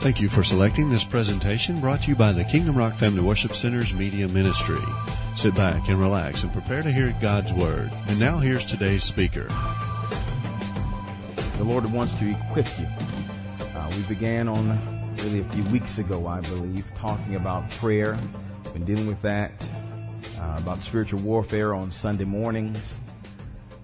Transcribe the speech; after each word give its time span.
Thank 0.00 0.20
you 0.20 0.28
for 0.28 0.44
selecting 0.44 0.90
this 0.90 1.04
presentation 1.04 1.80
brought 1.80 2.02
to 2.02 2.10
you 2.10 2.16
by 2.16 2.30
the 2.30 2.44
Kingdom 2.44 2.76
Rock 2.76 2.94
Family 2.94 3.22
Worship 3.22 3.54
Center's 3.54 3.94
Media 3.94 4.28
Ministry. 4.28 4.78
Sit 5.34 5.54
back 5.54 5.88
and 5.88 5.98
relax 5.98 6.44
and 6.44 6.52
prepare 6.52 6.82
to 6.82 6.92
hear 6.92 7.16
God's 7.20 7.52
Word. 7.54 7.90
And 8.06 8.20
now 8.20 8.38
here's 8.38 8.64
today's 8.64 9.02
speaker. 9.02 9.48
The 11.56 11.64
Lord 11.64 11.90
wants 11.90 12.12
to 12.14 12.30
equip 12.30 12.68
you. 12.78 12.86
Uh, 13.74 13.90
we 13.96 14.02
began 14.02 14.48
on 14.48 14.78
really 15.24 15.40
a 15.40 15.44
few 15.44 15.64
weeks 15.64 15.98
ago, 15.98 16.26
I 16.26 16.40
believe, 16.40 16.88
talking 16.94 17.34
about 17.34 17.68
prayer. 17.70 18.18
Been 18.74 18.84
dealing 18.84 19.06
with 19.06 19.22
that, 19.22 19.52
uh, 20.38 20.56
about 20.58 20.82
spiritual 20.82 21.20
warfare 21.20 21.74
on 21.74 21.90
Sunday 21.90 22.24
mornings. 22.24 23.00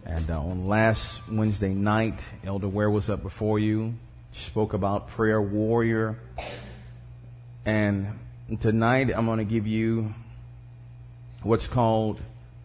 And 0.04 0.30
uh, 0.30 0.40
on 0.40 0.68
last 0.68 1.26
Wednesday 1.28 1.72
night, 1.72 2.22
Elder 2.44 2.68
Ware 2.68 2.90
was 2.90 3.08
up 3.08 3.22
before 3.22 3.58
you, 3.58 3.94
spoke 4.32 4.72
about 4.72 5.08
prayer 5.08 5.40
warrior. 5.40 6.18
And 7.64 8.18
tonight 8.60 9.10
I'm 9.14 9.26
going 9.26 9.38
to 9.38 9.44
give 9.44 9.66
you 9.66 10.14
what's 11.42 11.66
called, 11.66 12.20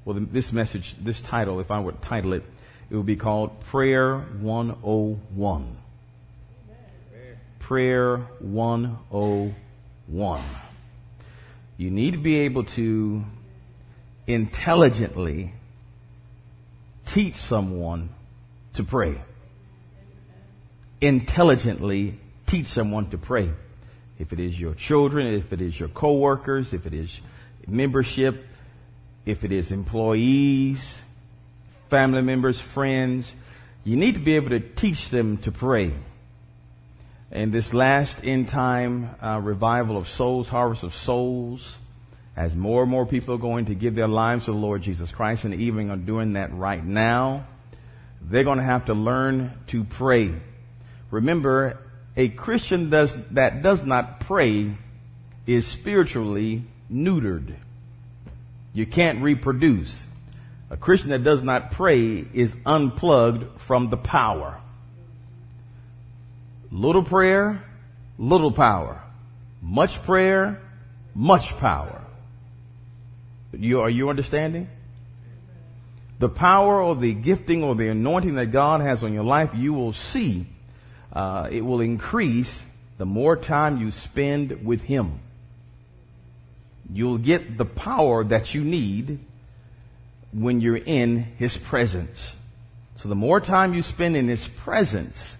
well, 0.05 0.17
this 0.19 0.51
message, 0.51 0.95
this 0.99 1.21
title, 1.21 1.59
if 1.59 1.69
I 1.69 1.79
were 1.79 1.91
to 1.91 1.97
title 1.99 2.33
it, 2.33 2.43
it 2.89 2.95
would 2.95 3.05
be 3.05 3.15
called 3.15 3.59
Prayer 3.61 4.17
101. 4.17 5.77
Prayer 7.59 8.17
101. 8.39 10.41
You 11.77 11.91
need 11.91 12.11
to 12.11 12.17
be 12.17 12.39
able 12.39 12.63
to 12.63 13.25
intelligently 14.25 15.53
teach 17.05 17.35
someone 17.35 18.09
to 18.73 18.83
pray. 18.83 19.21
Intelligently 21.01 22.19
teach 22.45 22.67
someone 22.67 23.09
to 23.09 23.17
pray. 23.17 23.51
If 24.19 24.33
it 24.33 24.39
is 24.39 24.59
your 24.59 24.73
children, 24.73 25.27
if 25.27 25.53
it 25.53 25.61
is 25.61 25.79
your 25.79 25.89
coworkers, 25.89 26.73
if 26.73 26.85
it 26.85 26.93
is 26.93 27.21
membership, 27.67 28.45
if 29.25 29.43
it 29.43 29.51
is 29.51 29.71
employees, 29.71 31.01
family 31.89 32.21
members, 32.21 32.59
friends, 32.59 33.31
you 33.83 33.95
need 33.95 34.15
to 34.15 34.19
be 34.19 34.35
able 34.35 34.49
to 34.49 34.59
teach 34.59 35.09
them 35.09 35.37
to 35.39 35.51
pray. 35.51 35.93
And 37.31 37.51
this 37.51 37.73
last 37.73 38.23
end 38.23 38.47
time 38.47 39.15
uh, 39.21 39.39
revival 39.43 39.97
of 39.97 40.07
souls, 40.07 40.49
harvest 40.49 40.83
of 40.83 40.93
souls, 40.93 41.77
as 42.35 42.55
more 42.55 42.83
and 42.83 42.91
more 42.91 43.05
people 43.05 43.35
are 43.35 43.39
going 43.39 43.65
to 43.65 43.75
give 43.75 43.95
their 43.95 44.07
lives 44.07 44.45
to 44.45 44.51
the 44.51 44.57
Lord 44.57 44.81
Jesus 44.81 45.11
Christ 45.11 45.43
and 45.43 45.53
even 45.53 45.89
are 45.89 45.97
doing 45.97 46.33
that 46.33 46.53
right 46.53 46.83
now, 46.83 47.45
they're 48.21 48.43
going 48.43 48.59
to 48.59 48.63
have 48.63 48.85
to 48.85 48.93
learn 48.93 49.53
to 49.67 49.83
pray. 49.83 50.33
Remember, 51.11 51.79
a 52.15 52.29
Christian 52.29 52.89
does, 52.89 53.15
that 53.31 53.61
does 53.61 53.83
not 53.83 54.19
pray 54.21 54.75
is 55.45 55.65
spiritually 55.65 56.63
neutered. 56.91 57.55
You 58.73 58.85
can't 58.85 59.21
reproduce. 59.21 60.05
A 60.69 60.77
Christian 60.77 61.09
that 61.09 61.23
does 61.23 61.41
not 61.41 61.71
pray 61.71 62.25
is 62.33 62.55
unplugged 62.65 63.61
from 63.61 63.89
the 63.89 63.97
power. 63.97 64.59
Little 66.71 67.03
prayer, 67.03 67.63
little 68.17 68.51
power. 68.51 69.01
Much 69.61 70.03
prayer, 70.03 70.61
much 71.15 71.57
power. 71.57 72.01
You, 73.53 73.79
are 73.79 73.89
you 73.89 74.09
understanding? 74.09 74.69
The 76.19 76.29
power 76.29 76.81
or 76.81 76.95
the 76.95 77.13
gifting 77.13 77.63
or 77.63 77.75
the 77.75 77.89
anointing 77.89 78.35
that 78.35 78.47
God 78.47 78.81
has 78.81 79.03
on 79.03 79.13
your 79.13 79.23
life, 79.23 79.51
you 79.55 79.73
will 79.73 79.93
see 79.93 80.47
uh, 81.13 81.47
it 81.51 81.61
will 81.61 81.81
increase 81.81 82.63
the 82.97 83.05
more 83.05 83.35
time 83.35 83.79
you 83.79 83.91
spend 83.91 84.65
with 84.65 84.83
Him. 84.83 85.19
You'll 86.91 87.17
get 87.17 87.57
the 87.57 87.65
power 87.65 88.23
that 88.23 88.53
you 88.53 88.63
need 88.63 89.19
when 90.31 90.61
you're 90.61 90.77
in 90.77 91.17
His 91.37 91.57
presence. 91.57 92.35
So 92.95 93.09
the 93.09 93.15
more 93.15 93.39
time 93.39 93.73
you 93.73 93.83
spend 93.83 94.15
in 94.15 94.27
His 94.27 94.47
presence, 94.47 95.37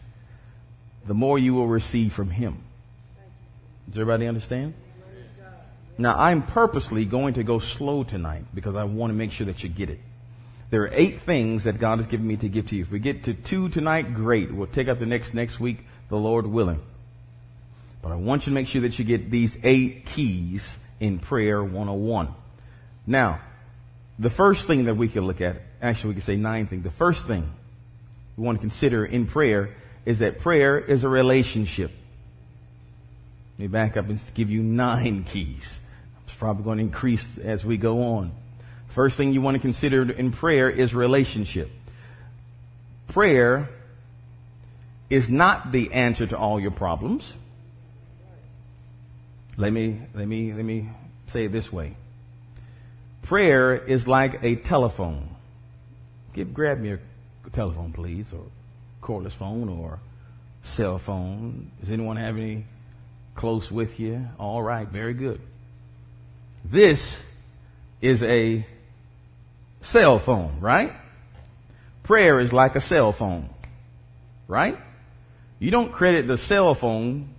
the 1.06 1.14
more 1.14 1.40
you 1.40 1.54
will 1.54 1.68
receive 1.68 2.14
from 2.14 2.30
Him. 2.30 2.64
Does 3.90 3.98
everybody 3.98 4.28
understand? 4.28 4.74
Now, 5.98 6.16
I'm 6.20 6.44
purposely 6.44 7.06
going 7.06 7.36
to 7.36 7.44
go 7.44 7.58
slow 7.58 8.04
tonight 8.04 8.44
because 8.54 8.76
I 8.76 8.84
want 8.84 9.10
to 9.10 9.16
make 9.16 9.32
sure 9.32 9.48
that 9.48 9.64
you 9.64 9.70
get 9.70 9.90
it. 9.90 10.00
There 10.70 10.84
are 10.84 10.90
eight 10.92 11.22
things 11.22 11.64
that 11.64 11.80
God 11.80 12.00
has 12.00 12.08
given 12.08 12.28
me 12.28 12.36
to 12.38 12.50
give 12.50 12.68
to 12.68 12.76
you. 12.76 12.82
If 12.82 12.92
we 12.92 13.00
get 13.00 13.24
to 13.24 13.34
two 13.34 13.70
tonight, 13.70 14.14
great. 14.14 14.52
We'll 14.52 14.68
take 14.68 14.90
up 14.90 15.00
the 15.00 15.06
next 15.06 15.34
next 15.34 15.60
week, 15.60 15.86
the 16.10 16.18
Lord 16.18 16.46
willing. 16.46 16.82
But 18.02 18.12
I 18.12 18.16
want 18.16 18.46
you 18.46 18.52
to 18.52 18.56
make 18.56 18.68
sure 18.68 18.82
that 18.82 19.00
you 19.00 19.06
get 19.06 19.32
these 19.32 19.58
eight 19.64 20.06
keys 20.06 20.78
in 21.00 21.20
prayer 21.20 21.64
101. 21.64 22.34
Now, 23.06 23.40
the 24.20 24.30
first 24.30 24.68
thing 24.68 24.86
that 24.86 24.96
we 24.96 25.08
can 25.08 25.26
look 25.26 25.42
at, 25.42 25.62
actually 25.82 26.10
we 26.10 26.14
can 26.16 26.24
say 26.24 26.36
nine 26.36 26.68
things. 26.68 26.84
The 26.84 26.90
first 26.92 27.28
thing 27.28 27.50
we 28.36 28.44
want 28.44 28.58
to 28.58 28.62
consider 28.62 29.06
in 29.06 29.26
prayer 29.26 29.70
is 30.06 30.20
that 30.20 30.40
prayer 30.40 30.78
is 30.78 31.04
a 31.04 31.10
relationship. 31.10 31.92
Let 33.58 33.60
me 33.60 33.68
back 33.68 33.98
up 33.98 34.10
and 34.10 34.22
give 34.34 34.50
you 34.50 34.62
nine 34.62 35.24
keys. 35.24 35.80
It's 36.26 36.36
probably 36.36 36.64
going 36.64 36.78
to 36.78 36.84
increase 36.84 37.38
as 37.38 37.64
we 37.66 37.78
go 37.78 38.16
on. 38.16 38.32
First 38.98 39.16
thing 39.16 39.32
you 39.32 39.44
want 39.44 39.54
to 39.54 39.60
consider 39.60 40.12
in 40.12 40.32
prayer 40.32 40.68
is 40.68 40.96
relationship. 40.96 41.70
Prayer 43.08 43.70
is 45.08 45.30
not 45.30 45.72
the 45.72 45.94
answer 45.94 46.26
to 46.26 46.36
all 46.36 46.60
your 46.60 46.72
problems. 46.72 47.36
Let 49.56 49.72
me, 49.72 50.02
let 50.16 50.28
me, 50.28 50.52
let 50.52 50.66
me 50.66 50.90
say 51.28 51.46
it 51.46 51.52
this 51.52 51.72
way. 51.72 51.96
Prayer 53.22 53.76
is 53.76 54.08
like 54.08 54.44
a 54.44 54.56
telephone. 54.56 55.30
Give, 56.34 56.52
grab 56.52 56.80
me 56.80 56.94
a 56.94 57.00
telephone, 57.52 57.94
please, 57.94 58.34
or 58.34 58.46
cordless 59.04 59.34
phone 59.34 59.70
or 59.70 60.00
cell 60.64 60.98
phone. 60.98 61.70
Does 61.82 61.92
anyone 61.92 62.18
have 62.18 62.36
any 62.36 62.66
close 63.36 63.72
with 63.72 64.00
you? 64.00 64.28
All 64.40 64.64
right, 64.64 64.88
very 64.88 65.14
good. 65.14 65.40
This 66.66 67.20
is 68.02 68.24
a 68.24 68.66
cell 69.88 70.20
phone, 70.20 70.60
right? 70.60 70.92
Prayer 72.04 72.40
is 72.42 72.52
like 72.52 72.76
a 72.76 72.82
cell 72.82 73.14
phone, 73.14 73.50
right? 74.46 74.78
You 75.60 75.72
don't 75.72 75.94
credit 75.94 76.28
the 76.28 76.38
cell 76.38 76.76
phone 76.76 77.30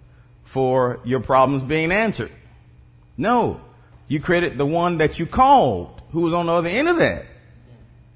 for 0.44 1.00
your 1.04 1.20
problems 1.20 1.62
being 1.62 1.92
answered. 1.92 2.32
No. 3.18 3.60
You 4.08 4.20
credit 4.20 4.56
the 4.56 4.64
one 4.64 4.98
that 4.98 5.18
you 5.18 5.26
called 5.26 6.00
who 6.12 6.22
was 6.22 6.32
on 6.32 6.46
the 6.46 6.52
other 6.52 6.70
end 6.70 6.88
of 6.88 6.96
that. 6.96 7.26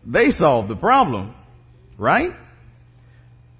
They 0.07 0.31
solved 0.31 0.69
the 0.69 0.77
problem, 0.77 1.35
right? 1.99 2.35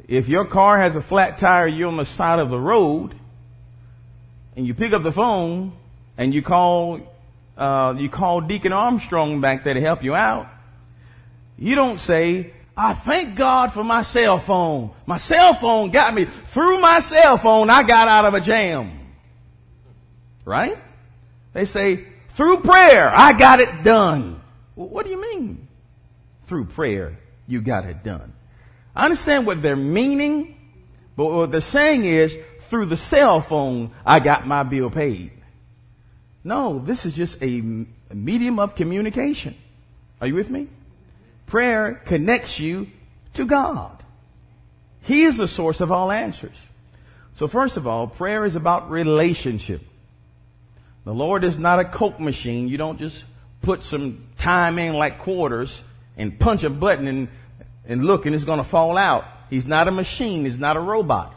If 0.09 0.29
your 0.29 0.47
car 0.47 0.81
has 0.81 0.97
a 0.97 1.03
flat 1.03 1.37
tire, 1.37 1.67
you're 1.67 1.89
on 1.89 1.99
the 1.99 2.07
side 2.07 2.39
of 2.39 2.49
the 2.49 2.59
road, 2.59 3.15
and 4.57 4.67
you 4.67 4.73
pick 4.73 4.95
up 4.95 5.03
the 5.03 5.13
phone 5.13 5.73
and 6.17 6.35
you 6.35 6.41
call, 6.41 7.01
uh, 7.59 7.95
you 7.99 8.09
call 8.09 8.41
Deacon 8.41 8.73
Armstrong 8.73 9.43
back 9.43 9.65
there 9.65 9.75
to 9.75 9.81
help 9.81 10.03
you 10.03 10.15
out. 10.15 10.49
You 11.59 11.75
don't 11.75 12.01
say, 12.01 12.53
I 12.77 12.95
thank 12.95 13.37
God 13.37 13.73
for 13.73 13.85
my 13.85 14.03
cell 14.03 14.39
phone. 14.39 14.91
My 15.07 15.19
cell 15.19 15.55
phone 15.55 15.91
got 15.91 16.15
me 16.15 16.25
through 16.25 16.81
my 16.81 17.01
cell 17.01 17.37
phone. 17.37 17.71
I 17.71 17.83
got 17.83 18.09
out 18.09 18.25
of 18.25 18.35
a 18.35 18.41
jam. 18.41 18.91
Right? 20.45 20.77
They 21.53 21.67
say, 21.67 22.07
through 22.31 22.61
prayer, 22.61 23.13
I 23.15 23.35
got 23.35 23.61
it 23.61 23.85
done. 23.85 24.41
Well, 24.75 24.89
what 24.89 25.05
do 25.05 25.13
you 25.13 25.21
mean? 25.21 25.69
Through 26.47 26.67
prayer, 26.67 27.19
you 27.47 27.61
got 27.61 27.85
it 27.85 28.03
done. 28.03 28.33
I 28.97 29.05
understand 29.05 29.47
what 29.47 29.63
they're 29.63 29.77
meaning, 29.77 30.57
but 31.17 31.27
what 31.27 31.53
they're 31.53 31.61
saying 31.61 32.05
is, 32.05 32.37
through 32.61 32.87
the 32.87 32.97
cell 32.97 33.43
phone, 33.43 33.91
I 34.05 34.19
got 34.19 34.47
my 34.47 34.63
bill 34.63 34.89
paid. 34.89 35.33
No, 36.43 36.79
this 36.79 37.05
is 37.05 37.15
just 37.15 37.37
a 37.43 37.61
medium 38.13 38.59
of 38.59 38.75
communication. 38.75 39.55
Are 40.21 40.27
you 40.27 40.35
with 40.35 40.51
me? 40.51 40.69
Prayer 41.53 42.01
connects 42.07 42.59
you 42.59 42.87
to 43.35 43.45
God. 43.45 44.03
He 45.03 45.25
is 45.25 45.37
the 45.37 45.47
source 45.47 45.83
of 45.83 45.93
all 45.93 46.11
answers. 46.11 46.57
So 47.35 47.47
first 47.47 47.77
of 47.77 47.87
all, 47.87 48.07
prayer 48.07 48.47
is 48.47 48.57
about 48.57 48.91
relationship. 48.91 49.83
The 51.05 51.13
Lord 51.13 51.45
is 51.45 51.59
not 51.59 51.79
a 51.79 51.85
Coke 51.85 52.19
machine. 52.19 52.69
You 52.69 52.79
don't 52.79 52.99
just 52.99 53.27
put 53.61 53.85
some 53.85 54.29
time 54.39 54.79
in 54.79 54.95
like 54.95 55.19
quarters 55.19 55.83
and 56.17 56.41
punch 56.41 56.65
a 56.65 56.71
button 56.71 57.07
and, 57.07 57.29
and 57.85 58.07
look 58.07 58.25
and 58.25 58.35
it's 58.35 58.45
going 58.45 58.57
to 58.57 58.65
fall 58.65 58.97
out. 58.97 59.27
He's 59.51 59.67
not 59.67 59.89
a 59.89 59.91
machine. 59.91 60.47
He's 60.47 60.59
not 60.59 60.79
a 60.79 60.81
robot. 60.81 61.35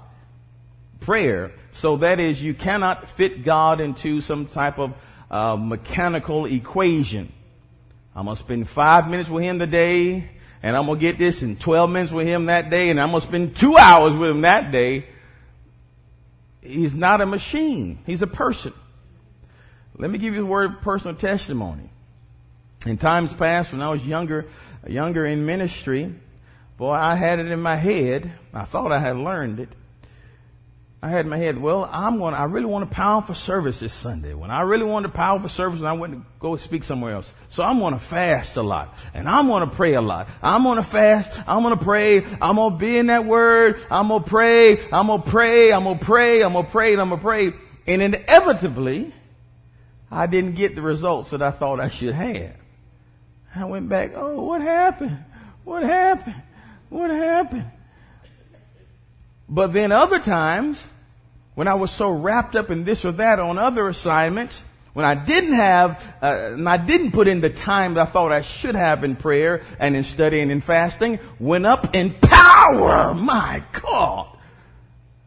Prayer. 1.01 1.51
So 1.73 1.97
that 1.97 2.21
is, 2.21 2.41
you 2.41 2.53
cannot 2.53 3.09
fit 3.09 3.43
God 3.43 3.81
into 3.81 4.21
some 4.21 4.45
type 4.45 4.79
of 4.79 4.93
uh, 5.29 5.57
mechanical 5.59 6.45
equation. 6.45 7.33
I'm 8.15 8.25
going 8.25 8.37
to 8.37 8.41
spend 8.41 8.69
five 8.69 9.09
minutes 9.09 9.29
with 9.29 9.43
him 9.43 9.59
today 9.59 10.29
and 10.63 10.77
I'm 10.77 10.85
going 10.85 10.97
to 10.97 11.01
get 11.01 11.19
this 11.19 11.43
in 11.43 11.57
12 11.57 11.89
minutes 11.89 12.11
with 12.13 12.25
him 12.25 12.45
that 12.45 12.69
day 12.69 12.89
and 12.89 12.99
I'm 12.99 13.09
going 13.11 13.21
to 13.21 13.27
spend 13.27 13.55
two 13.57 13.77
hours 13.77 14.15
with 14.15 14.29
him 14.29 14.41
that 14.41 14.71
day. 14.71 15.05
he's 16.61 16.95
not 16.95 17.19
a 17.19 17.25
machine. 17.25 17.99
He's 18.05 18.21
a 18.21 18.27
person. 18.27 18.73
Let 19.97 20.09
me 20.09 20.17
give 20.17 20.33
you 20.33 20.43
a 20.43 20.45
word 20.45 20.75
of 20.75 20.81
personal 20.81 21.15
testimony. 21.15 21.89
In 22.85 22.97
times 22.97 23.33
past, 23.33 23.73
when 23.73 23.81
I 23.81 23.89
was 23.89 24.05
younger, 24.05 24.45
younger 24.87 25.25
in 25.25 25.45
ministry, 25.45 26.13
boy, 26.77 26.91
I 26.91 27.15
had 27.15 27.39
it 27.39 27.47
in 27.47 27.61
my 27.61 27.75
head. 27.75 28.31
I 28.53 28.63
thought 28.63 28.91
I 28.91 28.99
had 28.99 29.17
learned 29.17 29.59
it. 29.59 29.69
I 31.01 31.09
had 31.09 31.25
in 31.25 31.29
my 31.29 31.37
head, 31.37 31.59
well, 31.59 31.87
I'm 31.91 32.17
going. 32.17 32.33
I 32.33 32.45
really 32.45 32.65
want 32.65 32.89
to 32.89 32.95
a 32.95 33.21
for 33.21 33.35
service 33.35 33.79
this 33.79 33.93
Sunday. 33.93 34.33
When 34.33 34.49
I 34.49 34.61
really 34.61 34.85
wanted 34.85 35.09
a 35.09 35.15
for 35.43 35.49
service, 35.49 35.79
and 35.79 35.87
I 35.87 35.93
went 35.93 36.13
to 36.13 36.25
go 36.39 36.55
speak 36.55 36.83
somewhere 36.83 37.13
else. 37.13 37.31
So 37.49 37.63
I'm 37.63 37.77
going 37.77 37.93
to 37.93 37.99
fast 37.99 38.57
a 38.57 38.63
lot, 38.63 38.97
and 39.13 39.29
I'm 39.29 39.47
going 39.47 39.69
to 39.69 39.75
pray 39.75 39.93
a 39.93 40.01
lot. 40.01 40.27
I'm 40.41 40.63
going 40.63 40.77
to 40.77 40.83
fast. 40.83 41.41
I'm 41.47 41.61
going 41.61 41.77
to 41.77 41.83
pray. 41.83 42.25
I'm 42.41 42.55
going 42.55 42.73
to 42.73 42.77
be 42.77 42.97
in 42.97 43.07
that 43.07 43.25
word. 43.25 43.79
I'm 43.91 44.07
going 44.07 44.23
to 44.23 44.29
pray. 44.29 44.83
I'm 44.91 45.07
going 45.07 45.21
to 45.21 45.29
pray. 45.29 45.71
I'm 45.71 45.83
going 45.83 45.99
to 45.99 46.05
pray. 46.05 46.43
I'm 46.43 46.53
going 46.53 46.65
to 46.65 46.71
pray. 46.71 46.93
I'm 46.93 47.09
going 47.09 47.09
to 47.11 47.17
pray. 47.17 47.53
And 47.85 48.01
inevitably, 48.01 49.13
I 50.09 50.25
didn't 50.25 50.53
get 50.53 50.75
the 50.75 50.81
results 50.81 51.29
that 51.31 51.41
I 51.41 51.51
thought 51.51 51.79
I 51.79 51.89
should 51.89 52.15
have. 52.15 52.55
I 53.55 53.65
went 53.65 53.89
back. 53.89 54.13
Oh, 54.15 54.41
what 54.41 54.61
happened? 54.61 55.23
What 55.63 55.83
happened? 55.83 56.41
What 56.89 57.11
happened? 57.11 57.69
But 59.47 59.73
then 59.73 59.91
other 59.91 60.19
times, 60.19 60.87
when 61.53 61.67
I 61.67 61.75
was 61.75 61.91
so 61.91 62.09
wrapped 62.09 62.55
up 62.55 62.71
in 62.71 62.83
this 62.83 63.05
or 63.05 63.11
that 63.13 63.39
on 63.39 63.57
other 63.57 63.87
assignments, 63.87 64.63
when 64.93 65.05
I 65.05 65.13
didn't 65.13 65.53
have, 65.53 66.15
uh, 66.21 66.53
and 66.53 66.69
I 66.69 66.77
didn't 66.77 67.11
put 67.11 67.27
in 67.27 67.41
the 67.41 67.49
time 67.49 67.95
that 67.95 68.07
I 68.07 68.09
thought 68.09 68.31
I 68.31 68.41
should 68.41 68.75
have 68.75 69.03
in 69.03 69.15
prayer 69.15 69.61
and 69.77 69.95
in 69.95 70.03
studying 70.03 70.51
and 70.51 70.63
fasting, 70.63 71.19
went 71.39 71.65
up 71.65 71.93
in 71.93 72.13
power. 72.13 73.13
My 73.13 73.61
God. 73.73 74.37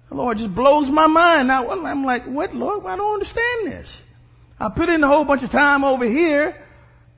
The 0.09 0.15
Lord 0.15 0.39
just 0.39 0.55
blows 0.55 0.89
my 0.89 1.07
mind. 1.07 1.49
Now 1.49 1.69
I'm 1.69 2.03
like, 2.03 2.25
what, 2.25 2.55
Lord? 2.55 2.87
I 2.87 2.97
don't 2.97 3.13
understand 3.13 3.67
this. 3.67 4.03
I 4.59 4.71
put 4.71 4.89
in 4.89 5.05
a 5.05 5.07
whole 5.07 5.25
bunch 5.25 5.43
of 5.43 5.51
time 5.51 5.85
over 5.85 6.07
here 6.07 6.57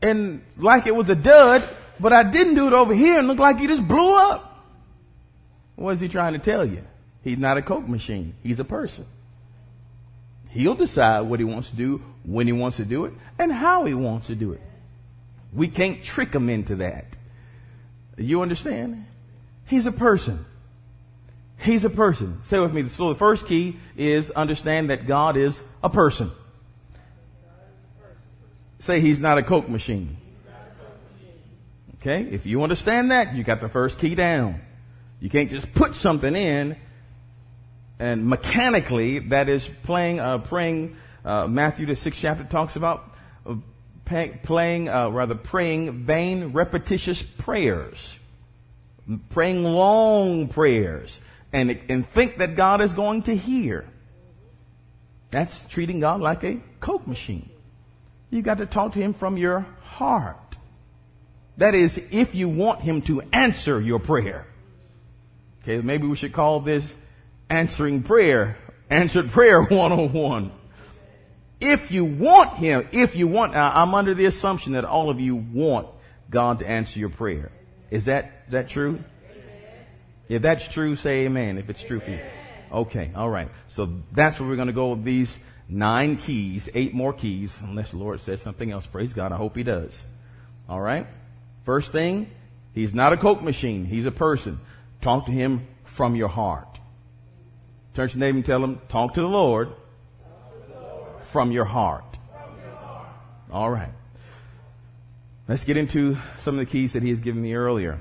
and 0.02 0.42
like 0.56 0.86
it 0.86 0.94
was 0.94 1.08
a 1.08 1.14
dud, 1.14 1.66
but 2.00 2.12
I 2.12 2.24
didn't 2.24 2.54
do 2.56 2.66
it 2.66 2.72
over 2.72 2.94
here 2.94 3.18
and 3.18 3.28
looked 3.28 3.40
like 3.40 3.60
he 3.60 3.68
just 3.68 3.86
blew 3.86 4.14
up. 4.14 4.66
What 5.76 5.92
is 5.92 6.00
he 6.00 6.08
trying 6.08 6.32
to 6.32 6.38
tell 6.38 6.66
you? 6.66 6.84
He's 7.22 7.38
not 7.38 7.56
a 7.56 7.62
Coke 7.62 7.88
machine. 7.88 8.34
He's 8.42 8.60
a 8.60 8.64
person. 8.64 9.06
He'll 10.48 10.74
decide 10.74 11.20
what 11.22 11.38
he 11.38 11.44
wants 11.44 11.70
to 11.70 11.76
do, 11.76 12.02
when 12.24 12.46
he 12.46 12.52
wants 12.52 12.78
to 12.78 12.84
do 12.84 13.04
it, 13.04 13.12
and 13.38 13.52
how 13.52 13.84
he 13.84 13.94
wants 13.94 14.28
to 14.28 14.34
do 14.34 14.52
it. 14.52 14.62
We 15.52 15.68
can't 15.68 16.02
trick 16.02 16.34
him 16.34 16.48
into 16.48 16.76
that. 16.76 17.06
You 18.16 18.42
understand? 18.42 19.06
He's 19.66 19.86
a 19.86 19.92
person. 19.92 20.44
He's 21.58 21.84
a 21.84 21.90
person. 21.90 22.40
Say 22.44 22.58
with 22.58 22.72
me. 22.72 22.88
So 22.88 23.10
the 23.10 23.18
first 23.18 23.46
key 23.46 23.76
is 23.96 24.30
understand 24.30 24.90
that 24.90 25.06
God 25.06 25.36
is 25.36 25.60
a 25.82 25.90
person. 25.90 26.30
Say 28.78 29.00
he's 29.00 29.20
not 29.20 29.38
a 29.38 29.42
Coke 29.42 29.68
machine. 29.68 30.16
Okay? 32.00 32.22
If 32.22 32.46
you 32.46 32.62
understand 32.62 33.10
that, 33.10 33.34
you 33.34 33.44
got 33.44 33.60
the 33.60 33.68
first 33.68 33.98
key 33.98 34.14
down. 34.14 34.60
You 35.20 35.28
can't 35.28 35.50
just 35.50 35.72
put 35.74 35.94
something 35.94 36.34
in 36.34 36.76
and 38.00 38.26
mechanically 38.26 39.18
that 39.18 39.48
is 39.50 39.68
playing, 39.82 40.18
uh, 40.18 40.38
praying, 40.38 40.96
uh, 41.24 41.46
Matthew 41.46 41.84
the 41.84 41.94
sixth 41.94 42.20
chapter 42.20 42.44
talks 42.44 42.74
about 42.74 43.14
uh, 43.46 43.56
pay, 44.06 44.40
playing, 44.42 44.88
uh, 44.88 45.10
rather 45.10 45.34
praying 45.34 46.04
vain, 46.04 46.52
repetitious 46.52 47.22
prayers, 47.22 48.18
praying 49.28 49.64
long 49.64 50.48
prayers, 50.48 51.20
and 51.52 51.78
and 51.90 52.08
think 52.08 52.38
that 52.38 52.56
God 52.56 52.80
is 52.80 52.94
going 52.94 53.24
to 53.24 53.36
hear. 53.36 53.86
That's 55.30 55.64
treating 55.66 56.00
God 56.00 56.22
like 56.22 56.42
a 56.42 56.58
Coke 56.80 57.06
machine. 57.06 57.50
You 58.30 58.40
got 58.40 58.58
to 58.58 58.66
talk 58.66 58.94
to 58.94 58.98
Him 58.98 59.12
from 59.12 59.36
your 59.36 59.66
heart. 59.82 60.56
That 61.58 61.74
is, 61.74 62.00
if 62.10 62.34
you 62.34 62.48
want 62.48 62.80
Him 62.80 63.02
to 63.02 63.22
answer 63.30 63.78
your 63.78 63.98
prayer. 63.98 64.46
Okay, 65.62 65.82
maybe 65.82 66.06
we 66.06 66.16
should 66.16 66.32
call 66.32 66.60
this 66.60 66.94
answering 67.50 68.02
prayer, 68.02 68.56
answered 68.88 69.30
prayer 69.30 69.62
101. 69.68 70.52
If 71.60 71.90
you 71.90 72.06
want 72.06 72.54
Him, 72.54 72.88
if 72.92 73.16
you 73.16 73.28
want, 73.28 73.54
I'm 73.54 73.94
under 73.94 74.14
the 74.14 74.24
assumption 74.24 74.72
that 74.72 74.86
all 74.86 75.10
of 75.10 75.20
you 75.20 75.36
want 75.36 75.88
God 76.30 76.60
to 76.60 76.68
answer 76.68 76.98
your 76.98 77.10
prayer. 77.10 77.52
Is 77.90 78.06
that, 78.06 78.44
is 78.46 78.52
that 78.52 78.68
true? 78.68 79.02
If 80.28 80.42
that's 80.42 80.66
true, 80.66 80.96
say 80.96 81.26
amen. 81.26 81.58
If 81.58 81.68
it's 81.68 81.82
true 81.82 82.00
for 82.00 82.12
you. 82.12 82.20
Okay, 82.72 83.10
alright. 83.16 83.50
So 83.66 84.00
that's 84.12 84.38
where 84.38 84.48
we're 84.48 84.56
going 84.56 84.68
to 84.68 84.72
go 84.72 84.90
with 84.90 85.04
these 85.04 85.38
nine 85.68 86.16
keys, 86.16 86.68
eight 86.72 86.94
more 86.94 87.12
keys, 87.12 87.58
unless 87.62 87.90
the 87.90 87.98
Lord 87.98 88.20
says 88.20 88.40
something 88.40 88.70
else. 88.70 88.86
Praise 88.86 89.12
God. 89.12 89.32
I 89.32 89.36
hope 89.36 89.56
He 89.56 89.64
does. 89.64 90.02
Alright? 90.68 91.08
First 91.64 91.90
thing, 91.90 92.30
He's 92.72 92.94
not 92.94 93.12
a 93.12 93.16
Coke 93.16 93.42
machine. 93.42 93.84
He's 93.84 94.06
a 94.06 94.12
person. 94.12 94.60
Talk 95.00 95.26
to 95.26 95.32
Him 95.32 95.66
from 95.84 96.14
your 96.14 96.28
heart. 96.28 96.69
Turn 98.00 98.08
to 98.08 98.16
your 98.16 98.26
neighbor 98.26 98.36
and 98.36 98.46
tell 98.46 98.60
them, 98.62 98.80
talk 98.88 99.12
to 99.12 99.20
the 99.20 99.28
Lord, 99.28 99.68
to 99.68 100.72
the 100.72 100.80
Lord. 100.80 101.22
From, 101.24 101.52
your 101.52 101.66
heart. 101.66 102.16
from 102.32 102.58
your 102.58 102.74
heart. 102.76 103.08
All 103.52 103.70
right. 103.70 103.92
Let's 105.46 105.64
get 105.64 105.76
into 105.76 106.16
some 106.38 106.54
of 106.54 106.60
the 106.60 106.64
keys 106.64 106.94
that 106.94 107.02
he 107.02 107.10
has 107.10 107.20
given 107.20 107.42
me 107.42 107.52
earlier. 107.52 107.98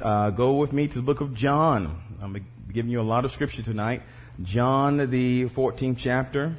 Uh, 0.00 0.30
go 0.30 0.52
with 0.52 0.72
me 0.72 0.86
to 0.86 0.94
the 0.94 1.02
book 1.02 1.20
of 1.20 1.34
John. 1.34 2.00
I'm 2.22 2.46
giving 2.72 2.92
you 2.92 3.00
a 3.00 3.02
lot 3.02 3.24
of 3.24 3.32
scripture 3.32 3.62
tonight. 3.62 4.02
John, 4.40 4.98
the 4.98 5.46
14th 5.46 5.96
chapter. 5.98 6.54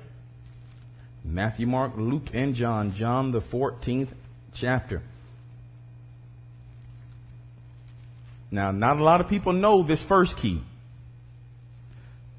Matthew, 1.24 1.66
Mark, 1.66 1.94
Luke, 1.96 2.28
and 2.34 2.54
John. 2.56 2.94
John, 2.94 3.32
the 3.32 3.40
14th 3.40 4.10
chapter. 4.54 5.02
Now, 8.52 8.72
not 8.72 9.00
a 9.00 9.04
lot 9.06 9.22
of 9.22 9.30
people 9.30 9.54
know 9.54 9.82
this 9.82 10.04
first 10.04 10.36
key. 10.36 10.62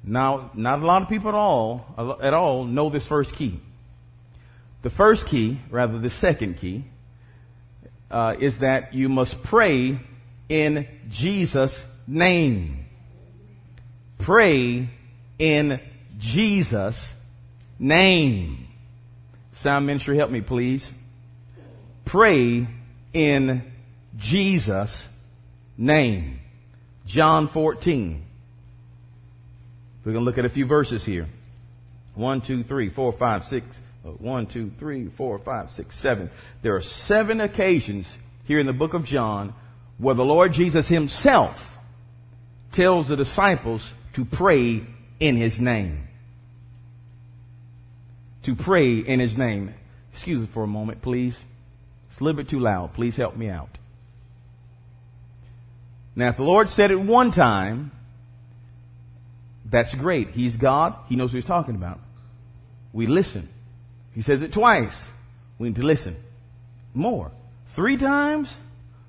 Now, 0.07 0.51
not 0.53 0.79
a 0.79 0.85
lot 0.85 1.01
of 1.01 1.09
people 1.09 1.29
at 1.29 1.35
all, 1.35 2.17
at 2.21 2.33
all 2.33 2.63
know 2.63 2.89
this 2.89 3.07
first 3.07 3.33
key. 3.33 3.59
The 4.83 4.91
first 4.91 5.25
key, 5.25 5.59
rather 5.71 5.97
the 5.97 6.11
second 6.11 6.57
key, 6.57 6.83
uh, 8.11 8.35
is 8.39 8.59
that 8.59 8.93
you 8.93 9.09
must 9.09 9.41
pray 9.41 9.99
in 10.47 10.87
Jesus' 11.09 11.83
name. 12.05 12.85
Pray 14.19 14.89
in 15.39 15.79
Jesus' 16.19 17.11
name. 17.79 18.67
Sound 19.53 19.87
ministry, 19.87 20.17
help 20.17 20.29
me 20.29 20.41
please. 20.41 20.93
Pray 22.03 22.67
in 23.11 23.73
Jesus' 24.17 25.07
name. 25.77 26.41
John 27.07 27.47
14. 27.47 28.23
We're 30.05 30.13
going 30.13 30.23
to 30.23 30.25
look 30.25 30.37
at 30.37 30.45
a 30.45 30.49
few 30.49 30.67
verses 30.67 31.03
here. 31.03 31.27
One, 32.13 32.39
two, 32.39 32.63
three, 32.63 32.89
four, 32.89 33.11
five, 33.11 33.43
six. 33.43 33.81
Uh, 34.05 34.09
one, 34.09 34.45
two, 34.45 34.71
three, 34.77 35.07
four, 35.07 35.39
five, 35.39 35.71
six, 35.71 35.97
seven. 35.97 36.29
There 36.61 36.75
are 36.75 36.81
seven 36.81 37.41
occasions 37.41 38.15
here 38.43 38.59
in 38.59 38.67
the 38.67 38.73
book 38.73 38.93
of 38.93 39.03
John 39.03 39.55
where 39.97 40.13
the 40.13 40.23
Lord 40.23 40.53
Jesus 40.53 40.87
himself 40.87 41.77
tells 42.71 43.07
the 43.07 43.17
disciples 43.17 43.93
to 44.13 44.25
pray 44.25 44.85
in 45.19 45.35
his 45.37 45.59
name. 45.59 46.07
To 48.43 48.53
pray 48.53 48.99
in 48.99 49.19
his 49.19 49.37
name. 49.37 49.73
Excuse 50.13 50.41
me 50.41 50.47
for 50.47 50.63
a 50.63 50.67
moment, 50.67 51.01
please. 51.01 51.41
It's 52.11 52.19
a 52.19 52.23
little 52.23 52.37
bit 52.37 52.47
too 52.47 52.59
loud. 52.59 52.93
Please 52.93 53.15
help 53.15 53.35
me 53.35 53.49
out. 53.49 53.77
Now, 56.15 56.29
if 56.29 56.37
the 56.37 56.43
Lord 56.43 56.69
said 56.69 56.91
it 56.91 56.99
one 56.99 57.31
time, 57.31 57.91
that's 59.65 59.95
great. 59.95 60.29
He's 60.29 60.57
God. 60.57 60.95
He 61.09 61.15
knows 61.15 61.31
what 61.31 61.37
he's 61.37 61.45
talking 61.45 61.75
about. 61.75 61.99
We 62.93 63.07
listen. 63.07 63.49
He 64.13 64.21
says 64.21 64.41
it 64.41 64.53
twice. 64.53 65.07
We 65.57 65.69
need 65.69 65.75
to 65.77 65.85
listen. 65.85 66.15
More. 66.93 67.31
Three 67.69 67.97
times? 67.97 68.55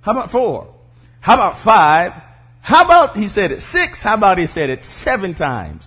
How 0.01 0.13
about 0.13 0.31
four? 0.31 0.73
How 1.21 1.35
about 1.35 1.59
five? 1.59 2.15
How 2.61 2.85
about 2.85 3.17
he 3.17 3.29
said 3.29 3.53
it 3.53 3.63
six? 3.63 4.01
How 4.01 4.15
about 4.15 4.39
he 4.39 4.47
said 4.47 4.71
it 4.71 4.85
seven 4.85 5.35
times 5.35 5.85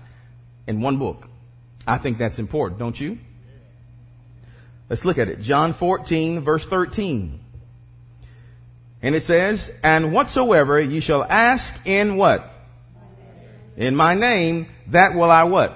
in 0.67 0.81
one 0.81 0.97
book? 0.97 1.27
I 1.85 1.97
think 1.97 2.17
that's 2.17 2.39
important, 2.39 2.79
don't 2.79 2.99
you? 2.99 3.17
Let's 4.89 5.03
look 5.03 5.17
at 5.17 5.27
it. 5.27 5.41
John 5.41 5.73
14 5.73 6.41
verse 6.41 6.65
13. 6.65 7.39
And 9.01 9.15
it 9.15 9.23
says, 9.23 9.71
and 9.81 10.11
whatsoever 10.11 10.79
ye 10.79 10.99
shall 10.99 11.23
ask 11.23 11.75
in 11.85 12.17
what? 12.17 12.51
In 13.79 13.95
my 13.95 14.13
name, 14.13 14.67
that 14.87 15.15
will 15.15 15.31
I 15.31 15.43
what? 15.43 15.75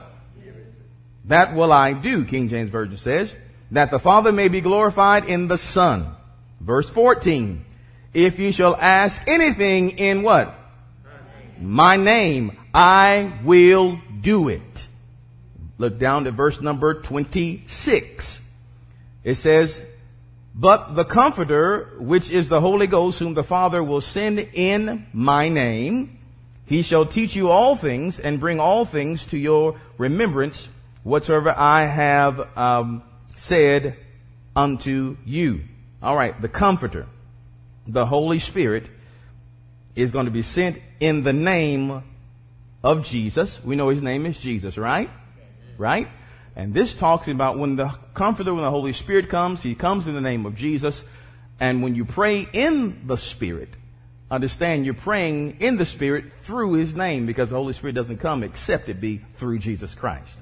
That 1.26 1.56
will 1.56 1.72
I 1.72 1.94
do, 1.94 2.26
King 2.26 2.50
James 2.50 2.70
Version 2.70 2.98
says, 2.98 3.34
that 3.72 3.92
the 3.92 3.98
Father 3.98 4.34
may 4.34 4.50
be 4.50 4.60
glorified 4.60 5.26
in 5.26 5.48
the 5.48 5.58
Son. 5.58 6.14
Verse 6.60 6.90
14. 6.90 7.64
If 8.14 8.40
you 8.40 8.52
shall 8.52 8.76
ask 8.76 9.22
anything 9.26 9.92
in 9.92 10.22
what? 10.22 10.54
My 11.60 11.96
name, 11.96 12.58
I 12.74 13.40
will 13.44 14.00
do 14.20 14.50
it. 14.50 14.88
Look 15.78 15.98
down 15.98 16.26
to 16.26 16.32
verse 16.32 16.60
number 16.60 17.02
26. 17.02 18.42
It 19.24 19.36
says, 19.36 19.82
But 20.54 20.96
the 20.96 21.06
Comforter, 21.06 21.94
which 22.00 22.32
is 22.32 22.50
the 22.50 22.60
Holy 22.60 22.88
Ghost, 22.88 23.20
whom 23.20 23.34
the 23.34 23.46
Father 23.46 23.82
will 23.82 24.02
send 24.02 24.40
in 24.54 25.08
my 25.14 25.48
name, 25.48 26.20
he 26.66 26.82
shall 26.82 27.06
teach 27.06 27.36
you 27.36 27.50
all 27.50 27.76
things 27.76 28.20
and 28.20 28.40
bring 28.40 28.60
all 28.60 28.86
things 28.86 29.26
to 29.26 29.38
your 29.38 29.80
remembrance 29.98 30.70
whatsoever 31.04 31.54
I 31.56 31.86
have 31.86 32.58
um, 32.58 33.04
said 33.36 33.98
unto 34.56 35.18
you. 35.26 35.62
All 36.02 36.16
right, 36.16 36.40
the 36.42 36.50
Comforter, 36.50 37.08
the 37.88 38.06
Holy 38.06 38.40
Spirit, 38.40 38.90
is 39.96 40.12
going 40.12 40.26
to 40.26 40.32
be 40.32 40.42
sent 40.42 40.82
in 41.00 41.24
the 41.24 41.34
name 41.34 42.04
of 42.84 43.06
Jesus. 43.06 43.64
We 43.64 43.76
know 43.76 43.90
his 43.90 44.02
name 44.02 44.26
is 44.26 44.40
Jesus, 44.40 44.78
right? 44.78 45.10
Right? 45.78 46.08
And 46.56 46.74
this 46.74 46.96
talks 46.96 47.28
about 47.28 47.58
when 47.58 47.76
the 47.76 47.88
Comforter, 48.14 48.54
when 48.54 48.64
the 48.64 48.70
Holy 48.70 48.94
Spirit 48.94 49.30
comes, 49.30 49.62
he 49.62 49.76
comes 49.76 50.08
in 50.08 50.14
the 50.14 50.22
name 50.22 50.46
of 50.46 50.56
Jesus. 50.56 51.04
And 51.60 51.82
when 51.84 51.96
you 51.96 52.06
pray 52.06 52.48
in 52.52 53.08
the 53.08 53.18
Spirit, 53.18 53.78
understand 54.34 54.86
you're 54.86 54.94
praying 54.94 55.58
in 55.60 55.78
the 55.78 55.86
Spirit 55.86 56.32
through 56.32 56.74
His 56.74 56.96
name 56.96 57.26
because 57.26 57.52
the 57.52 57.56
Holy 57.56 57.74
Spirit 57.74 57.94
doesn't 57.94 58.18
come 58.18 58.44
except 58.44 58.90
it 58.90 59.00
be 59.00 59.22
through 59.36 59.60
Jesus 59.60 59.94
Christ. 59.94 60.38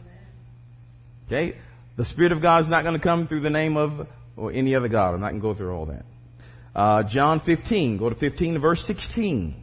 Okay? 1.27 1.57
The 1.97 2.05
Spirit 2.05 2.31
of 2.31 2.41
God 2.41 2.61
is 2.61 2.69
not 2.69 2.83
going 2.83 2.95
to 2.95 3.01
come 3.01 3.27
through 3.27 3.41
the 3.41 3.49
name 3.49 3.77
of 3.77 4.07
or 4.37 4.51
any 4.51 4.75
other 4.75 4.87
God. 4.87 5.13
I'm 5.13 5.21
not 5.21 5.31
going 5.31 5.41
to 5.41 5.47
go 5.47 5.53
through 5.53 5.75
all 5.75 5.85
that. 5.87 6.05
Uh, 6.73 7.03
John 7.03 7.39
15, 7.39 7.97
go 7.97 8.09
to 8.09 8.15
15 8.15 8.59
verse 8.59 8.83
16. 8.85 9.55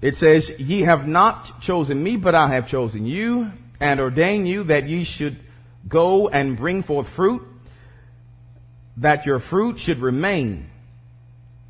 It 0.00 0.16
says, 0.16 0.50
Ye 0.60 0.82
have 0.82 1.08
not 1.08 1.60
chosen 1.60 2.02
me, 2.02 2.16
but 2.16 2.34
I 2.34 2.48
have 2.48 2.68
chosen 2.68 3.06
you 3.06 3.50
and 3.80 4.00
ordained 4.00 4.46
you 4.46 4.64
that 4.64 4.86
ye 4.86 5.04
should 5.04 5.38
go 5.88 6.28
and 6.28 6.56
bring 6.56 6.82
forth 6.82 7.08
fruit, 7.08 7.42
that 8.98 9.26
your 9.26 9.38
fruit 9.38 9.80
should 9.80 9.98
remain 9.98 10.70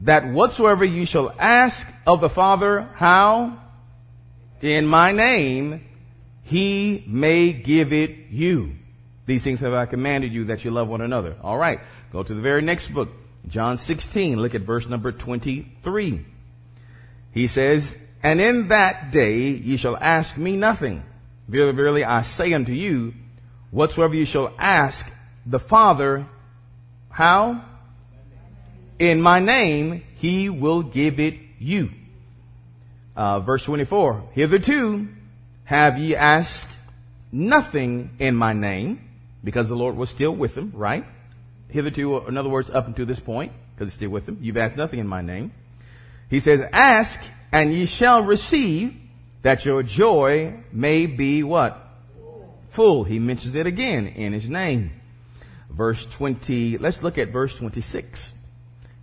that 0.00 0.26
whatsoever 0.28 0.85
you 0.85 1.07
shall 1.07 1.35
ask 1.38 1.87
of 2.07 2.21
the 2.21 2.28
Father, 2.28 2.88
how? 2.95 3.59
In 4.61 4.87
my 4.87 5.12
name, 5.12 5.85
he 6.45 7.05
may 7.07 7.52
give 7.52 7.93
it 7.93 8.31
you. 8.31 8.75
These 9.26 9.45
things 9.45 9.61
have 9.61 9.75
I 9.75 9.87
commanded 9.87 10.33
you 10.33 10.47
that 10.47 10.64
you 10.64 10.71
love 10.71 10.88
one 10.88 11.00
another. 11.00 11.37
All 11.43 11.59
right. 11.59 11.81
Go 12.12 12.23
to 12.23 12.35
the 12.35 12.40
very 12.40 12.62
next 12.62 12.88
book, 12.88 13.11
John 13.47 13.76
16. 13.76 14.40
Look 14.40 14.55
at 14.55 14.62
verse 14.62 14.88
number 14.88 15.12
23. 15.12 16.25
He 17.33 17.47
says, 17.47 17.95
And 18.23 18.40
in 18.40 18.69
that 18.69 19.11
day 19.11 19.50
ye 19.50 19.76
shall 19.76 19.97
ask 19.97 20.37
me 20.38 20.57
nothing. 20.57 21.02
Verily, 21.47 21.73
verily, 21.73 22.05
I 22.05 22.23
say 22.23 22.52
unto 22.52 22.73
you, 22.73 23.14
whatsoever 23.71 24.14
you 24.14 24.25
shall 24.25 24.52
ask 24.59 25.11
the 25.45 25.59
Father, 25.59 26.26
how? 27.11 27.64
In 28.99 29.21
my 29.21 29.40
name, 29.40 30.02
he 30.14 30.49
will 30.49 30.83
give 30.83 31.21
it 31.21 31.35
you. 31.59 31.90
Uh, 33.17 33.40
verse 33.40 33.64
24, 33.64 34.31
hitherto 34.33 35.09
have 35.64 35.99
ye 35.99 36.14
asked 36.14 36.76
nothing 37.33 38.11
in 38.19 38.35
my 38.35 38.52
name, 38.52 39.09
because 39.43 39.69
the 39.69 39.76
Lord 39.76 39.97
was 39.97 40.11
still 40.11 40.35
with 40.35 40.55
them, 40.55 40.73
right? 40.75 41.05
Hitherto, 41.69 42.26
in 42.26 42.37
other 42.37 42.49
words, 42.49 42.71
up 42.71 42.87
until 42.87 43.07
this 43.07 43.21
point, 43.21 43.52
because 43.75 43.88
he's 43.88 43.95
still 43.95 44.11
with 44.11 44.26
them, 44.26 44.38
you've 44.40 44.57
asked 44.57 44.76
nothing 44.76 44.99
in 44.99 45.07
my 45.07 45.21
name. 45.21 45.52
He 46.31 46.40
says, 46.40 46.67
ask 46.73 47.21
and 47.52 47.73
ye 47.73 47.87
shall 47.87 48.23
receive 48.23 48.95
that 49.43 49.64
your 49.64 49.83
joy 49.83 50.55
may 50.73 51.07
be 51.07 51.43
what? 51.43 51.85
Full. 52.71 53.05
He 53.05 53.19
mentions 53.19 53.55
it 53.55 53.67
again 53.67 54.07
in 54.07 54.33
his 54.33 54.49
name. 54.49 54.93
Verse 55.71 56.05
20, 56.07 56.78
let's 56.78 57.02
look 57.02 57.19
at 57.19 57.28
verse 57.28 57.55
26. 57.55 58.33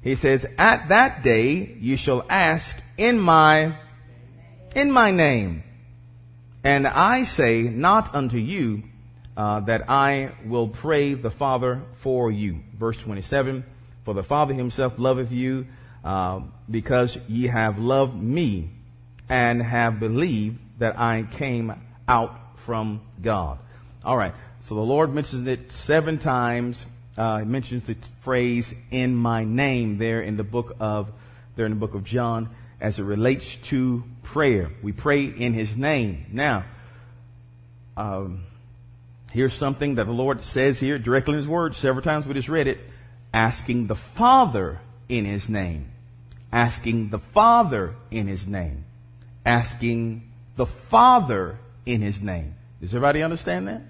He 0.06 0.14
says, 0.14 0.46
at 0.60 0.90
that 0.90 1.24
day 1.24 1.76
you 1.80 1.98
shall 1.98 2.24
ask 2.30 2.78
in 2.96 3.20
my, 3.20 3.76
in 4.76 4.92
my 4.92 5.10
name. 5.10 5.64
And 6.64 6.86
I 6.86 7.24
say 7.24 7.64
not 7.64 8.14
unto 8.14 8.38
you 8.38 8.84
uh, 9.36 9.62
that 9.62 9.90
I 9.90 10.34
will 10.46 10.68
pray 10.68 11.16
the 11.16 11.32
Father 11.32 11.82
for 11.96 12.32
you. 12.32 12.60
Verse 12.78 12.98
27, 12.98 13.66
for 14.04 14.14
the 14.14 14.24
Father 14.24 14.54
himself 14.54 15.00
loveth 15.00 15.32
you 15.32 15.66
uh, 16.04 16.42
because 16.70 17.18
ye 17.28 17.48
have 17.48 17.80
loved 17.80 18.16
me 18.16 18.70
and 19.28 19.60
have 19.60 20.00
believed 20.00 20.60
that 20.78 21.00
I 21.00 21.24
came 21.24 21.74
out 22.08 22.60
from 22.60 23.02
God. 23.24 23.58
All 24.04 24.16
right. 24.16 24.36
So 24.62 24.76
the 24.76 24.82
Lord 24.82 25.16
mentions 25.16 25.48
it 25.48 25.72
seven 25.72 26.20
times 26.20 26.86
uh, 27.18 27.40
it 27.42 27.46
mentions 27.46 27.84
the 27.84 27.96
phrase 28.22 28.74
"in 28.92 29.16
my 29.16 29.44
name" 29.44 29.98
there 29.98 30.22
in 30.22 30.38
the 30.38 30.44
book 30.44 30.76
of 30.80 31.12
there 31.56 31.66
in 31.66 31.72
the 31.72 31.78
book 31.78 31.94
of 31.94 32.04
John 32.04 32.50
as 32.82 33.00
it 33.00 33.04
relates 33.04 33.56
to 33.56 34.04
prayer. 34.24 34.72
We 34.84 34.92
pray 34.92 35.26
in 35.26 35.54
His 35.54 35.78
name. 35.78 36.26
Now, 36.32 36.66
um, 37.96 38.44
here's 39.32 39.54
something 39.54 39.96
that 39.96 40.06
the 40.06 40.14
Lord 40.14 40.44
says 40.44 40.80
here 40.80 41.00
directly 41.00 41.34
in 41.36 41.40
His 41.40 41.48
Word. 41.48 41.76
Several 41.76 42.04
times 42.04 42.28
we 42.28 42.34
just 42.34 42.50
read 42.50 42.68
it, 42.68 42.80
asking 43.34 43.88
the 43.88 43.96
Father 43.96 44.80
in 45.08 45.26
His 45.26 45.48
name, 45.48 45.92
asking 46.52 47.10
the 47.10 47.20
Father 47.20 47.96
in 48.12 48.28
His 48.28 48.46
name, 48.46 48.84
asking 49.46 50.30
the 50.58 50.66
Father 50.66 51.58
in 51.86 52.02
His 52.02 52.22
name. 52.22 52.56
Does 52.82 52.94
everybody 52.94 53.24
understand 53.24 53.68
that? 53.68 53.82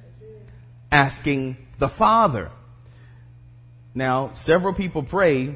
Asking 0.92 1.58
the 1.80 1.90
Father. 1.90 2.52
Now, 3.98 4.32
several 4.34 4.74
people 4.74 5.04
pray. 5.04 5.48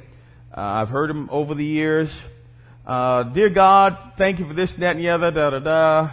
Uh, 0.56 0.62
I've 0.62 0.88
heard 0.88 1.10
them 1.10 1.28
over 1.30 1.54
the 1.54 1.66
years. 1.66 2.24
Uh, 2.88 3.24
Dear 3.24 3.50
God, 3.50 3.98
thank 4.16 4.40
you 4.40 4.48
for 4.48 4.54
this, 4.54 4.76
that, 4.76 4.96
and 4.96 5.00
the 5.04 5.10
other, 5.10 5.30
da, 5.30 5.50
da, 5.50 5.60
da. 5.60 6.12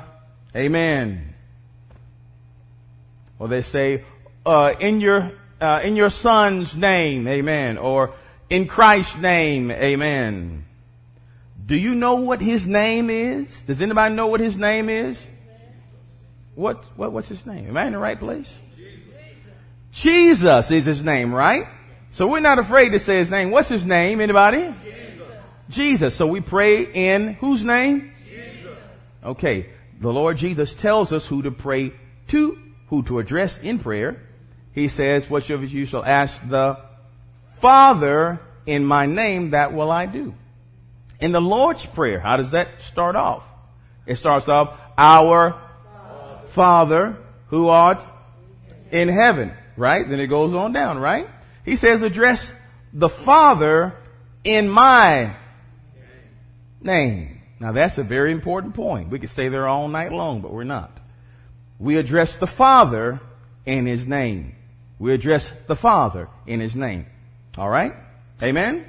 Amen. 0.56 1.34
Or 3.38 3.46
they 3.46 3.62
say, 3.62 4.04
uh, 4.44 4.74
in 4.80 5.00
your, 5.00 5.30
uh, 5.60 5.80
in 5.84 5.94
your 5.94 6.10
son's 6.10 6.76
name, 6.76 7.28
amen. 7.28 7.78
Or 7.78 8.14
in 8.50 8.66
Christ's 8.66 9.16
name, 9.18 9.70
amen. 9.70 10.64
Do 11.64 11.76
you 11.76 11.94
know 11.94 12.16
what 12.16 12.40
his 12.40 12.66
name 12.66 13.08
is? 13.08 13.62
Does 13.62 13.80
anybody 13.80 14.14
know 14.14 14.26
what 14.26 14.40
his 14.40 14.56
name 14.56 14.88
is? 14.88 15.24
What, 16.56 16.82
what 16.96 17.12
what's 17.12 17.28
his 17.28 17.46
name? 17.46 17.68
Am 17.68 17.76
I 17.76 17.86
in 17.86 17.92
the 17.92 17.98
right 17.98 18.18
place? 18.18 18.52
Jesus, 19.92 20.68
Jesus 20.68 20.70
is 20.72 20.86
his 20.86 21.02
name, 21.04 21.32
right? 21.32 21.68
So 22.16 22.26
we're 22.26 22.40
not 22.40 22.58
afraid 22.58 22.92
to 22.92 22.98
say 22.98 23.18
his 23.18 23.30
name. 23.30 23.50
What's 23.50 23.68
his 23.68 23.84
name? 23.84 24.22
Anybody? 24.22 24.72
Jesus. 24.82 25.28
Jesus. 25.68 26.14
So 26.14 26.26
we 26.26 26.40
pray 26.40 26.84
in 26.84 27.34
whose 27.34 27.62
name? 27.62 28.10
Jesus. 28.24 28.78
Okay. 29.22 29.66
The 30.00 30.10
Lord 30.10 30.38
Jesus 30.38 30.72
tells 30.72 31.12
us 31.12 31.26
who 31.26 31.42
to 31.42 31.50
pray 31.50 31.92
to, 32.28 32.58
who 32.86 33.02
to 33.02 33.18
address 33.18 33.58
in 33.58 33.78
prayer. 33.78 34.18
He 34.72 34.88
says, 34.88 35.28
whatsoever 35.28 35.66
you 35.66 35.84
shall 35.84 36.02
ask 36.02 36.40
the 36.48 36.78
Father 37.58 38.40
in 38.64 38.86
my 38.86 39.04
name, 39.04 39.50
that 39.50 39.74
will 39.74 39.90
I 39.90 40.06
do. 40.06 40.34
In 41.20 41.32
the 41.32 41.40
Lord's 41.42 41.84
Prayer, 41.84 42.18
how 42.18 42.38
does 42.38 42.52
that 42.52 42.80
start 42.80 43.14
off? 43.14 43.46
It 44.06 44.16
starts 44.16 44.48
off, 44.48 44.80
our 44.96 45.60
Father 46.46 47.18
who 47.48 47.68
art 47.68 48.02
in 48.90 49.10
heaven, 49.10 49.52
right? 49.76 50.08
Then 50.08 50.18
it 50.18 50.28
goes 50.28 50.54
on 50.54 50.72
down, 50.72 50.98
right? 50.98 51.28
He 51.66 51.76
says, 51.76 52.00
address 52.00 52.50
the 52.92 53.08
Father 53.08 53.94
in 54.44 54.68
my 54.68 55.34
name. 56.80 57.42
Now 57.58 57.72
that's 57.72 57.98
a 57.98 58.04
very 58.04 58.30
important 58.30 58.74
point. 58.74 59.10
We 59.10 59.18
could 59.18 59.30
stay 59.30 59.48
there 59.48 59.66
all 59.66 59.88
night 59.88 60.12
long, 60.12 60.40
but 60.40 60.52
we're 60.52 60.64
not. 60.64 61.00
We 61.78 61.96
address 61.96 62.36
the 62.36 62.46
Father 62.46 63.20
in 63.66 63.84
His 63.84 64.06
name. 64.06 64.54
We 65.00 65.12
address 65.12 65.52
the 65.66 65.74
Father 65.76 66.28
in 66.46 66.60
His 66.60 66.76
name. 66.76 67.06
All 67.58 67.68
right? 67.68 67.94
Amen? 68.40 68.86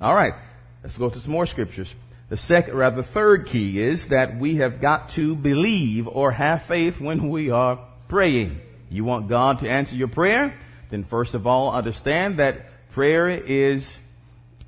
All 0.00 0.14
right. 0.14 0.34
Let's 0.82 0.96
go 0.96 1.10
to 1.10 1.18
some 1.18 1.32
more 1.32 1.46
scriptures. 1.46 1.92
The 2.28 2.36
second, 2.36 2.74
rather, 2.74 2.96
the 2.96 3.02
third 3.02 3.46
key 3.46 3.80
is 3.80 4.08
that 4.08 4.38
we 4.38 4.56
have 4.56 4.80
got 4.80 5.10
to 5.10 5.34
believe 5.34 6.06
or 6.06 6.30
have 6.30 6.62
faith 6.62 7.00
when 7.00 7.30
we 7.30 7.50
are 7.50 7.80
praying. 8.08 8.60
You 8.90 9.04
want 9.04 9.28
God 9.28 9.58
to 9.60 9.68
answer 9.68 9.96
your 9.96 10.08
prayer? 10.08 10.54
Then 10.90 11.04
first 11.04 11.34
of 11.34 11.46
all, 11.46 11.72
understand 11.72 12.38
that 12.38 12.90
prayer 12.90 13.28
is, 13.28 13.98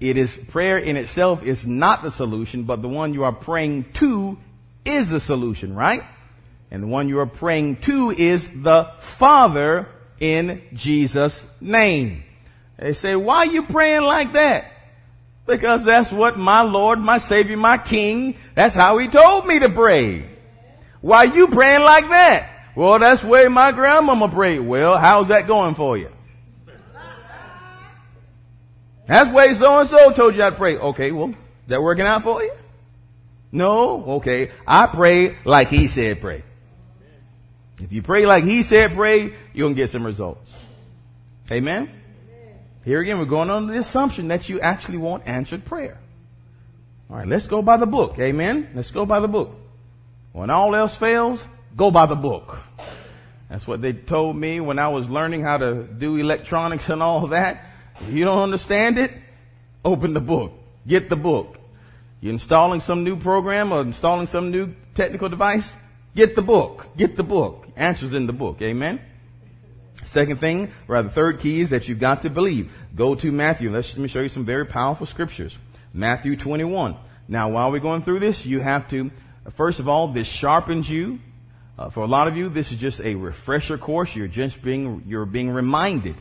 it 0.00 0.16
is, 0.16 0.38
prayer 0.48 0.78
in 0.78 0.96
itself 0.96 1.42
is 1.42 1.66
not 1.66 2.02
the 2.02 2.10
solution, 2.10 2.64
but 2.64 2.82
the 2.82 2.88
one 2.88 3.14
you 3.14 3.24
are 3.24 3.32
praying 3.32 3.84
to 3.94 4.38
is 4.84 5.10
the 5.10 5.20
solution, 5.20 5.74
right? 5.74 6.02
And 6.70 6.82
the 6.82 6.86
one 6.86 7.08
you 7.08 7.20
are 7.20 7.26
praying 7.26 7.76
to 7.82 8.10
is 8.10 8.48
the 8.48 8.90
Father 8.98 9.88
in 10.20 10.62
Jesus' 10.74 11.42
name. 11.60 12.24
They 12.78 12.92
say, 12.92 13.16
why 13.16 13.38
are 13.38 13.46
you 13.46 13.64
praying 13.64 14.02
like 14.02 14.34
that? 14.34 14.72
Because 15.46 15.82
that's 15.82 16.12
what 16.12 16.38
my 16.38 16.60
Lord, 16.62 17.00
my 17.00 17.18
Savior, 17.18 17.56
my 17.56 17.78
King, 17.78 18.36
that's 18.54 18.74
how 18.74 18.98
He 18.98 19.08
told 19.08 19.46
me 19.46 19.58
to 19.60 19.70
pray. 19.70 20.28
Why 21.00 21.18
are 21.18 21.34
you 21.34 21.48
praying 21.48 21.82
like 21.82 22.08
that? 22.10 22.57
Well, 22.74 22.98
that's 22.98 23.22
the 23.22 23.28
way 23.28 23.48
my 23.48 23.72
grandmama 23.72 24.28
prayed. 24.28 24.60
Well, 24.60 24.98
how's 24.98 25.28
that 25.28 25.46
going 25.46 25.74
for 25.74 25.96
you? 25.96 26.10
That's 29.06 29.32
way 29.32 29.54
so 29.54 29.80
and 29.80 29.88
so 29.88 30.12
told 30.12 30.34
you 30.34 30.42
how 30.42 30.50
to 30.50 30.56
pray. 30.56 30.76
Okay, 30.76 31.12
well, 31.12 31.34
that 31.68 31.82
working 31.82 32.06
out 32.06 32.22
for 32.22 32.42
you? 32.42 32.52
No? 33.50 34.04
Okay. 34.04 34.50
I 34.66 34.86
pray 34.86 35.36
like 35.44 35.68
he 35.68 35.88
said 35.88 36.20
pray. 36.20 36.42
If 37.80 37.92
you 37.92 38.02
pray 38.02 38.26
like 38.26 38.44
he 38.44 38.62
said 38.62 38.92
pray, 38.92 39.32
you're 39.54 39.64
going 39.64 39.74
to 39.74 39.80
get 39.80 39.90
some 39.90 40.04
results. 40.04 40.52
Amen? 41.50 41.90
Here 42.84 43.00
again, 43.00 43.18
we're 43.18 43.24
going 43.24 43.50
on 43.50 43.66
the 43.66 43.78
assumption 43.78 44.28
that 44.28 44.48
you 44.48 44.60
actually 44.60 44.98
want 44.98 45.26
answered 45.26 45.64
prayer. 45.64 45.98
All 47.10 47.16
right, 47.16 47.26
let's 47.26 47.46
go 47.46 47.62
by 47.62 47.76
the 47.78 47.86
book. 47.86 48.18
Amen? 48.18 48.70
Let's 48.74 48.90
go 48.90 49.06
by 49.06 49.20
the 49.20 49.28
book. 49.28 49.54
When 50.32 50.50
all 50.50 50.74
else 50.74 50.94
fails, 50.94 51.42
go 51.78 51.90
by 51.92 52.04
the 52.06 52.16
book. 52.16 52.58
That's 53.48 53.66
what 53.66 53.80
they 53.80 53.94
told 53.94 54.36
me 54.36 54.60
when 54.60 54.78
I 54.78 54.88
was 54.88 55.08
learning 55.08 55.42
how 55.42 55.56
to 55.56 55.84
do 55.84 56.16
electronics 56.16 56.90
and 56.90 57.02
all 57.02 57.28
that. 57.28 57.64
You 58.10 58.24
don't 58.24 58.42
understand 58.42 58.98
it, 58.98 59.12
open 59.84 60.12
the 60.12 60.20
book. 60.20 60.52
Get 60.86 61.08
the 61.08 61.16
book. 61.16 61.56
You're 62.20 62.32
installing 62.32 62.80
some 62.80 63.04
new 63.04 63.16
program 63.16 63.72
or 63.72 63.80
installing 63.80 64.26
some 64.26 64.50
new 64.50 64.74
technical 64.94 65.28
device, 65.28 65.72
get 66.14 66.34
the 66.34 66.42
book. 66.42 66.88
Get 66.96 67.16
the 67.16 67.22
book. 67.22 67.68
Answers 67.76 68.12
in 68.12 68.26
the 68.26 68.32
book. 68.32 68.60
Amen? 68.60 69.00
Second 70.04 70.40
thing, 70.40 70.66
or 70.88 70.94
rather 70.94 71.08
third 71.08 71.38
key 71.38 71.60
is 71.60 71.70
that 71.70 71.88
you've 71.88 72.00
got 72.00 72.22
to 72.22 72.30
believe. 72.30 72.72
Go 72.96 73.14
to 73.14 73.30
Matthew. 73.30 73.70
Let's, 73.70 73.94
let 73.94 74.02
me 74.02 74.08
show 74.08 74.20
you 74.20 74.28
some 74.28 74.44
very 74.44 74.66
powerful 74.66 75.06
scriptures. 75.06 75.56
Matthew 75.92 76.36
21. 76.36 76.96
Now, 77.28 77.50
while 77.50 77.70
we're 77.70 77.78
going 77.78 78.02
through 78.02 78.20
this, 78.20 78.44
you 78.44 78.60
have 78.60 78.88
to, 78.88 79.10
first 79.54 79.80
of 79.80 79.88
all, 79.88 80.08
this 80.08 80.26
sharpens 80.26 80.90
you. 80.90 81.20
Uh, 81.78 81.90
for 81.90 82.02
a 82.02 82.06
lot 82.06 82.26
of 82.26 82.36
you, 82.36 82.48
this 82.48 82.72
is 82.72 82.78
just 82.78 83.00
a 83.00 83.14
refresher 83.14 83.78
course. 83.78 84.16
You're 84.16 84.26
just 84.26 84.60
being, 84.62 85.04
you're 85.06 85.26
being 85.26 85.50
reminded. 85.50 86.16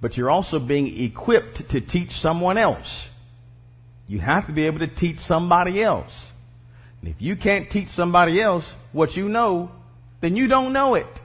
But 0.00 0.16
you're 0.16 0.30
also 0.30 0.58
being 0.58 1.02
equipped 1.02 1.70
to 1.70 1.80
teach 1.80 2.12
someone 2.12 2.58
else. 2.58 3.08
You 4.06 4.18
have 4.20 4.46
to 4.46 4.52
be 4.52 4.66
able 4.66 4.80
to 4.80 4.86
teach 4.86 5.20
somebody 5.20 5.82
else. 5.82 6.30
And 7.00 7.08
if 7.08 7.16
you 7.20 7.34
can't 7.36 7.70
teach 7.70 7.88
somebody 7.88 8.40
else 8.40 8.74
what 8.92 9.16
you 9.16 9.28
know, 9.28 9.70
then 10.20 10.36
you 10.36 10.48
don't 10.48 10.72
know 10.72 10.96
it. 10.96 11.20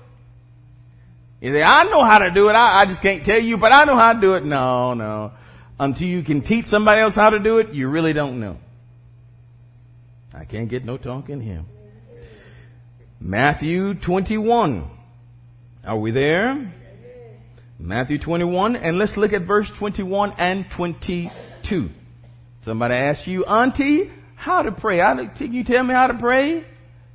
You 1.42 1.52
say, 1.52 1.64
I 1.64 1.84
know 1.84 2.04
how 2.04 2.20
to 2.20 2.32
do 2.32 2.48
it. 2.50 2.54
I, 2.54 2.82
I 2.82 2.86
just 2.86 3.02
can't 3.02 3.26
tell 3.26 3.40
you, 3.40 3.58
but 3.58 3.74
I 3.74 3.84
know 3.84 3.98
how 3.98 4.14
to 4.14 4.22
do 4.22 4.36
it. 4.36 4.46
No, 4.46 4.94
no. 4.94 5.34
Until 5.78 6.08
you 6.08 6.24
can 6.24 6.42
teach 6.42 6.68
somebody 6.68 7.02
else 7.02 7.16
how 7.16 7.32
to 7.32 7.40
do 7.40 7.58
it, 7.58 7.74
you 7.74 7.90
really 7.90 8.14
don't 8.14 8.40
know. 8.40 8.58
I 10.34 10.46
can't 10.46 10.70
get 10.70 10.86
no 10.86 10.98
talk 10.98 11.30
in 11.30 11.42
him. 11.42 11.66
Matthew 13.28 13.96
21. 13.96 14.88
Are 15.84 15.98
we 15.98 16.12
there? 16.12 16.72
Matthew 17.80 18.20
21, 18.20 18.76
and 18.76 19.00
let's 19.00 19.18
look 19.18 19.34
at 19.34 19.42
verse 19.42 19.68
21 19.72 20.34
and 20.38 20.70
22. 20.70 21.90
Somebody 22.62 22.94
asks 22.94 23.26
you, 23.26 23.44
Auntie, 23.46 24.12
how 24.36 24.62
to 24.62 24.72
pray? 24.72 25.00
can 25.36 25.54
you 25.54 25.64
tell 25.64 25.84
me 25.84 25.96
how 25.96 26.06
to 26.06 26.14
pray? 26.14 26.66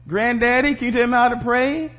Granddaddy, 0.08 0.74
can 0.74 0.86
you 0.86 0.92
tell 0.92 1.06
me 1.06 1.12
how 1.12 1.28
to 1.28 1.36
pray? 1.36 1.92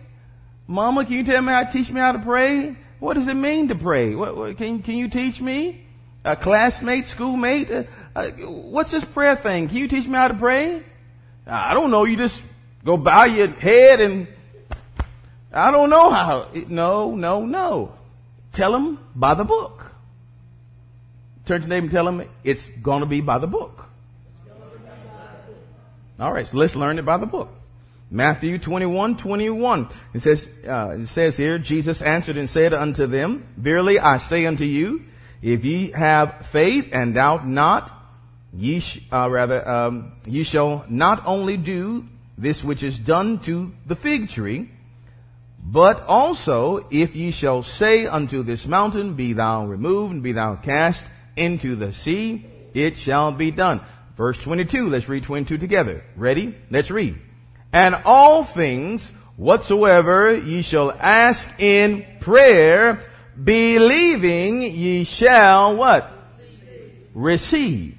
Mama, 0.67 1.05
can 1.05 1.13
you 1.13 1.23
tell 1.23 1.41
me 1.41 1.53
how 1.53 1.63
to 1.63 1.71
teach 1.71 1.89
me 1.89 2.01
how 2.01 2.11
to 2.11 2.19
pray? 2.19 2.75
What 2.99 3.13
does 3.13 3.29
it 3.29 3.35
mean 3.35 3.69
to 3.69 3.75
pray? 3.75 4.13
What, 4.13 4.35
what, 4.35 4.57
can, 4.57 4.81
can 4.81 4.97
you 4.97 5.07
teach 5.07 5.39
me? 5.39 5.85
A 6.25 6.35
classmate, 6.35 7.07
schoolmate? 7.07 7.71
Uh, 7.71 7.83
uh, 8.13 8.27
what's 8.41 8.91
this 8.91 9.05
prayer 9.05 9.37
thing? 9.37 9.69
Can 9.69 9.77
you 9.77 9.87
teach 9.87 10.05
me 10.05 10.15
how 10.15 10.27
to 10.27 10.33
pray? 10.33 10.83
I 11.47 11.73
don't 11.73 11.91
know. 11.91 12.03
You 12.03 12.17
just 12.17 12.41
go 12.85 12.97
bow 12.97 13.25
your 13.25 13.47
head 13.47 14.01
and 14.01 14.27
I 15.53 15.71
don't 15.71 15.89
know 15.89 16.09
how. 16.11 16.47
No, 16.67 17.15
no, 17.15 17.45
no. 17.45 17.93
Tell 18.53 18.71
them 18.71 18.99
by 19.15 19.33
the 19.33 19.43
book. 19.43 19.91
Turn 21.45 21.61
to 21.61 21.67
name 21.67 21.83
and 21.83 21.91
tell 21.91 22.05
them 22.05 22.23
it's 22.43 22.69
going 22.69 23.01
to 23.01 23.05
be 23.05 23.21
by 23.21 23.37
the 23.37 23.47
book. 23.47 23.85
All 26.19 26.31
right, 26.31 26.45
so 26.47 26.57
let's 26.57 26.75
learn 26.75 26.99
it 26.99 27.05
by 27.05 27.17
the 27.17 27.25
book. 27.25 27.49
Matthew 28.11 28.59
21, 28.59 29.17
21. 29.17 29.87
It 30.13 30.19
says, 30.19 30.47
uh, 30.67 30.97
it 30.99 31.07
says 31.07 31.35
here, 31.37 31.57
Jesus 31.57 32.01
answered 32.01 32.37
and 32.37 32.49
said 32.49 32.73
unto 32.73 33.07
them, 33.07 33.47
Verily 33.57 33.99
I 33.99 34.17
say 34.17 34.45
unto 34.45 34.65
you, 34.65 35.05
if 35.41 35.65
ye 35.65 35.91
have 35.91 36.45
faith 36.45 36.89
and 36.91 37.15
doubt 37.15 37.47
not, 37.47 37.91
ye 38.53 38.81
sh- 38.81 39.01
uh, 39.11 39.29
rather, 39.29 39.67
um, 39.67 40.11
ye 40.27 40.43
shall 40.43 40.85
not 40.89 41.25
only 41.25 41.57
do 41.57 42.05
this 42.41 42.63
which 42.63 42.81
is 42.81 42.97
done 42.97 43.37
to 43.39 43.71
the 43.85 43.95
fig 43.95 44.27
tree, 44.27 44.69
but 45.63 46.03
also 46.07 46.87
if 46.89 47.15
ye 47.15 47.29
shall 47.29 47.61
say 47.61 48.07
unto 48.07 48.41
this 48.41 48.65
mountain, 48.65 49.13
Be 49.13 49.33
thou 49.33 49.65
removed 49.67 50.13
and 50.13 50.23
be 50.23 50.31
thou 50.31 50.55
cast 50.55 51.05
into 51.35 51.75
the 51.75 51.93
sea, 51.93 52.47
it 52.73 52.97
shall 52.97 53.31
be 53.31 53.51
done. 53.51 53.79
Verse 54.17 54.41
22, 54.41 54.89
let's 54.89 55.07
read 55.07 55.23
22 55.23 55.59
together. 55.59 56.03
Ready? 56.15 56.55
Let's 56.71 56.89
read. 56.89 57.19
And 57.71 57.95
all 58.05 58.43
things 58.43 59.11
whatsoever 59.37 60.33
ye 60.33 60.63
shall 60.63 60.91
ask 60.91 61.47
in 61.59 62.05
prayer, 62.19 63.07
believing 63.41 64.63
ye 64.63 65.03
shall 65.03 65.75
what? 65.75 66.11
Receive. 67.13 67.97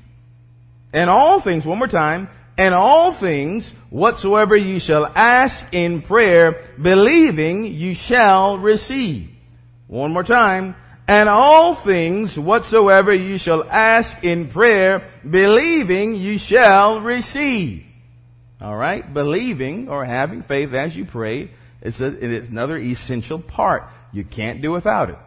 And 0.92 1.08
all 1.08 1.38
things, 1.38 1.64
one 1.64 1.78
more 1.78 1.86
time, 1.86 2.28
and 2.62 2.76
all 2.76 3.10
things 3.10 3.72
whatsoever 3.90 4.54
ye 4.54 4.78
shall 4.78 5.06
ask 5.16 5.66
in 5.72 6.00
prayer, 6.00 6.62
believing 6.80 7.64
ye 7.64 7.94
shall 7.94 8.56
receive. 8.56 9.30
One 9.88 10.12
more 10.12 10.22
time. 10.22 10.76
And 11.08 11.28
all 11.28 11.74
things 11.74 12.38
whatsoever 12.38 13.12
ye 13.12 13.38
shall 13.38 13.68
ask 13.68 14.16
in 14.22 14.46
prayer, 14.46 15.02
believing 15.28 16.14
ye 16.14 16.38
shall 16.38 17.00
receive. 17.00 17.84
All 18.60 18.76
right? 18.76 19.12
Believing 19.12 19.88
or 19.88 20.04
having 20.04 20.42
faith 20.42 20.72
as 20.72 20.94
you 20.94 21.04
pray 21.04 21.50
is 21.80 22.00
a, 22.00 22.06
it's 22.06 22.48
another 22.48 22.76
essential 22.76 23.40
part. 23.40 23.88
You 24.12 24.22
can't 24.22 24.62
do 24.62 24.70
without 24.70 25.10
it. 25.10 25.18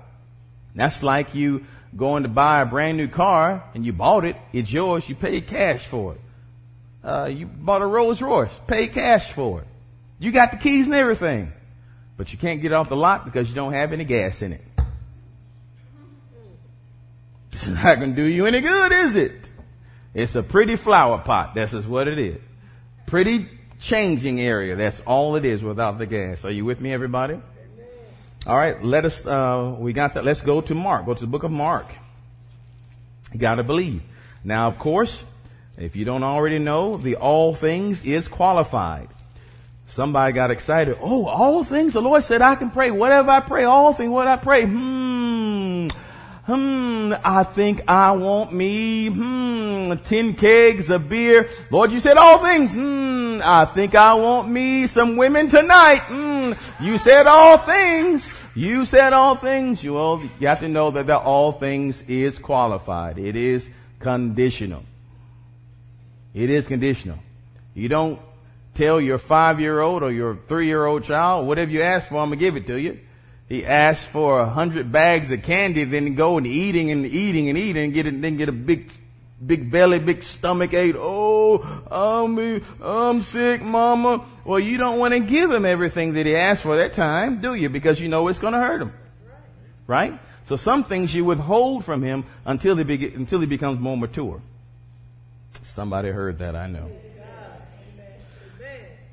That's 0.73 1.03
like 1.03 1.35
you 1.35 1.65
going 1.97 2.23
to 2.23 2.29
buy 2.29 2.61
a 2.61 2.65
brand 2.65 2.95
new 2.95 3.09
car 3.09 3.65
and 3.73 3.85
you 3.85 3.91
bought 3.91 4.23
it. 4.23 4.37
It's 4.53 4.71
yours. 4.71 5.09
You 5.09 5.15
paid 5.15 5.47
cash 5.47 5.85
for 5.85 6.13
it. 6.13 6.21
Uh, 7.05 7.25
you 7.25 7.45
bought 7.45 7.83
a 7.83 7.85
Rolls 7.85 8.19
Royce, 8.19 8.49
paid 8.65 8.93
cash 8.93 9.31
for 9.31 9.61
it. 9.61 9.67
You 10.17 10.31
got 10.31 10.51
the 10.51 10.57
keys 10.57 10.87
and 10.87 10.95
everything, 10.95 11.53
but 12.17 12.31
you 12.31 12.39
can't 12.39 12.61
get 12.61 12.73
off 12.73 12.89
the 12.89 12.95
lot 12.95 13.25
because 13.25 13.47
you 13.47 13.53
don't 13.53 13.73
have 13.73 13.93
any 13.93 14.05
gas 14.05 14.41
in 14.41 14.53
it. 14.53 14.61
It's 17.51 17.67
not 17.83 17.99
going 17.99 18.09
to 18.09 18.15
do 18.15 18.23
you 18.23 18.47
any 18.47 18.59
good, 18.59 18.91
is 18.91 19.15
it? 19.15 19.49
It's 20.15 20.33
a 20.35 20.41
pretty 20.41 20.77
flower 20.77 21.19
pot. 21.19 21.53
That's 21.53 21.73
just 21.73 21.87
what 21.87 22.07
it 22.07 22.17
is. 22.17 22.41
Pretty 23.05 23.49
changing 23.79 24.41
area. 24.41 24.75
That's 24.75 24.99
all 25.01 25.35
it 25.35 25.45
is 25.45 25.61
without 25.61 25.99
the 25.99 26.07
gas. 26.07 26.43
Are 26.43 26.51
you 26.51 26.65
with 26.65 26.81
me, 26.81 26.91
everybody? 26.91 27.39
All 28.47 28.55
right, 28.55 28.83
let 28.83 29.05
us, 29.05 29.25
uh, 29.27 29.75
we 29.77 29.93
got 29.93 30.15
that. 30.15 30.25
Let's 30.25 30.41
go 30.41 30.59
to 30.61 30.73
Mark. 30.73 31.05
Go 31.05 31.13
to 31.13 31.21
the 31.21 31.27
book 31.27 31.43
of 31.43 31.51
Mark. 31.51 31.85
You 33.31 33.39
gotta 33.39 33.63
believe. 33.63 34.01
Now, 34.43 34.67
of 34.67 34.79
course, 34.79 35.23
if 35.77 35.95
you 35.95 36.05
don't 36.05 36.23
already 36.23 36.59
know, 36.59 36.97
the 36.97 37.15
all 37.15 37.53
things 37.53 38.03
is 38.03 38.27
qualified. 38.27 39.09
Somebody 39.87 40.33
got 40.33 40.51
excited. 40.51 40.97
Oh, 41.01 41.27
all 41.27 41.63
things. 41.63 41.93
The 41.93 42.01
Lord 42.01 42.23
said 42.23 42.41
I 42.41 42.55
can 42.55 42.71
pray. 42.71 42.91
Whatever 42.91 43.31
I 43.31 43.39
pray, 43.39 43.65
all 43.65 43.93
things, 43.93 44.09
what 44.09 44.27
I 44.27 44.37
pray. 44.37 44.65
Hmm. 44.65 45.87
Hmm, 46.45 47.11
I 47.23 47.41
think 47.41 47.81
I 47.87 48.11
want 48.11 48.53
me, 48.53 49.07
hmm, 49.07 49.93
10 49.93 50.35
kegs 50.35 50.91
of 50.91 51.09
beer. 51.09 51.49
Lord, 51.71 51.91
you 51.91 51.99
said 51.99 52.17
all 52.17 52.37
things. 52.37 52.75
Hmm, 52.75 53.41
I 53.43 53.65
think 53.65 53.95
I 53.95 54.13
want 54.13 54.47
me 54.47 54.85
some 54.85 55.17
women 55.17 55.49
tonight. 55.49 56.03
Hmm, 56.05 56.53
you 56.79 56.99
said 56.99 57.25
all 57.25 57.57
things. 57.57 58.29
You 58.53 58.85
said 58.85 59.11
all 59.11 59.35
things. 59.35 59.83
You, 59.83 59.97
all, 59.97 60.21
you 60.39 60.47
have 60.47 60.59
to 60.59 60.67
know 60.67 60.91
that 60.91 61.07
the 61.07 61.17
all 61.17 61.51
things 61.51 62.03
is 62.03 62.37
qualified. 62.37 63.17
It 63.17 63.35
is 63.35 63.67
conditional. 63.97 64.83
It 66.35 66.51
is 66.51 66.67
conditional. 66.67 67.17
You 67.73 67.89
don't 67.89 68.19
tell 68.75 69.01
your 69.01 69.17
five 69.17 69.59
year 69.59 69.79
old 69.79 70.03
or 70.03 70.11
your 70.11 70.37
three 70.47 70.67
year 70.67 70.85
old 70.85 71.05
child, 71.05 71.47
whatever 71.47 71.71
you 71.71 71.81
ask 71.81 72.09
for, 72.09 72.21
I'm 72.21 72.29
going 72.29 72.37
to 72.37 72.45
give 72.45 72.55
it 72.55 72.67
to 72.67 72.79
you 72.79 72.99
he 73.47 73.65
asked 73.65 74.07
for 74.07 74.39
a 74.39 74.49
hundred 74.49 74.91
bags 74.91 75.31
of 75.31 75.43
candy, 75.43 75.83
then 75.83 76.15
go 76.15 76.37
and 76.37 76.47
eating 76.47 76.89
and 76.89 77.05
eating 77.05 77.49
and 77.49 77.57
eating 77.57 77.85
and 77.85 77.93
get 77.93 78.07
it, 78.07 78.19
then 78.21 78.37
get 78.37 78.49
a 78.49 78.51
big, 78.51 78.91
big 79.45 79.69
belly, 79.69 79.99
big 79.99 80.23
stomach 80.23 80.73
ache. 80.73 80.95
Oh, 80.97 81.59
I'm, 81.91 82.63
I'm 82.81 83.21
sick, 83.21 83.61
mama. 83.61 84.25
Well, 84.43 84.59
you 84.59 84.77
don't 84.77 84.97
want 84.97 85.13
to 85.13 85.19
give 85.19 85.51
him 85.51 85.65
everything 85.65 86.13
that 86.13 86.25
he 86.25 86.35
asked 86.35 86.63
for 86.63 86.77
that 86.77 86.93
time, 86.93 87.39
do 87.39 87.53
you? 87.53 87.69
Because 87.69 87.99
you 87.99 88.07
know 88.07 88.27
it's 88.29 88.39
going 88.39 88.53
to 88.53 88.59
hurt 88.59 88.81
him. 88.81 88.93
Right? 89.85 90.19
So 90.47 90.55
some 90.55 90.83
things 90.83 91.13
you 91.13 91.23
withhold 91.23 91.85
from 91.85 92.01
him 92.01 92.25
until 92.45 92.75
he, 92.75 92.83
be, 92.83 93.13
until 93.13 93.39
he 93.39 93.45
becomes 93.45 93.79
more 93.79 93.97
mature. 93.97 94.41
Somebody 95.65 96.09
heard 96.09 96.37
that, 96.39 96.55
I 96.55 96.67
know. 96.67 96.89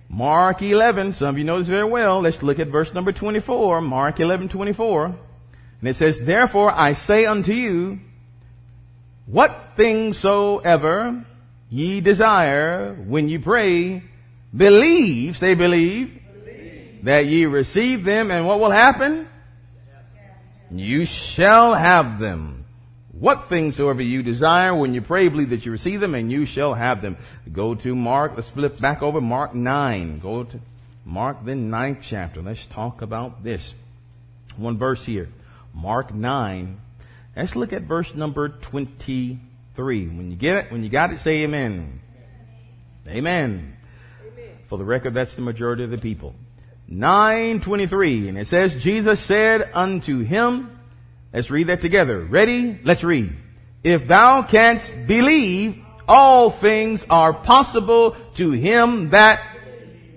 Mark 0.09 0.61
11, 0.61 1.15
some 1.15 1.31
of 1.31 1.39
you 1.39 1.45
know 1.45 1.57
this 1.57 1.69
very 1.69 1.85
well. 1.85 2.21
Let's 2.21 2.43
look 2.43 2.59
at 2.59 2.69
verse 2.69 2.93
number 2.93 3.13
24, 3.13 3.81
Mark 3.81 4.21
11, 4.21 4.51
24. 4.51 5.07
And 5.07 5.89
it 5.89 5.97
says, 5.97 6.21
Therefore 6.21 6.71
I 6.71 6.93
say 6.93 7.25
unto 7.25 7.55
you, 7.55 7.99
what 9.25 9.71
things 9.75 10.19
soever 10.19 11.25
ye 11.71 12.03
desire 12.03 12.95
when 12.95 13.31
you 13.31 13.41
pray, 13.41 14.03
believe, 14.55 15.39
say 15.39 15.55
believe, 15.55 16.21
believe, 16.45 17.05
that 17.05 17.25
ye 17.25 17.47
receive 17.47 18.05
them, 18.05 18.31
and 18.31 18.47
what 18.47 18.61
will 18.61 18.71
happen? 18.71 19.27
You 20.71 21.07
shall 21.07 21.73
have 21.73 22.19
them. 22.19 22.52
What 23.13 23.49
things 23.49 23.77
soever 23.77 24.03
you 24.03 24.23
desire 24.23 24.75
when 24.75 24.95
you 24.95 25.03
pray, 25.03 25.29
believe 25.29 25.51
that 25.51 25.67
you 25.67 25.73
receive 25.73 26.01
them 26.01 26.15
and 26.15 26.33
you 26.33 26.47
shall 26.47 26.75
have 26.75 27.03
them. 27.03 27.19
Go 27.53 27.75
to 27.75 27.95
Mark. 27.95 28.33
Let's 28.37 28.49
flip 28.49 28.81
back 28.81 29.03
over 29.03 29.21
Mark 29.21 29.55
9. 29.55 30.19
Go 30.19 30.45
to 30.45 30.61
Mark, 31.05 31.45
the 31.45 31.55
ninth 31.55 31.99
chapter. 32.01 32.41
Let's 32.41 32.65
talk 32.65 33.03
about 33.03 33.45
this. 33.45 33.75
One 34.57 34.79
verse 34.79 35.05
here. 35.05 35.29
Mark 35.75 36.15
9. 36.15 36.81
Let's 37.37 37.55
look 37.55 37.73
at 37.73 37.83
verse 37.83 38.15
number 38.15 38.49
23. 38.49 40.07
When 40.07 40.31
you 40.31 40.37
get 40.37 40.57
it, 40.57 40.73
when 40.73 40.83
you 40.83 40.89
got 40.89 41.13
it, 41.13 41.21
say 41.21 41.43
amen. 41.43 42.01
Amen. 43.07 43.77
amen. 44.21 44.57
For 44.69 44.79
the 44.79 44.85
record, 44.85 45.13
that's 45.13 45.35
the 45.35 45.43
majority 45.43 45.85
of 45.85 45.91
the 45.91 45.99
people. 45.99 46.35
923. 46.89 48.29
And 48.29 48.39
it 48.39 48.47
says, 48.47 48.75
Jesus 48.77 49.21
said 49.21 49.71
unto 49.75 50.21
him, 50.21 50.79
Let's 51.33 51.51
read 51.51 51.69
that 51.69 51.81
together. 51.81 52.21
Ready? 52.21 52.79
Let's 52.85 53.05
read. 53.05 53.33
If 53.83 54.07
thou 54.07 54.43
canst 54.43 54.93
believe, 55.07 55.83
all 56.07 56.51
things 56.51 57.07
are 57.09 57.33
possible 57.33 58.13
to 58.35 58.51
him 58.53 59.11
that 59.11 59.41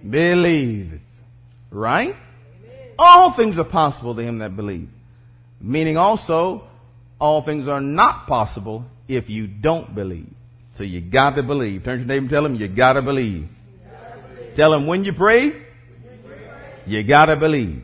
believeth. 0.07 1.01
Right? 1.71 2.15
All 2.97 3.31
things 3.31 3.57
are 3.57 3.65
possible 3.65 4.15
to 4.15 4.21
him 4.21 4.39
that 4.39 4.55
believe. 4.55 4.89
Meaning 5.61 5.97
also, 5.97 6.67
all 7.19 7.41
things 7.41 7.67
are 7.67 7.81
not 7.81 8.27
possible 8.27 8.85
if 9.07 9.29
you 9.29 9.47
don't 9.47 9.93
believe. 9.95 10.33
So 10.75 10.83
you 10.83 11.01
got 11.01 11.35
to 11.35 11.43
believe. 11.43 11.83
Turn 11.83 11.99
to 11.99 11.99
your 11.99 12.07
neighbor 12.07 12.23
and 12.23 12.29
tell 12.29 12.45
him 12.45 12.55
you 12.55 12.67
got 12.67 12.93
to 12.93 13.01
believe. 13.01 13.47
Tell 14.55 14.73
him 14.73 14.87
when 14.87 15.03
you 15.03 15.13
pray, 15.13 15.53
you 16.85 17.03
got 17.03 17.25
to 17.25 17.35
believe. 17.35 17.83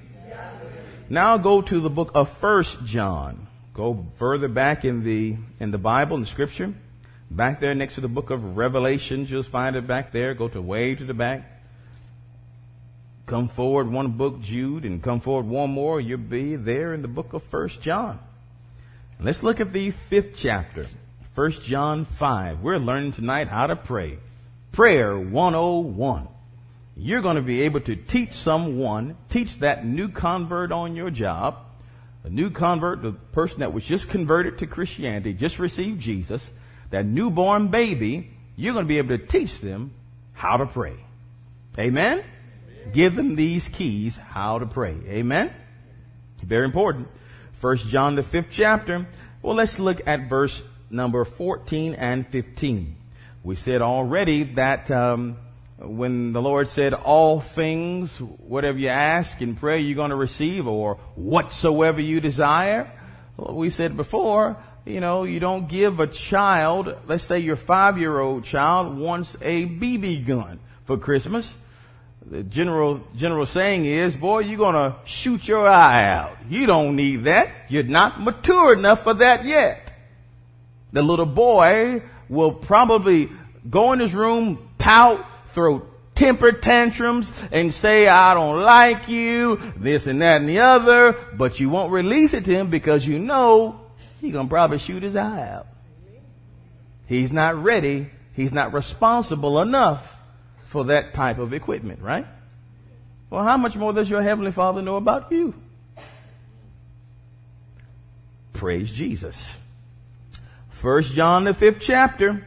Now 1.12 1.38
go 1.38 1.62
to 1.62 1.82
the 1.82 1.90
book 1.90 2.12
of 2.16 2.30
First 2.30 2.86
John. 2.86 3.48
Go 3.74 4.06
further 4.16 4.48
back 4.48 4.86
in 4.86 5.04
the 5.04 5.36
in 5.60 5.72
the 5.72 5.78
Bible 5.78 6.16
in 6.16 6.22
the 6.22 6.28
Scripture. 6.28 6.74
Back 7.30 7.60
there 7.60 7.76
next 7.76 7.96
to 7.96 8.02
the 8.02 8.08
book 8.08 8.30
of 8.30 8.56
Revelations, 8.56 9.30
you'll 9.30 9.44
find 9.44 9.76
it 9.76 9.86
back 9.86 10.14
there. 10.14 10.34
Go 10.34 10.48
to 10.48 10.62
way 10.62 10.96
to 10.96 11.04
the 11.04 11.14
back. 11.14 11.64
Come 13.26 13.50
forward 13.50 13.92
one 13.92 14.12
book, 14.12 14.40
Jude, 14.40 14.86
and 14.86 15.04
come 15.04 15.20
forward 15.20 15.48
one 15.48 15.72
more. 15.72 16.00
You'll 16.00 16.18
be 16.18 16.56
there 16.56 16.94
in 16.94 17.02
the 17.02 17.10
book 17.10 17.34
of 17.34 17.44
First 17.44 17.82
John. 17.82 18.18
Let's 19.20 19.44
look 19.44 19.60
at 19.60 19.74
the 19.74 19.92
fifth 19.92 20.38
chapter. 20.38 20.88
First 21.34 21.62
John 21.62 22.06
5. 22.06 22.62
We're 22.62 22.78
learning 22.78 23.12
tonight 23.12 23.50
how 23.50 23.68
to 23.68 23.76
pray. 23.76 24.18
Prayer 24.72 25.20
101 25.20 26.30
you're 26.96 27.22
going 27.22 27.38
to 27.38 27.42
be 27.42 27.62
able 27.62 27.80
to 27.82 27.96
teach 27.96 28.34
someone, 28.34 29.18
teach 29.30 29.60
that 29.60 29.86
new 29.86 30.10
convert 30.10 30.72
on 30.72 30.96
your 30.96 31.10
job, 31.10 31.58
a 32.24 32.30
new 32.30 32.50
convert, 32.50 33.02
the 33.02 33.14
person 33.14 33.62
that 33.62 33.74
was 33.74 33.84
just 33.84 34.10
converted 34.10 34.60
to 34.60 34.68
Christianity, 34.68 35.34
just 35.34 35.58
received 35.58 36.00
Jesus, 36.00 36.50
that 36.92 37.06
newborn 37.06 37.70
baby, 37.70 38.32
you're 38.56 38.74
going 38.74 38.86
to 38.86 38.90
be 38.90 38.98
able 38.98 39.18
to 39.18 39.26
teach 39.26 39.60
them 39.60 39.94
how 40.34 40.58
to 40.58 40.66
pray. 40.66 40.96
Amen? 41.80 42.20
Amen? 42.20 42.24
Give 42.94 43.16
them 43.16 43.36
these 43.36 43.68
keys 43.70 44.18
how 44.18 44.60
to 44.60 44.66
pray. 44.66 44.96
Amen? 45.08 45.54
Very 46.44 46.66
important. 46.66 47.08
First 47.54 47.88
John, 47.88 48.16
the 48.16 48.24
fifth 48.24 48.50
chapter. 48.52 49.08
Well, 49.42 49.56
let's 49.56 49.80
look 49.80 50.02
at 50.06 50.28
verse 50.28 50.62
number 50.90 51.24
14 51.24 51.94
and 51.94 52.28
15. 52.28 52.96
We 53.44 53.56
said 53.56 53.82
already 53.82 54.44
that 54.56 54.92
um, 54.92 55.38
when 55.84 56.34
the 56.34 56.42
Lord 56.42 56.68
said, 56.68 56.94
all 56.94 57.42
things, 57.42 58.18
whatever 58.20 58.78
you 58.78 58.90
ask 58.90 59.42
in 59.42 59.56
prayer, 59.56 59.78
you're 59.78 59.96
going 59.96 60.12
to 60.12 60.16
receive, 60.16 60.68
or 60.68 60.96
whatsoever 61.16 62.00
you 62.00 62.20
desire. 62.22 62.92
We 63.38 63.70
said 63.70 63.98
before, 63.98 64.58
you 64.86 65.00
know, 65.00 65.24
you 65.24 65.40
don't 65.40 65.68
give 65.68 66.00
a 66.00 66.08
child, 66.08 66.96
let's 67.08 67.24
say 67.24 67.40
your 67.40 67.56
five 67.56 67.98
year 67.98 68.20
old 68.20 68.44
child 68.44 68.98
wants 68.98 69.36
a 69.42 69.66
BB 69.66 70.26
gun 70.26 70.60
for 70.86 70.98
Christmas. 70.98 71.54
The 72.24 72.44
general, 72.44 73.02
general 73.16 73.48
saying 73.48 73.86
is, 73.86 74.16
boy, 74.16 74.40
you're 74.40 74.58
going 74.58 74.76
to 74.76 74.96
shoot 75.06 75.48
your 75.48 75.68
eye 75.68 76.06
out. 76.06 76.38
You 76.48 76.68
don't 76.68 76.96
need 76.96 77.24
that. 77.24 77.50
You're 77.68 77.84
not 77.84 78.22
mature 78.22 78.74
enough 78.74 79.04
for 79.04 79.16
that 79.16 79.44
yet. 79.44 79.94
The 80.94 81.02
little 81.02 81.26
boy 81.26 82.04
will 82.30 82.52
probably 82.54 83.32
go 83.68 83.94
in 83.94 84.00
his 84.00 84.14
room, 84.14 84.70
pout, 84.78 85.26
throw 85.52 85.86
temper 86.16 86.52
tantrums 86.52 87.32
and 87.52 87.74
say, 87.74 88.08
I 88.08 88.34
don't 88.34 88.62
like 88.62 89.08
you, 89.08 89.58
this 89.76 90.08
and 90.08 90.22
that 90.22 90.42
and 90.42 90.50
the 90.50 90.60
other, 90.60 91.14
but 91.34 91.60
you 91.60 91.70
won't 91.70 91.92
release 91.92 92.34
it 92.34 92.46
to 92.46 92.54
him 92.54 92.70
because 92.70 93.06
you 93.06 93.20
know 93.20 93.82
he's 94.20 94.34
going 94.34 94.48
to 94.48 94.50
probably 94.50 94.80
shoot 94.80 95.04
his 95.04 95.16
eye 95.16 95.50
out. 95.50 95.68
He's 97.08 97.32
not 97.32 97.62
ready. 97.62 98.10
He's 98.34 98.54
not 98.54 98.74
responsible 98.74 99.62
enough 99.62 100.18
for 100.68 100.86
that 100.86 101.14
type 101.14 101.40
of 101.40 101.54
equipment, 101.54 102.02
right? 102.02 102.26
Well, 103.30 103.44
how 103.44 103.58
much 103.58 103.76
more 103.76 103.92
does 103.92 104.10
your 104.10 104.22
Heavenly 104.22 104.52
Father 104.52 104.82
know 104.82 104.96
about 104.96 105.32
you? 105.32 105.54
Praise 108.54 108.92
Jesus. 108.92 109.58
First 110.70 111.14
John, 111.14 111.46
the 111.46 111.54
fifth 111.54 111.80
chapter. 111.80 112.46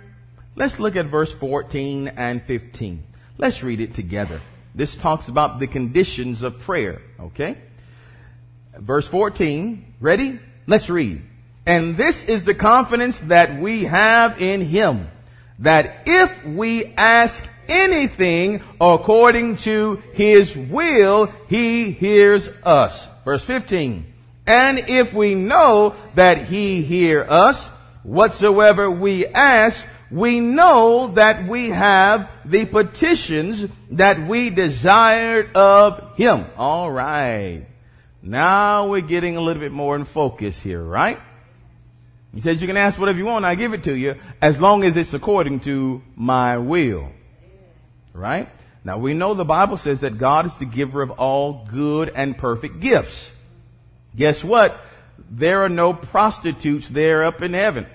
Let's 0.57 0.79
look 0.79 0.95
at 0.95 1.07
verse 1.07 1.33
14 1.33 2.09
and 2.09 2.40
15. 2.40 3.03
Let's 3.38 3.62
read 3.64 3.81
it 3.81 3.95
together. 3.95 4.40
This 4.75 4.95
talks 4.95 5.29
about 5.29 5.59
the 5.59 5.67
conditions 5.67 6.43
of 6.43 6.61
prayer, 6.61 7.03
okay? 7.19 7.59
Verse 8.79 9.09
14. 9.09 9.95
Ready? 10.01 10.38
Let's 10.67 10.88
read. 10.88 11.23
And 11.67 11.97
this 11.97 12.25
is 12.25 12.45
the 12.45 12.55
confidence 12.55 13.19
that 13.21 13.59
we 13.59 13.85
have 13.85 14.40
in 14.40 14.61
Him, 14.61 15.11
that 15.61 16.03
if 16.07 16.45
we 16.45 16.87
ask 16.97 17.45
anything 17.69 18.62
according 18.81 19.57
to 19.57 20.03
His 20.12 20.57
will, 20.57 21.33
He 21.49 21.90
hears 21.90 22.49
us. 22.62 23.09
Verse 23.25 23.45
15. 23.45 24.12
And 24.47 24.79
if 24.88 25.12
we 25.12 25.35
know 25.35 25.95
that 26.14 26.47
He 26.47 26.83
hear 26.83 27.27
us, 27.29 27.69
whatsoever 28.03 28.90
we 28.90 29.27
ask, 29.27 29.87
we 30.14 30.38
know 30.38 31.09
that 31.09 31.44
we 31.48 31.70
have 31.70 32.31
the 32.44 32.66
petitions 32.66 33.66
that 33.90 34.24
we 34.29 34.48
desired 34.48 35.57
of 35.57 36.16
Him. 36.16 36.46
All 36.57 36.88
right. 36.88 37.66
Now 38.22 38.87
we're 38.87 39.00
getting 39.00 39.37
a 39.37 39.40
little 39.40 39.61
bit 39.61 39.72
more 39.72 39.96
in 39.96 40.05
focus 40.05 40.61
here, 40.61 40.81
right? 40.81 41.18
He 42.33 42.40
says 42.40 42.61
you 42.61 42.68
can 42.68 42.77
ask 42.77 42.96
whatever 42.96 43.18
you 43.18 43.24
want, 43.24 43.44
I 43.44 43.57
give 43.57 43.74
it 43.74 43.83
to 43.85 43.92
you, 43.92 44.14
as 44.40 44.61
long 44.61 44.85
as 44.85 44.96
it's 44.96 45.14
according 45.14 45.61
to 45.61 46.00
my 46.14 46.59
will. 46.59 47.11
Right? 48.12 48.48
Now 48.85 48.98
we 48.98 49.14
know 49.14 49.35
the 49.35 49.44
Bible 49.44 49.79
says 49.79 50.03
that 50.03 50.16
God 50.16 50.46
is 50.46 50.57
the 50.59 50.64
giver 50.64 51.03
of 51.03 51.11
all 51.11 51.66
good 51.72 52.12
and 52.14 52.38
perfect 52.38 52.79
gifts. 52.79 53.33
Guess 54.14 54.44
what? 54.44 54.81
There 55.29 55.64
are 55.64 55.68
no 55.68 55.92
prostitutes 55.92 56.88
there 56.88 57.24
up 57.24 57.42
in 57.42 57.53
heaven. 57.53 57.88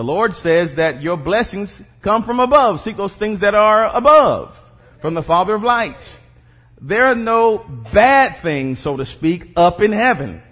The 0.00 0.04
Lord 0.04 0.34
says 0.34 0.76
that 0.76 1.02
your 1.02 1.18
blessings 1.18 1.82
come 2.00 2.22
from 2.22 2.40
above. 2.40 2.80
Seek 2.80 2.96
those 2.96 3.14
things 3.18 3.40
that 3.40 3.54
are 3.54 3.94
above 3.94 4.58
from 5.00 5.12
the 5.12 5.22
Father 5.22 5.54
of 5.54 5.62
lights. 5.62 6.18
There 6.80 7.04
are 7.04 7.14
no 7.14 7.58
bad 7.58 8.36
things, 8.36 8.78
so 8.78 8.96
to 8.96 9.04
speak, 9.04 9.52
up 9.56 9.82
in 9.82 9.92
heaven. 9.92 10.42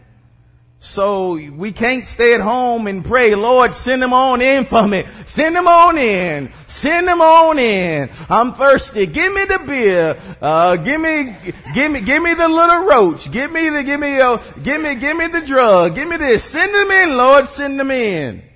So 0.81 1.33
we 1.33 1.73
can't 1.73 2.05
stay 2.05 2.35
at 2.35 2.43
home 2.43 2.89
and 2.89 3.03
pray, 3.03 3.35
Lord, 3.35 3.75
send 3.75 4.03
them 4.03 4.13
on 4.13 4.43
in 4.43 4.67
for 4.67 4.87
me. 4.87 5.07
Send 5.25 5.57
them 5.57 5.67
on 5.67 5.97
in. 5.97 6.53
Send 6.67 7.09
them 7.09 7.23
on 7.23 7.59
in. 7.59 8.11
I'm 8.29 8.53
thirsty. 8.53 9.07
Give 9.07 9.33
me 9.33 9.47
the 9.47 9.61
beer. 9.61 10.21
Uh, 10.43 10.77
give 10.77 11.01
me, 11.01 11.35
give 11.73 11.91
me, 11.91 12.03
give 12.03 12.23
me 12.23 12.35
the 12.35 12.49
little 12.49 12.85
roach. 12.85 13.33
Give 13.33 13.51
me 13.51 13.71
the, 13.71 13.83
give 13.83 13.99
me, 13.99 14.21
uh, 14.21 14.37
give 14.63 14.83
me, 14.83 14.95
give 14.97 15.17
me 15.17 15.27
the 15.29 15.41
drug. 15.41 15.95
Give 15.95 16.07
me 16.07 16.19
this. 16.19 16.45
Send 16.45 16.75
them 16.75 16.91
in, 16.91 17.17
Lord. 17.17 17.49
Send 17.49 17.81
them 17.81 17.91
in. 17.91 18.48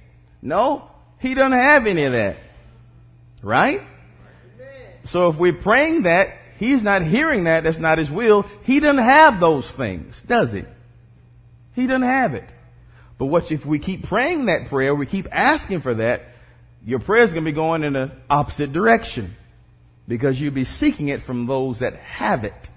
No, 0.43 0.91
he 1.21 1.35
doesn't 1.35 1.53
have 1.53 1.87
any 1.87 2.05
of 2.05 2.13
that. 2.13 2.37
Right? 3.43 3.83
So 5.05 5.29
if 5.29 5.37
we're 5.37 5.53
praying 5.53 6.03
that, 6.03 6.37
he's 6.59 6.83
not 6.83 7.03
hearing 7.03 7.45
that, 7.45 7.65
that's 7.65 7.79
not 7.79 7.99
his 7.99 8.11
will. 8.11 8.45
He 8.65 8.81
doesn't 8.81 8.99
have 8.99 9.41
those 9.41 9.71
things, 9.71 10.21
does 10.23 10.53
he? 10.53 10.65
He 11.75 11.87
doesn't 11.87 12.03
have 12.03 12.35
it. 12.35 12.53
But 13.19 13.27
what 13.27 13.51
if 13.53 13.65
we 13.65 13.79
keep 13.79 14.03
praying 14.05 14.47
that 14.47 14.67
prayer, 14.67 14.95
we 14.95 15.07
keep 15.07 15.29
asking 15.31 15.81
for 15.81 15.95
that, 15.95 16.25
your 16.85 16.99
prayer 16.99 17.23
is 17.23 17.33
going 17.33 17.45
to 17.45 17.51
be 17.51 17.55
going 17.55 17.85
in 17.85 17.93
the 17.93 18.11
opposite 18.29 18.73
direction. 18.73 19.37
because 20.09 20.41
you'll 20.41 20.53
be 20.53 20.65
seeking 20.65 21.09
it 21.09 21.23
from 21.23 21.47
those 21.47 21.79
that 21.81 21.95
have 21.97 22.45
it. 22.45 22.71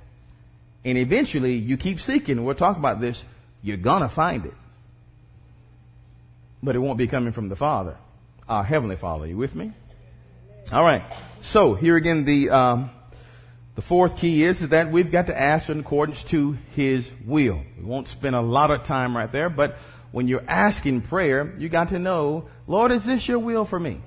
And 0.83 0.97
eventually 0.97 1.53
you 1.53 1.77
keep 1.77 1.99
seeking, 1.99 2.43
we'll 2.43 2.55
talk 2.55 2.77
about 2.77 3.01
this, 3.01 3.23
you're 3.63 3.77
gonna 3.77 4.09
find 4.09 4.45
it. 4.45 4.53
But 6.63 6.75
it 6.75 6.79
won't 6.79 6.97
be 6.97 7.07
coming 7.07 7.31
from 7.31 7.49
the 7.49 7.55
Father, 7.55 7.97
our 8.49 8.63
Heavenly 8.63 8.95
Father. 8.95 9.27
You 9.27 9.37
with 9.37 9.55
me? 9.55 9.71
All 10.71 10.83
right. 10.83 11.03
So 11.41 11.75
here 11.75 11.95
again, 11.95 12.25
the 12.25 12.49
um, 12.49 12.89
the 13.75 13.81
fourth 13.81 14.17
key 14.17 14.43
is, 14.43 14.61
is 14.61 14.69
that 14.69 14.89
we've 14.89 15.11
got 15.11 15.27
to 15.27 15.39
ask 15.39 15.69
in 15.69 15.81
accordance 15.81 16.23
to 16.23 16.57
His 16.75 17.11
will. 17.25 17.61
We 17.77 17.83
won't 17.83 18.07
spend 18.07 18.35
a 18.35 18.41
lot 18.41 18.71
of 18.71 18.83
time 18.83 19.15
right 19.15 19.31
there, 19.31 19.49
but 19.49 19.77
when 20.11 20.29
you're 20.29 20.45
asking 20.47 21.01
prayer, 21.01 21.53
you 21.57 21.67
got 21.67 21.89
to 21.89 21.99
know, 21.99 22.47
Lord, 22.67 22.93
is 22.93 23.03
this 23.03 23.27
your 23.27 23.39
will 23.39 23.65
for 23.65 23.77
me? 23.77 24.01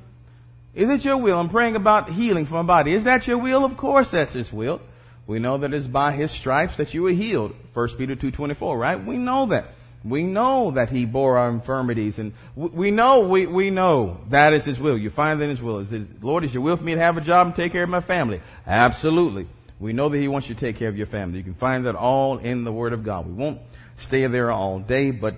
Is 0.75 0.89
it 0.89 1.05
your 1.05 1.19
will? 1.19 1.39
I'm 1.39 1.51
praying 1.51 1.77
about 1.77 2.09
healing 2.09 2.47
for 2.47 2.55
my 2.55 2.63
body. 2.63 2.95
Is 2.95 3.05
that 3.05 3.27
your 3.27 3.37
will? 3.37 3.63
Of 3.65 3.77
course 3.77 4.11
that's 4.13 4.33
His 4.33 4.51
will. 4.51 4.81
We 5.27 5.39
know 5.39 5.59
that 5.59 5.75
it's 5.75 5.87
by 5.87 6.13
His 6.13 6.31
stripes 6.31 6.79
that 6.79 6.95
you 6.95 7.03
were 7.03 7.11
healed. 7.11 7.55
1 7.75 7.89
Peter 7.99 8.17
2.24, 8.17 8.79
right? 8.79 9.05
We 9.05 9.19
know 9.19 9.47
that. 9.47 9.75
We 10.05 10.23
know 10.23 10.71
that 10.73 10.91
He 10.91 11.05
bore 11.05 11.39
our 11.39 11.51
infirmities 11.51 12.19
and 12.19 12.33
we 12.55 12.91
know, 12.91 13.21
we, 13.21 13.47
we 13.47 13.71
know 13.71 14.21
that 14.31 14.53
is 14.53 14.65
His 14.65 14.79
will. 14.79 14.97
You 14.97 15.11
find 15.11 15.41
that 15.41 15.45
in 15.45 15.51
His 15.51 15.63
will. 15.63 15.79
Is 15.79 15.91
his, 15.91 16.07
Lord, 16.21 16.45
is 16.45 16.55
your 16.55 16.63
will 16.63 16.77
for 16.77 16.85
me 16.85 16.95
to 16.95 17.01
have 17.01 17.17
a 17.17 17.21
job 17.21 17.49
and 17.49 17.57
take 17.57 17.73
care 17.73 17.83
of 17.83 17.91
my 17.91 18.01
family? 18.01 18.41
Absolutely. 18.67 19.49
We 19.81 19.93
know 19.93 20.09
that 20.09 20.19
He 20.19 20.29
wants 20.29 20.49
you 20.49 20.55
to 20.55 20.61
take 20.61 20.77
care 20.77 20.89
of 20.89 20.97
your 20.97 21.07
family. 21.07 21.39
You 21.39 21.45
can 21.45 21.55
find 21.55 21.87
that 21.87 21.95
all 21.95 22.39
in 22.39 22.65
the 22.65 22.73
Word 22.73 22.93
of 22.93 23.05
God. 23.05 23.27
We 23.27 23.33
won't 23.33 23.61
stay 23.97 24.27
there 24.27 24.51
all 24.51 24.79
day, 24.79 25.11
but 25.11 25.35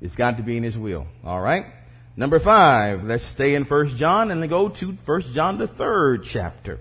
it's 0.00 0.16
got 0.16 0.38
to 0.38 0.42
be 0.42 0.56
in 0.56 0.62
His 0.62 0.76
will. 0.76 1.06
All 1.24 1.40
right? 1.40 1.66
Number 2.16 2.38
five, 2.38 3.04
let's 3.04 3.24
stay 3.24 3.54
in 3.54 3.64
First 3.64 3.96
John 3.96 4.30
and 4.30 4.42
then 4.42 4.50
go 4.50 4.68
to 4.68 4.96
First 5.04 5.32
John 5.32 5.58
the 5.58 5.66
third 5.66 6.24
chapter. 6.24 6.78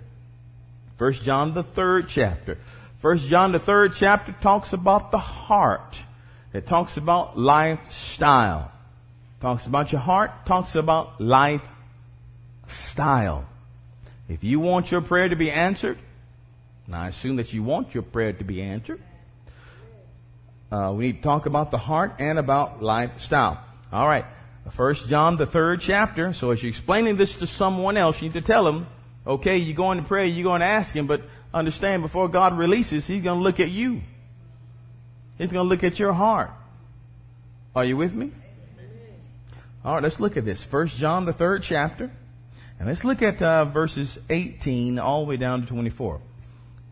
First 0.98 1.24
John 1.24 1.54
the 1.54 1.64
third 1.64 2.10
chapter. 2.10 2.58
First 3.00 3.28
John 3.28 3.54
the 3.54 3.60
third 3.60 3.94
chapter 3.96 4.34
talks 4.42 4.74
about 4.74 5.12
the 5.12 5.18
heart. 5.18 6.04
It 6.54 6.68
talks 6.68 6.98
about 6.98 7.38
lifestyle. 7.38 8.72
Talks 9.40 9.66
about 9.66 9.92
your 9.92 10.02
heart, 10.02 10.46
talks 10.46 10.76
about 10.76 11.20
lifestyle. 11.20 11.66
If 14.30 14.44
you 14.44 14.60
want 14.60 14.92
your 14.92 15.02
prayer 15.02 15.28
to 15.28 15.36
be 15.36 15.50
answered, 15.50 15.98
now 16.88 17.02
I 17.02 17.08
assume 17.08 17.38
that 17.38 17.52
you 17.54 17.64
want 17.64 17.94
your 17.94 18.04
prayer 18.04 18.34
to 18.34 18.44
be 18.44 18.62
answered. 18.62 19.02
Uh, 20.72 20.94
we 20.96 21.08
need 21.08 21.18
to 21.18 21.22
talk 21.24 21.48
about 21.48 21.72
the 21.72 21.78
heart 21.78 22.14
and 22.20 22.38
about 22.38 22.84
lifestyle. 22.84 23.64
All 23.92 24.08
right. 24.08 24.26
First 24.70 25.08
John, 25.08 25.38
the 25.38 25.46
third 25.46 25.82
chapter. 25.82 26.34
So 26.34 26.52
as 26.52 26.62
you're 26.62 26.70
explaining 26.70 27.18
this 27.18 27.36
to 27.38 27.48
someone 27.48 27.98
else, 27.98 28.22
you 28.22 28.30
need 28.30 28.36
to 28.36 28.42
tell 28.42 28.64
them, 28.64 28.88
okay, 29.26 29.58
you're 29.58 29.76
going 29.76 29.98
to 29.98 30.04
pray, 30.04 30.28
you're 30.28 30.44
going 30.44 30.62
to 30.62 30.68
ask 30.68 30.96
him, 30.96 31.08
but 31.08 31.24
understand 31.54 32.04
before 32.04 32.30
God 32.30 32.58
releases, 32.58 33.08
he's 33.08 33.24
going 33.24 33.40
to 33.40 33.44
look 33.44 33.60
at 33.60 33.70
you. 33.70 34.02
He's 35.42 35.52
going 35.52 35.66
to 35.66 35.70
look 35.70 35.84
at 35.84 35.98
your 35.98 36.14
heart. 36.14 36.52
Are 37.76 37.84
you 37.84 37.98
with 37.98 38.14
me? 38.14 38.30
All 39.84 39.96
right, 39.96 40.04
let's 40.04 40.20
look 40.20 40.38
at 40.38 40.46
this. 40.46 40.64
First 40.64 40.98
John, 40.98 41.26
the 41.26 41.34
third 41.34 41.64
chapter. 41.64 42.12
And 42.78 42.88
let's 42.88 43.04
look 43.04 43.24
at 43.24 43.42
uh, 43.42 43.66
verses 43.66 44.20
18 44.30 45.00
all 45.00 45.24
the 45.26 45.30
way 45.30 45.38
down 45.38 45.62
to 45.62 45.68
24. 45.68 46.22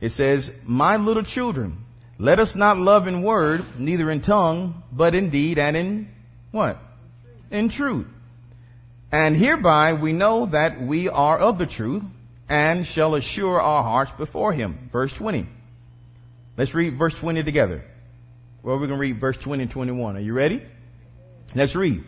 It 0.01 0.09
says, 0.09 0.51
My 0.63 0.97
little 0.97 1.21
children, 1.21 1.85
let 2.17 2.39
us 2.39 2.55
not 2.55 2.79
love 2.79 3.05
in 3.05 3.21
word, 3.21 3.63
neither 3.77 4.09
in 4.09 4.19
tongue, 4.19 4.81
but 4.91 5.13
in 5.13 5.29
deed 5.29 5.59
and 5.59 5.77
in 5.77 6.09
what? 6.49 6.79
In 7.51 7.69
truth. 7.69 8.07
And 9.11 9.37
hereby 9.37 9.93
we 9.93 10.11
know 10.11 10.47
that 10.47 10.81
we 10.81 11.07
are 11.07 11.37
of 11.37 11.59
the 11.59 11.67
truth 11.67 12.01
and 12.49 12.87
shall 12.87 13.13
assure 13.13 13.61
our 13.61 13.83
hearts 13.83 14.11
before 14.17 14.53
him. 14.53 14.89
Verse 14.91 15.13
20. 15.13 15.45
Let's 16.57 16.73
read 16.73 16.97
verse 16.97 17.13
20 17.13 17.43
together. 17.43 17.85
Well, 18.61 18.75
we're 18.75 18.87
going 18.87 18.97
to 18.97 19.01
read 19.01 19.19
verse 19.19 19.37
20 19.37 19.63
and 19.63 19.71
21. 19.71 20.17
Are 20.17 20.19
you 20.19 20.33
ready? 20.33 20.61
Let's 21.55 21.75
read. 21.75 22.03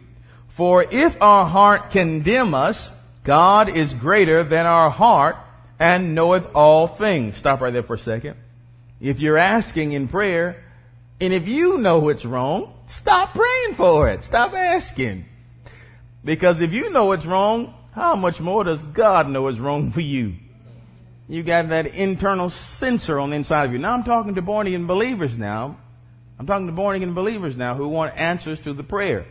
For 0.50 0.84
if 0.84 1.22
our 1.22 1.46
heart 1.46 1.92
condemn 1.92 2.54
us, 2.54 2.90
God 3.24 3.70
is 3.70 3.94
greater 3.94 4.44
than 4.44 4.66
our 4.66 4.90
heart 4.90 5.38
and 5.80 6.14
knoweth 6.14 6.54
all 6.54 6.88
things. 6.88 7.38
Stop 7.38 7.62
right 7.62 7.72
there 7.72 7.84
for 7.84 7.96
a 7.96 8.00
second. 8.00 8.36
If 9.00 9.20
you're 9.20 9.38
asking 9.38 9.94
in 9.94 10.08
prayer, 10.08 10.64
and 11.22 11.34
if 11.34 11.48
you 11.48 11.78
know 11.78 12.10
it's 12.10 12.26
wrong, 12.26 12.74
stop 12.88 13.34
praying 13.34 13.76
for 13.76 14.10
it. 14.10 14.24
Stop 14.24 14.54
asking. 14.54 15.26
Because 16.24 16.62
if 16.62 16.74
you 16.74 16.90
know 16.90 17.14
it's 17.14 17.26
wrong, 17.26 17.74
how 17.94 18.16
much 18.16 18.40
more 18.40 18.64
does 18.64 18.84
God 18.84 19.30
know 19.30 19.48
it's 19.48 19.58
wrong 19.58 19.92
for 19.92 20.02
you? 20.02 20.36
You 21.28 21.44
got 21.44 21.70
that 21.70 21.88
internal 21.88 22.50
censor 22.50 23.20
on 23.20 23.30
the 23.30 23.38
inside 23.38 23.66
of 23.66 23.72
you. 23.72 23.80
Now 23.80 23.94
I'm 23.94 24.04
talking 24.04 24.36
to 24.36 24.42
born 24.42 24.68
again 24.68 24.86
believers 24.86 25.38
now. 25.38 25.78
I'm 26.42 26.48
talking 26.48 26.66
to 26.66 26.74
born 26.74 26.96
again 26.96 27.14
believers 27.14 27.56
now 27.56 27.76
who 27.76 27.88
want 27.88 28.18
answers 28.18 28.60
to 28.62 28.74
the 28.74 28.82
prayer. 28.82 29.28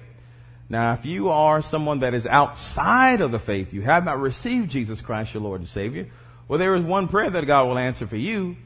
Now, 0.69 0.93
if 0.93 1.05
you 1.05 1.31
are 1.31 1.61
someone 1.61 1.99
that 2.01 2.15
is 2.15 2.25
outside 2.25 3.21
of 3.21 3.33
the 3.33 3.41
faith, 3.41 3.75
you 3.75 3.83
have 3.83 4.05
not 4.05 4.21
received 4.21 4.71
Jesus 4.71 5.01
Christ, 5.01 5.35
your 5.35 5.43
Lord 5.43 5.61
and 5.61 5.69
Savior, 5.69 6.07
well, 6.47 6.61
there 6.61 6.77
is 6.77 6.85
one 6.85 7.09
prayer 7.09 7.29
that 7.29 7.45
God 7.49 7.67
will 7.67 7.79
answer 7.79 8.07
for 8.07 8.15
you 8.15 8.57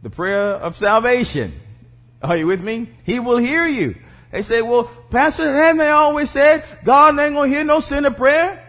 the 0.00 0.10
prayer 0.10 0.52
of 0.52 0.76
salvation. 0.76 1.58
Are 2.22 2.36
you 2.36 2.46
with 2.46 2.62
me? 2.62 2.88
He 3.02 3.18
will 3.18 3.38
hear 3.38 3.66
you. 3.66 3.96
They 4.30 4.42
say, 4.42 4.62
well, 4.62 4.84
Pastor, 5.10 5.52
haven't 5.52 5.78
they 5.78 5.90
always 5.90 6.30
said 6.30 6.62
God 6.84 7.18
ain't 7.18 7.34
gonna 7.34 7.48
hear 7.48 7.64
no 7.64 7.80
sinner 7.80 8.12
prayer? 8.12 8.64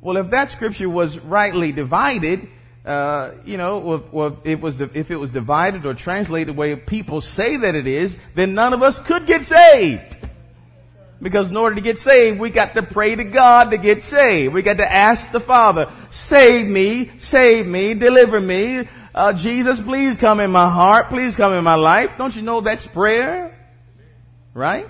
Well, 0.00 0.16
if 0.16 0.30
that 0.30 0.50
scripture 0.50 0.90
was 0.90 1.20
rightly 1.20 1.70
divided, 1.70 2.48
uh, 2.84 3.32
you 3.46 3.56
know, 3.56 3.78
well, 3.78 4.04
well, 4.12 4.38
it 4.44 4.60
was 4.60 4.80
if 4.80 5.10
it 5.10 5.16
was 5.16 5.30
divided 5.30 5.86
or 5.86 5.94
translated 5.94 6.48
the 6.48 6.58
way 6.58 6.76
people 6.76 7.20
say 7.20 7.56
that 7.56 7.74
it 7.74 7.86
is, 7.86 8.16
then 8.34 8.54
none 8.54 8.74
of 8.74 8.82
us 8.82 8.98
could 8.98 9.26
get 9.26 9.46
saved. 9.46 10.18
Because 11.22 11.48
in 11.48 11.56
order 11.56 11.76
to 11.76 11.80
get 11.80 11.98
saved, 11.98 12.38
we 12.38 12.50
got 12.50 12.74
to 12.74 12.82
pray 12.82 13.14
to 13.14 13.24
God 13.24 13.70
to 13.70 13.78
get 13.78 14.02
saved. 14.04 14.52
We 14.52 14.60
got 14.60 14.76
to 14.76 14.92
ask 14.92 15.32
the 15.32 15.40
Father, 15.40 15.90
save 16.10 16.68
me, 16.68 17.10
save 17.18 17.66
me, 17.66 17.94
deliver 17.94 18.38
me. 18.38 18.86
Uh, 19.14 19.32
Jesus, 19.32 19.80
please 19.80 20.18
come 20.18 20.40
in 20.40 20.50
my 20.50 20.68
heart. 20.68 21.08
Please 21.08 21.36
come 21.36 21.54
in 21.54 21.64
my 21.64 21.76
life. 21.76 22.10
Don't 22.18 22.36
you 22.36 22.42
know 22.42 22.60
that's 22.60 22.86
prayer? 22.86 23.56
Right? 24.52 24.86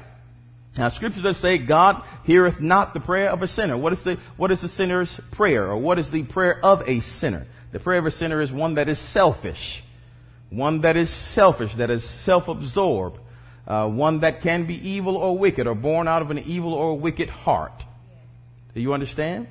Now 0.76 0.88
scriptures 0.88 1.22
does 1.22 1.36
say 1.36 1.58
God 1.58 2.02
heareth 2.24 2.60
not 2.60 2.94
the 2.94 3.00
prayer 3.00 3.30
of 3.30 3.42
a 3.42 3.46
sinner. 3.46 3.76
What 3.76 3.92
is 3.92 4.02
the, 4.02 4.18
what 4.36 4.50
is 4.50 4.62
the 4.62 4.68
sinner's 4.68 5.20
prayer? 5.30 5.70
Or 5.70 5.76
what 5.76 6.00
is 6.00 6.10
the 6.10 6.24
prayer 6.24 6.58
of 6.64 6.88
a 6.88 6.98
sinner? 6.98 7.46
The 7.74 7.80
prayer 7.80 7.98
of 7.98 8.06
a 8.06 8.12
sinner 8.12 8.40
is 8.40 8.52
one 8.52 8.74
that 8.74 8.88
is 8.88 9.00
selfish. 9.00 9.82
One 10.48 10.82
that 10.82 10.96
is 10.96 11.10
selfish, 11.10 11.74
that 11.74 11.90
is 11.90 12.04
self-absorbed. 12.04 13.18
Uh, 13.66 13.88
one 13.88 14.20
that 14.20 14.42
can 14.42 14.62
be 14.62 14.76
evil 14.88 15.16
or 15.16 15.36
wicked 15.36 15.66
or 15.66 15.74
born 15.74 16.06
out 16.06 16.22
of 16.22 16.30
an 16.30 16.38
evil 16.38 16.72
or 16.72 16.96
wicked 16.96 17.28
heart. 17.28 17.84
Do 18.74 18.80
you 18.80 18.94
understand? 18.94 19.48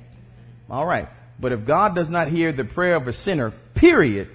All 0.70 0.86
right. 0.86 1.10
But 1.38 1.52
if 1.52 1.66
God 1.66 1.94
does 1.94 2.08
not 2.08 2.28
hear 2.28 2.50
the 2.50 2.64
prayer 2.64 2.96
of 2.96 3.06
a 3.08 3.12
sinner, 3.12 3.50
period, 3.74 4.30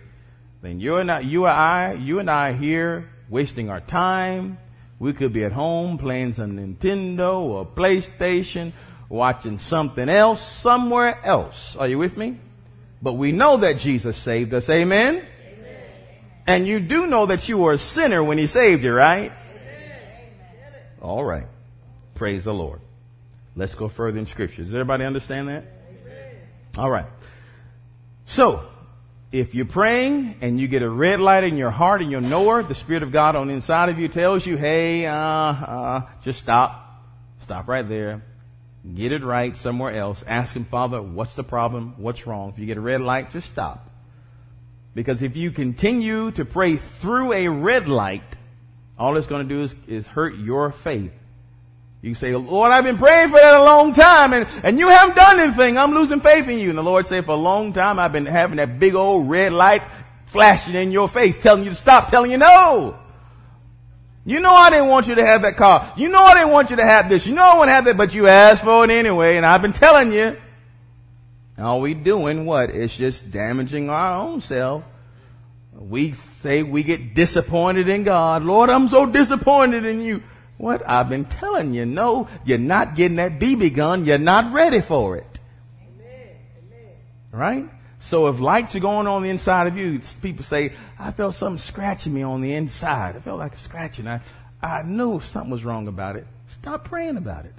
then 0.61 0.79
you 0.79 0.97
and 0.97 1.11
I, 1.11 1.21
you 1.21 1.47
and 1.47 1.59
I, 1.59 1.93
you 1.93 2.19
and 2.19 2.29
I 2.29 2.53
here 2.53 3.09
wasting 3.27 3.71
our 3.71 3.81
time. 3.81 4.59
We 4.99 5.13
could 5.13 5.33
be 5.33 5.43
at 5.45 5.51
home 5.51 5.97
playing 5.97 6.33
some 6.33 6.57
Nintendo 6.57 7.39
or 7.39 7.65
PlayStation, 7.65 8.71
watching 9.09 9.57
something 9.57 10.09
else 10.09 10.47
somewhere 10.47 11.19
else. 11.25 11.75
Are 11.75 11.87
you 11.87 11.97
with 11.97 12.17
me? 12.17 12.37
But 13.01 13.13
we 13.13 13.31
know 13.31 13.57
that 13.57 13.77
Jesus 13.77 14.17
saved 14.17 14.53
us. 14.53 14.69
Amen? 14.69 15.15
Amen. 15.15 15.25
And 16.45 16.67
you 16.67 16.79
do 16.79 17.07
know 17.07 17.27
that 17.27 17.47
you 17.47 17.57
were 17.57 17.73
a 17.73 17.77
sinner 17.77 18.23
when 18.23 18.37
he 18.37 18.47
saved 18.47 18.83
you, 18.83 18.93
right? 18.93 19.31
Amen. 19.31 20.01
All 21.01 21.23
right. 21.23 21.47
Praise 22.15 22.43
the 22.43 22.53
Lord. 22.53 22.81
Let's 23.55 23.75
go 23.75 23.87
further 23.87 24.17
in 24.17 24.25
scripture. 24.25 24.63
Does 24.63 24.73
everybody 24.73 25.05
understand 25.05 25.47
that? 25.47 25.65
Amen. 25.89 26.35
All 26.77 26.89
right. 26.89 27.05
So, 28.25 28.67
if 29.31 29.55
you're 29.55 29.65
praying 29.65 30.35
and 30.41 30.59
you 30.59 30.67
get 30.67 30.81
a 30.81 30.89
red 30.89 31.19
light 31.19 31.43
in 31.43 31.57
your 31.57 31.71
heart 31.71 32.01
and 32.01 32.11
your 32.11 32.21
knower, 32.21 32.63
the 32.63 32.75
Spirit 32.75 33.03
of 33.03 33.11
God 33.11 33.35
on 33.35 33.47
the 33.47 33.53
inside 33.53 33.89
of 33.89 33.99
you 33.99 34.07
tells 34.07 34.45
you, 34.45 34.57
hey, 34.57 35.05
uh, 35.05 35.15
uh, 35.15 36.01
just 36.23 36.39
stop. 36.39 37.03
Stop 37.41 37.67
right 37.67 37.87
there. 37.87 38.23
Get 38.95 39.11
it 39.11 39.23
right 39.23 39.57
somewhere 39.57 39.91
else. 39.91 40.23
Ask 40.25 40.55
Him, 40.55 40.65
Father, 40.65 41.01
what's 41.01 41.35
the 41.35 41.43
problem? 41.43 41.95
What's 41.97 42.25
wrong? 42.25 42.49
If 42.49 42.59
you 42.59 42.65
get 42.65 42.77
a 42.77 42.81
red 42.81 43.01
light, 43.01 43.31
just 43.31 43.47
stop. 43.47 43.89
Because 44.95 45.21
if 45.21 45.35
you 45.35 45.51
continue 45.51 46.31
to 46.31 46.45
pray 46.45 46.77
through 46.77 47.33
a 47.33 47.47
red 47.49 47.87
light, 47.87 48.37
all 48.97 49.15
it's 49.17 49.27
going 49.27 49.47
to 49.47 49.53
do 49.53 49.63
is, 49.63 49.75
is 49.87 50.07
hurt 50.07 50.37
your 50.37 50.71
faith. 50.71 51.13
You 52.01 52.15
say, 52.15 52.33
Lord, 52.33 52.71
I've 52.71 52.85
been 52.85 52.97
praying 52.97 53.29
for 53.29 53.37
that 53.37 53.55
a 53.55 53.63
long 53.63 53.93
time 53.93 54.31
and, 54.31 54.47
and 54.63 54.79
you 54.79 54.87
haven't 54.87 55.15
done 55.15 55.39
anything. 55.39 55.77
I'm 55.77 55.93
losing 55.93 56.21
faith 56.21 56.47
in 56.47 56.57
you. 56.59 56.69
And 56.69 56.77
the 56.77 56.83
Lord 56.83 57.05
said, 57.05 57.25
for 57.25 57.31
a 57.31 57.35
long 57.35 57.73
time, 57.73 57.99
I've 57.99 58.13
been 58.13 58.25
having 58.25 58.57
that 58.57 58.79
big 58.79 58.95
old 58.95 59.29
red 59.29 59.51
light 59.51 59.83
flashing 60.27 60.75
in 60.75 60.91
your 60.91 61.09
face, 61.09 61.41
telling 61.41 61.65
you 61.65 61.71
to 61.71 61.75
stop, 61.75 62.09
telling 62.09 62.31
you 62.31 62.37
no. 62.37 62.97
You 64.25 64.39
know 64.39 64.53
I 64.53 64.69
didn't 64.69 64.87
want 64.87 65.07
you 65.07 65.15
to 65.15 65.25
have 65.25 65.43
that 65.43 65.57
car. 65.57 65.93
You 65.95 66.09
know 66.09 66.23
I 66.23 66.33
didn't 66.35 66.51
want 66.51 66.69
you 66.69 66.75
to 66.75 66.85
have 66.85 67.09
this. 67.09 67.25
You 67.25 67.35
know 67.35 67.43
I 67.43 67.57
want 67.57 67.69
to 67.69 67.73
have 67.73 67.85
that, 67.85 67.97
but 67.97 68.13
you 68.13 68.27
asked 68.27 68.63
for 68.63 68.83
it 68.83 68.91
anyway, 68.91 69.37
and 69.37 69.45
I've 69.45 69.61
been 69.61 69.73
telling 69.73 70.11
you. 70.11 70.37
All 71.57 71.81
we 71.81 71.93
doing 71.93 72.45
what? 72.45 72.69
It's 72.69 72.95
just 72.95 73.29
damaging 73.31 73.89
our 73.89 74.15
own 74.15 74.41
self. 74.41 74.83
We 75.73 76.11
say 76.13 76.63
we 76.63 76.83
get 76.83 77.15
disappointed 77.15 77.87
in 77.89 78.03
God. 78.03 78.43
Lord, 78.43 78.69
I'm 78.69 78.89
so 78.89 79.05
disappointed 79.05 79.85
in 79.85 80.01
you. 80.01 80.23
What? 80.57 80.81
I've 80.87 81.09
been 81.09 81.25
telling 81.25 81.73
you, 81.73 81.85
no, 81.85 82.27
you're 82.45 82.57
not 82.57 82.95
getting 82.95 83.17
that 83.17 83.39
BB 83.39 83.75
gun. 83.75 84.05
You're 84.05 84.17
not 84.17 84.51
ready 84.51 84.81
for 84.81 85.15
it. 85.17 85.39
Amen. 85.81 86.35
Amen. 86.67 86.91
Right? 87.31 87.69
So 87.99 88.27
if 88.27 88.39
lights 88.39 88.75
are 88.75 88.79
going 88.79 89.07
on 89.07 89.23
the 89.23 89.29
inside 89.29 89.67
of 89.67 89.77
you, 89.77 89.99
people 90.21 90.43
say, 90.43 90.71
I 90.97 91.11
felt 91.11 91.35
something 91.35 91.57
scratching 91.57 92.13
me 92.13 92.23
on 92.23 92.41
the 92.41 92.53
inside. 92.53 93.15
I 93.15 93.19
felt 93.19 93.39
like 93.39 93.53
a 93.53 93.57
scratching. 93.57 94.07
I, 94.07 94.21
I 94.61 94.83
knew 94.83 95.19
something 95.19 95.51
was 95.51 95.65
wrong 95.65 95.87
about 95.87 96.15
it. 96.15 96.25
Stop 96.47 96.85
praying 96.85 97.17
about 97.17 97.45
it. 97.45 97.53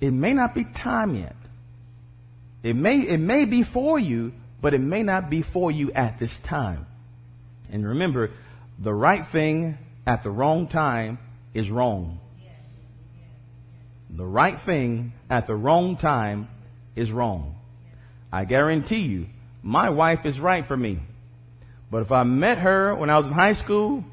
It 0.00 0.10
may 0.10 0.32
not 0.32 0.54
be 0.54 0.64
time 0.64 1.14
yet. 1.14 1.36
It 2.62 2.76
may, 2.76 3.00
it 3.00 3.18
may 3.18 3.44
be 3.44 3.62
for 3.62 3.98
you, 3.98 4.32
but 4.62 4.72
it 4.72 4.80
may 4.80 5.02
not 5.02 5.28
be 5.28 5.42
for 5.42 5.70
you 5.70 5.92
at 5.92 6.18
this 6.18 6.38
time. 6.38 6.86
And 7.70 7.86
remember, 7.86 8.30
the 8.78 8.94
right 8.94 9.26
thing 9.26 9.78
at 10.06 10.22
the 10.22 10.30
wrong 10.30 10.66
time 10.66 11.18
is 11.52 11.70
wrong. 11.70 12.20
The 14.08 14.26
right 14.26 14.58
thing 14.58 15.12
at 15.28 15.46
the 15.46 15.54
wrong 15.54 15.96
time 15.96 16.48
is 16.96 17.12
wrong. 17.12 17.56
I 18.34 18.44
guarantee 18.44 19.02
you, 19.02 19.26
my 19.62 19.90
wife 19.90 20.26
is 20.26 20.40
right 20.40 20.66
for 20.66 20.76
me. 20.76 20.98
But 21.88 22.02
if 22.02 22.10
I 22.10 22.24
met 22.24 22.58
her 22.58 22.92
when 22.92 23.08
I 23.08 23.16
was 23.16 23.28
in 23.28 23.32
high 23.32 23.52
school, 23.52 24.04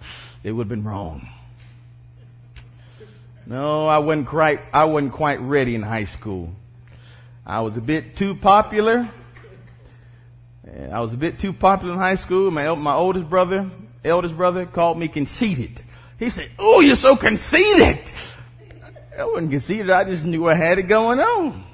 it 0.44 0.52
would 0.52 0.66
have 0.66 0.70
been 0.70 0.84
wrong. 0.84 1.28
No, 3.48 3.88
I 3.88 3.98
wasn't 3.98 4.28
quite, 4.28 4.60
I 4.72 4.84
wasn't 4.84 5.14
quite 5.14 5.42
ready 5.42 5.74
in 5.74 5.82
high 5.82 6.04
school. 6.04 6.52
I 7.48 7.62
was 7.62 7.78
a 7.78 7.82
bit 7.82 8.16
too 8.16 8.36
popular. 8.36 9.10
I 10.92 11.00
was 11.00 11.14
a 11.14 11.18
bit 11.18 11.40
too 11.40 11.52
popular 11.52 11.94
in 11.94 12.00
high 12.00 12.14
school. 12.14 12.52
My, 12.52 12.76
my 12.76 12.94
oldest 12.94 13.28
brother, 13.28 13.72
eldest 14.06 14.38
brother 14.38 14.68
called 14.68 15.00
me 15.00 15.08
conceited. 15.08 15.82
He 16.20 16.30
said, 16.30 16.52
Oh, 16.60 16.82
you're 16.82 16.96
so 16.96 17.16
conceited. 17.16 18.00
I 19.18 19.26
wasn't 19.26 19.50
conceited. 19.50 19.90
I 19.90 20.04
just 20.04 20.26
knew 20.26 20.48
I 20.48 20.54
had 20.54 20.78
it 20.78 20.84
going 20.84 21.20
on. 21.20 21.71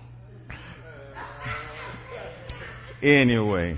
Anyway, 3.01 3.77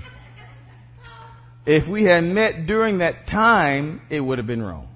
if 1.66 1.86
we 1.86 2.04
had 2.04 2.24
met 2.24 2.66
during 2.66 2.98
that 2.98 3.26
time, 3.26 4.00
it 4.08 4.20
would 4.20 4.38
have 4.38 4.46
been 4.46 4.62
wrong. 4.62 4.88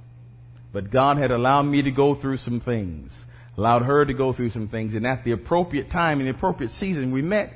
But 0.72 0.90
God 0.90 1.18
had 1.18 1.30
allowed 1.30 1.62
me 1.64 1.82
to 1.82 1.90
go 1.90 2.14
through 2.14 2.38
some 2.38 2.58
things, 2.58 3.24
allowed 3.56 3.82
her 3.82 4.04
to 4.04 4.14
go 4.14 4.32
through 4.32 4.50
some 4.50 4.68
things, 4.68 4.94
and 4.94 5.06
at 5.06 5.24
the 5.24 5.32
appropriate 5.32 5.90
time, 5.90 6.20
in 6.20 6.26
the 6.26 6.30
appropriate 6.30 6.72
season 6.72 7.12
we 7.12 7.22
met, 7.22 7.52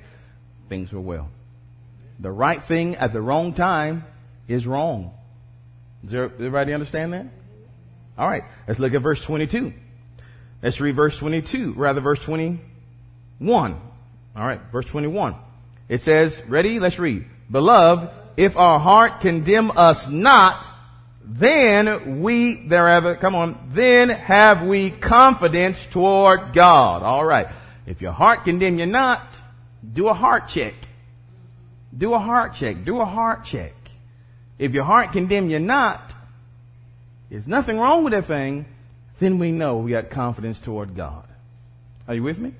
things 0.68 0.92
were 0.92 1.00
well. 1.00 1.30
The 2.20 2.30
right 2.30 2.62
thing 2.62 2.96
at 2.96 3.12
the 3.12 3.22
wrong 3.22 3.54
time 3.54 4.04
is 4.46 4.66
wrong. 4.66 5.12
Does 6.04 6.14
everybody 6.14 6.74
understand 6.74 7.12
that? 7.12 7.26
All 8.16 8.28
right, 8.28 8.42
let's 8.66 8.78
look 8.78 8.94
at 8.94 9.02
verse 9.02 9.22
22. 9.22 9.72
Let's 10.62 10.80
read 10.80 10.96
verse 10.96 11.16
22, 11.16 11.72
rather 11.74 12.00
verse 12.00 12.20
21. 12.20 12.60
All 14.36 14.46
right, 14.46 14.60
verse 14.72 14.86
21. 14.86 15.34
It 15.88 16.00
says, 16.00 16.42
ready? 16.46 16.78
Let's 16.78 16.98
read. 16.98 17.24
Beloved, 17.50 18.10
if 18.36 18.56
our 18.56 18.78
heart 18.78 19.20
condemn 19.20 19.72
us 19.76 20.06
not, 20.06 20.66
then 21.24 22.20
we, 22.20 22.66
therever, 22.66 23.14
come 23.14 23.34
on, 23.34 23.58
then 23.70 24.08
have 24.08 24.62
we 24.62 24.90
confidence 24.90 25.84
toward 25.86 26.52
God. 26.52 27.02
All 27.02 27.24
right. 27.24 27.48
If 27.86 28.02
your 28.02 28.12
heart 28.12 28.44
condemn 28.44 28.78
you 28.78 28.86
not, 28.86 29.22
do 29.92 30.08
a 30.08 30.14
heart 30.14 30.48
check. 30.48 30.74
Do 31.96 32.14
a 32.14 32.18
heart 32.18 32.54
check. 32.54 32.84
Do 32.84 33.00
a 33.00 33.04
heart 33.04 33.44
check. 33.44 33.74
If 34.58 34.74
your 34.74 34.84
heart 34.84 35.12
condemn 35.12 35.48
you 35.50 35.58
not, 35.58 36.14
there's 37.30 37.48
nothing 37.48 37.78
wrong 37.78 38.04
with 38.04 38.12
that 38.12 38.24
thing, 38.24 38.66
then 39.18 39.38
we 39.38 39.52
know 39.52 39.78
we 39.78 39.92
got 39.92 40.10
confidence 40.10 40.60
toward 40.60 40.94
God. 40.94 41.26
Are 42.06 42.14
you 42.14 42.22
with 42.22 42.38
me? 42.38 42.52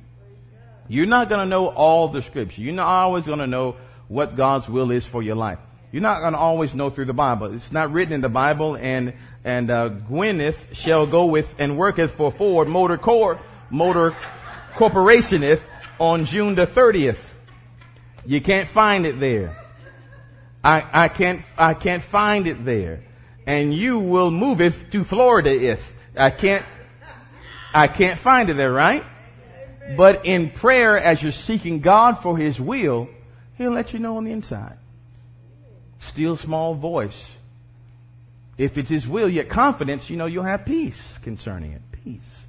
You're 0.89 1.07
not 1.07 1.29
going 1.29 1.41
to 1.41 1.47
know 1.47 1.69
all 1.69 2.09
the 2.09 2.23
scripture. 2.23 2.61
You're 2.61 2.75
not 2.75 2.89
always 2.89 3.27
going 3.27 3.39
to 3.39 3.47
know 3.47 3.77
what 4.09 4.37
God's 4.37 4.69
will 4.69 4.91
is 4.91 5.07
for 5.07 5.23
your 5.23 5.37
life. 5.37 5.59
You're 5.93 6.03
not 6.03 6.21
going 6.21 6.33
to 6.33 6.39
always 6.39 6.75
know 6.75 6.91
through 6.91 7.07
the 7.07 7.15
Bible. 7.15 7.55
It's 7.55 7.73
not 7.73 7.93
written 7.93 8.13
in 8.13 8.21
the 8.21 8.29
Bible, 8.29 8.77
and 8.77 9.15
and 9.45 9.71
uh, 9.71 9.91
Gwyneth 9.91 10.75
shall 10.75 11.07
go 11.07 11.27
with 11.27 11.55
and 11.59 11.79
worketh 11.79 12.13
for 12.13 12.31
Ford 12.31 12.69
Motor 12.69 12.99
Corp 12.99 13.41
Motor 13.71 14.15
Corporationeth 14.75 15.61
on 15.99 16.25
June 16.25 16.55
the 16.55 16.67
30th. 16.67 17.35
You 18.27 18.41
can't 18.43 18.69
find 18.69 19.07
it 19.07 19.19
there. 19.19 19.57
I, 20.63 20.85
I 20.93 21.09
can't 21.09 21.43
I 21.57 21.73
can't 21.73 22.03
find 22.03 22.47
it 22.47 22.65
there 22.65 23.01
and 23.49 23.73
you 23.73 23.99
will 23.99 24.31
move 24.31 24.61
it 24.61 24.93
to 24.93 25.03
Florida 25.05 25.51
if 25.51 25.95
I 26.15 26.29
can't, 26.29 26.67
I 27.73 27.89
can't 27.89 28.19
find 28.19 28.51
it 28.51 28.59
there, 28.59 28.71
right? 28.71 29.03
But 29.97 30.27
in 30.27 30.51
prayer, 30.51 30.99
as 30.99 31.23
you're 31.23 31.33
seeking 31.33 31.81
God 31.81 32.19
for 32.19 32.37
His 32.37 32.61
will, 32.61 33.09
He'll 33.57 33.73
let 33.73 33.93
you 33.93 33.99
know 33.99 34.17
on 34.17 34.25
the 34.25 34.33
inside. 34.33 34.77
Still 35.99 36.37
small 36.37 36.75
voice. 36.75 37.35
If 38.57 38.77
it's 38.79 38.91
His 38.91 39.09
will, 39.09 39.29
yet 39.29 39.49
confidence, 39.49 40.11
you 40.11 40.17
know, 40.17 40.27
you'll 40.27 40.45
have 40.45 40.65
peace 40.65 41.19
concerning 41.19 41.73
it. 41.73 41.83
Peace. 42.05 42.47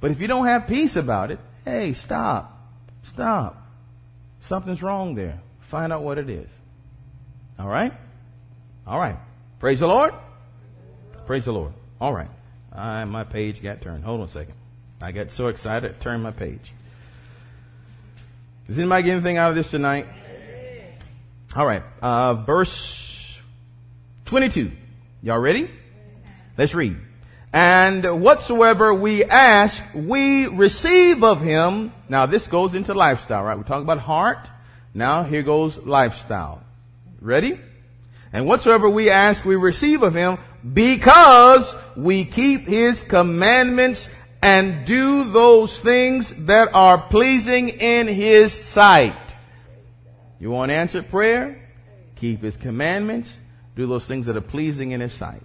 But 0.00 0.10
if 0.10 0.20
you 0.20 0.26
don't 0.26 0.46
have 0.46 0.66
peace 0.66 0.96
about 0.96 1.30
it, 1.30 1.38
hey, 1.64 1.92
stop. 1.92 2.56
Stop. 3.02 3.66
Something's 4.40 4.82
wrong 4.82 5.14
there. 5.14 5.40
Find 5.60 5.92
out 5.92 6.02
what 6.02 6.18
it 6.18 6.28
is. 6.30 6.48
All 7.58 7.68
right? 7.68 7.92
All 8.86 8.98
right. 8.98 9.16
Praise 9.58 9.80
the 9.80 9.86
Lord. 9.86 10.14
Praise 11.26 11.44
the 11.44 11.52
Lord. 11.52 11.72
All 12.00 12.14
right. 12.14 12.30
I, 12.72 13.04
my 13.04 13.24
page 13.24 13.62
got 13.62 13.80
turned. 13.82 14.04
Hold 14.04 14.20
on 14.20 14.26
a 14.26 14.30
second. 14.30 14.54
I 15.02 15.12
got 15.12 15.30
so 15.30 15.46
excited, 15.46 15.94
I 15.96 16.02
turned 16.02 16.22
my 16.22 16.30
page. 16.30 16.72
Does 18.66 18.78
anybody 18.78 19.04
get 19.04 19.12
anything 19.12 19.38
out 19.38 19.48
of 19.48 19.56
this 19.56 19.70
tonight? 19.70 20.06
All 21.56 21.66
right. 21.66 21.82
Uh, 22.00 22.34
verse 22.34 23.40
22. 24.26 24.70
Y'all 25.22 25.38
ready? 25.38 25.70
Let's 26.56 26.74
read. 26.74 26.96
And 27.52 28.22
whatsoever 28.22 28.94
we 28.94 29.24
ask, 29.24 29.82
we 29.94 30.46
receive 30.46 31.24
of 31.24 31.40
him. 31.40 31.92
Now 32.08 32.26
this 32.26 32.46
goes 32.46 32.74
into 32.74 32.94
lifestyle, 32.94 33.42
right? 33.42 33.56
We're 33.56 33.64
talking 33.64 33.82
about 33.82 33.98
heart. 33.98 34.48
Now 34.94 35.24
here 35.24 35.42
goes 35.42 35.78
lifestyle. 35.78 36.62
Ready? 37.20 37.58
And 38.32 38.46
whatsoever 38.46 38.88
we 38.88 39.10
ask, 39.10 39.44
we 39.44 39.56
receive 39.56 40.04
of 40.04 40.14
him 40.14 40.38
because 40.72 41.74
we 41.96 42.24
keep 42.24 42.68
his 42.68 43.02
commandments 43.02 44.08
and 44.42 44.86
do 44.86 45.24
those 45.24 45.78
things 45.78 46.30
that 46.46 46.74
are 46.74 46.98
pleasing 46.98 47.68
in 47.68 48.08
his 48.08 48.52
sight. 48.52 49.36
You 50.38 50.50
want 50.50 50.70
answered 50.70 51.10
prayer? 51.10 51.68
Keep 52.16 52.42
his 52.42 52.56
commandments. 52.56 53.36
Do 53.76 53.86
those 53.86 54.06
things 54.06 54.26
that 54.26 54.36
are 54.36 54.42
pleasing 54.42 54.92
in 54.92 55.00
his 55.00 55.12
sight. 55.12 55.42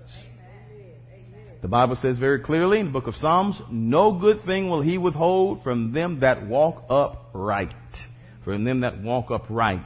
The 1.61 1.67
Bible 1.67 1.95
says 1.95 2.17
very 2.17 2.39
clearly 2.39 2.79
in 2.79 2.87
the 2.87 2.91
book 2.91 3.07
of 3.07 3.15
Psalms, 3.15 3.61
no 3.69 4.11
good 4.11 4.39
thing 4.39 4.69
will 4.69 4.81
he 4.81 4.97
withhold 4.97 5.63
from 5.63 5.91
them 5.93 6.19
that 6.19 6.45
walk 6.45 6.85
upright. 6.89 7.73
From 8.43 8.63
them 8.63 8.81
that 8.81 8.99
walk 8.99 9.31
upright. 9.31 9.85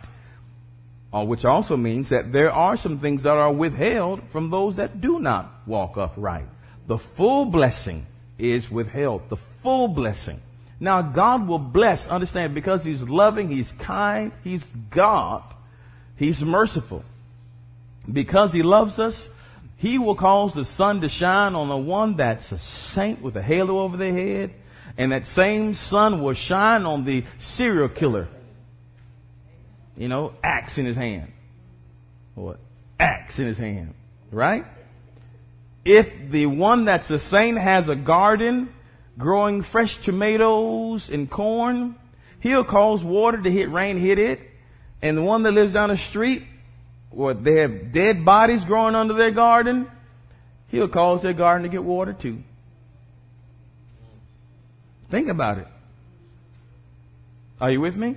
Uh, 1.11 1.23
which 1.23 1.45
also 1.45 1.75
means 1.75 2.09
that 2.09 2.31
there 2.31 2.51
are 2.51 2.77
some 2.77 2.99
things 2.99 3.23
that 3.23 3.37
are 3.37 3.51
withheld 3.51 4.29
from 4.29 4.51
those 4.51 4.75
that 4.75 5.01
do 5.01 5.19
not 5.19 5.61
walk 5.65 5.97
upright. 5.97 6.47
The 6.85 6.99
full 6.99 7.45
blessing 7.45 8.05
is 8.39 8.71
withheld. 8.71 9.29
The 9.29 9.35
full 9.37 9.87
blessing. 9.87 10.41
Now 10.79 11.01
God 11.01 11.47
will 11.47 11.59
bless, 11.59 12.07
understand, 12.07 12.55
because 12.55 12.83
He's 12.83 13.03
loving, 13.03 13.49
He's 13.49 13.71
kind, 13.73 14.31
He's 14.43 14.65
God, 14.89 15.43
He's 16.15 16.43
merciful. 16.43 17.03
Because 18.11 18.53
He 18.53 18.63
loves 18.63 18.97
us, 18.97 19.29
He 19.77 19.99
will 19.99 20.15
cause 20.15 20.53
the 20.53 20.65
sun 20.65 21.01
to 21.01 21.09
shine 21.09 21.53
on 21.53 21.67
the 21.67 21.77
one 21.77 22.15
that's 22.15 22.51
a 22.51 22.57
saint 22.57 23.21
with 23.21 23.35
a 23.35 23.41
halo 23.41 23.79
over 23.79 23.97
their 23.97 24.13
head, 24.13 24.53
and 24.97 25.11
that 25.11 25.27
same 25.27 25.73
sun 25.73 26.23
will 26.23 26.33
shine 26.33 26.85
on 26.85 27.03
the 27.03 27.23
serial 27.37 27.89
killer 27.89 28.29
you 29.99 30.07
know, 30.07 30.33
axe 30.41 30.77
in 30.77 30.85
his 30.85 30.95
hand. 30.95 31.31
What? 32.33 32.57
Axe 32.99 33.37
in 33.37 33.45
his 33.45 33.57
hand. 33.57 33.93
Right? 34.31 34.65
If 35.89 36.29
the 36.29 36.45
one 36.45 36.85
that's 36.85 37.09
a 37.09 37.17
saint 37.17 37.57
has 37.57 37.89
a 37.89 37.95
garden 37.95 38.71
growing 39.17 39.63
fresh 39.63 39.97
tomatoes 39.97 41.09
and 41.09 41.27
corn, 41.27 41.95
he'll 42.41 42.63
cause 42.63 43.03
water 43.03 43.41
to 43.41 43.49
hit 43.49 43.71
rain 43.71 43.97
hit 43.97 44.19
it. 44.19 44.39
And 45.01 45.17
the 45.17 45.23
one 45.23 45.41
that 45.43 45.53
lives 45.53 45.73
down 45.73 45.89
the 45.89 45.97
street, 45.97 46.43
what 47.09 47.43
they 47.43 47.61
have 47.61 47.91
dead 47.91 48.23
bodies 48.23 48.65
growing 48.65 48.93
under 48.93 49.15
their 49.15 49.31
garden, 49.31 49.89
he'll 50.67 50.89
cause 50.89 51.23
their 51.23 51.33
garden 51.33 51.63
to 51.63 51.69
get 51.69 51.83
water 51.83 52.13
too. 52.13 52.43
Think 55.09 55.27
about 55.27 55.57
it. 55.57 55.67
Are 57.59 57.71
you 57.71 57.81
with 57.81 57.95
me? 57.95 58.15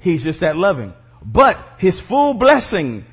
He's 0.00 0.24
just 0.24 0.40
that 0.40 0.56
loving. 0.56 0.94
But 1.24 1.64
his 1.78 2.00
full 2.00 2.34
blessing 2.34 3.04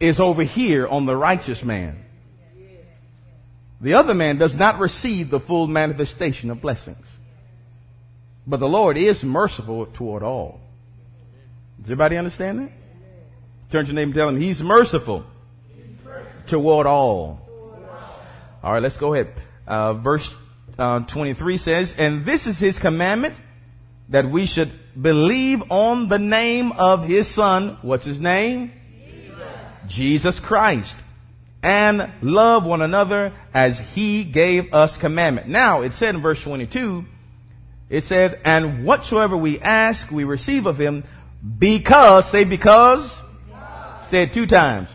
is 0.00 0.20
over 0.20 0.42
here 0.42 0.86
on 0.86 1.06
the 1.06 1.16
righteous 1.16 1.64
man. 1.64 2.02
The 3.80 3.94
other 3.94 4.14
man 4.14 4.38
does 4.38 4.54
not 4.54 4.78
receive 4.78 5.30
the 5.30 5.40
full 5.40 5.66
manifestation 5.66 6.50
of 6.50 6.60
blessings. 6.60 7.18
But 8.46 8.60
the 8.60 8.68
Lord 8.68 8.96
is 8.96 9.24
merciful 9.24 9.86
toward 9.86 10.22
all. 10.22 10.60
Does 11.78 11.86
everybody 11.86 12.16
understand 12.16 12.60
that? 12.60 12.72
Turn 13.70 13.84
to 13.84 13.92
your 13.92 13.96
name 13.96 14.08
and 14.08 14.14
tell 14.14 14.28
him 14.28 14.40
he's 14.40 14.62
merciful, 14.62 15.24
toward 16.46 16.86
all. 16.86 17.40
All 18.62 18.72
right, 18.72 18.82
let's 18.82 18.96
go 18.96 19.14
ahead. 19.14 19.32
Uh, 19.66 19.94
verse 19.94 20.34
uh, 20.78 21.00
23 21.00 21.58
says, 21.58 21.94
And 21.98 22.24
this 22.24 22.46
is 22.46 22.58
his 22.58 22.78
commandment 22.78 23.34
that 24.08 24.30
we 24.30 24.46
should 24.46 24.70
believe 25.00 25.70
on 25.70 26.08
the 26.08 26.18
name 26.18 26.72
of 26.72 27.06
his 27.06 27.28
son. 27.28 27.78
What's 27.82 28.04
his 28.04 28.20
name? 28.20 28.72
Jesus, 29.04 29.38
Jesus 29.88 30.40
Christ. 30.40 30.96
And 31.66 32.12
love 32.22 32.64
one 32.64 32.80
another 32.80 33.32
as 33.52 33.76
he 33.76 34.22
gave 34.22 34.72
us 34.72 34.96
commandment. 34.96 35.48
Now, 35.48 35.82
it 35.82 35.94
said 35.94 36.14
in 36.14 36.20
verse 36.20 36.40
22, 36.40 37.04
it 37.90 38.04
says, 38.04 38.36
And 38.44 38.84
whatsoever 38.84 39.36
we 39.36 39.58
ask, 39.58 40.08
we 40.12 40.22
receive 40.22 40.66
of 40.66 40.80
him 40.80 41.02
because, 41.58 42.30
say 42.30 42.44
because, 42.44 43.20
because. 43.48 44.06
say 44.08 44.22
it 44.22 44.32
two 44.32 44.46
times. 44.46 44.88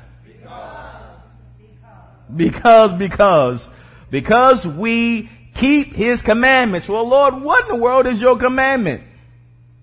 Because, 2.34 2.94
because, 2.94 3.68
because 4.10 4.66
we 4.66 5.30
keep 5.54 5.94
his 5.94 6.22
commandments. 6.22 6.88
Well, 6.88 7.06
Lord, 7.06 7.42
what 7.42 7.64
in 7.64 7.68
the 7.68 7.76
world 7.76 8.08
is 8.08 8.22
your 8.22 8.38
commandment? 8.38 9.04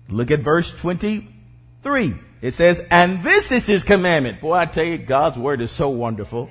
Look 0.07 0.31
at 0.31 0.39
verse 0.39 0.71
23. 0.71 2.15
It 2.41 2.51
says, 2.55 2.81
and 2.89 3.21
this 3.23 3.51
is 3.51 3.67
his 3.67 3.83
commandment. 3.83 4.41
Boy, 4.41 4.55
I 4.55 4.65
tell 4.65 4.85
you, 4.85 4.97
God's 4.97 5.37
word 5.37 5.61
is 5.61 5.69
so 5.69 5.89
wonderful. 5.89 6.49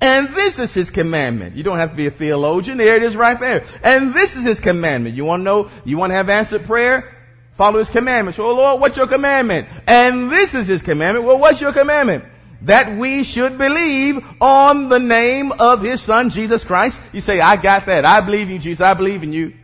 And 0.00 0.30
this 0.34 0.58
is 0.58 0.72
his 0.72 0.90
commandment. 0.90 1.56
You 1.56 1.62
don't 1.62 1.78
have 1.78 1.90
to 1.90 1.96
be 1.96 2.06
a 2.06 2.10
theologian. 2.10 2.78
There 2.78 2.96
it 2.96 3.02
is 3.02 3.16
right 3.16 3.38
there. 3.38 3.64
And 3.82 4.14
this 4.14 4.36
is 4.36 4.44
his 4.44 4.60
commandment. 4.60 5.14
You 5.14 5.24
want 5.24 5.40
to 5.40 5.44
know, 5.44 5.70
you 5.84 5.98
want 5.98 6.10
to 6.10 6.14
have 6.14 6.30
answered 6.30 6.64
prayer? 6.64 7.16
Follow 7.56 7.78
his 7.78 7.90
commandments. 7.90 8.38
Well, 8.38 8.48
oh, 8.48 8.54
Lord, 8.54 8.80
what's 8.80 8.96
your 8.96 9.06
commandment? 9.06 9.68
And 9.86 10.30
this 10.30 10.54
is 10.54 10.66
his 10.66 10.80
commandment. 10.80 11.26
Well, 11.26 11.38
what's 11.38 11.60
your 11.60 11.72
commandment? 11.72 12.24
that 12.62 12.96
we 12.96 13.24
should 13.24 13.56
believe 13.56 14.24
on 14.40 14.88
the 14.88 14.98
name 14.98 15.52
of 15.52 15.82
his 15.82 16.00
son, 16.00 16.30
Jesus 16.30 16.64
Christ. 16.64 17.00
You 17.12 17.20
say, 17.20 17.40
I 17.40 17.56
got 17.56 17.86
that. 17.86 18.04
I 18.04 18.20
believe 18.20 18.50
you, 18.50 18.58
Jesus. 18.58 18.82
I 18.82 18.94
believe 18.94 19.22
in 19.22 19.32
you. 19.32 19.54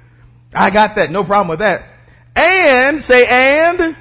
I 0.54 0.70
got 0.70 0.94
that. 0.94 1.10
No 1.10 1.24
problem 1.24 1.48
with 1.48 1.58
that. 1.58 1.84
And, 2.34 3.02
say 3.02 3.26
and, 3.26 3.80
and. 3.80 3.96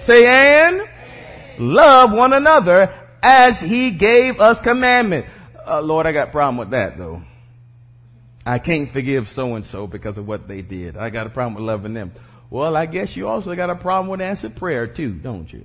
say 0.00 0.26
and, 0.26 0.80
and, 0.80 1.74
love 1.74 2.12
one 2.12 2.32
another 2.32 2.94
as 3.22 3.60
he 3.60 3.90
gave 3.90 4.40
us 4.40 4.60
commandment. 4.60 5.26
Uh, 5.66 5.80
Lord, 5.80 6.06
I 6.06 6.12
got 6.12 6.28
a 6.28 6.30
problem 6.30 6.56
with 6.56 6.70
that 6.70 6.98
though. 6.98 7.22
I 8.44 8.58
can't 8.58 8.90
forgive 8.90 9.28
so 9.28 9.54
and 9.54 9.64
so 9.64 9.86
because 9.86 10.18
of 10.18 10.26
what 10.26 10.48
they 10.48 10.62
did. 10.62 10.96
I 10.96 11.10
got 11.10 11.26
a 11.26 11.30
problem 11.30 11.54
with 11.54 11.64
loving 11.64 11.94
them. 11.94 12.12
Well, 12.50 12.76
I 12.76 12.86
guess 12.86 13.16
you 13.16 13.28
also 13.28 13.54
got 13.54 13.70
a 13.70 13.76
problem 13.76 14.08
with 14.08 14.20
answered 14.20 14.56
prayer 14.56 14.86
too, 14.86 15.12
don't 15.12 15.50
you? 15.52 15.64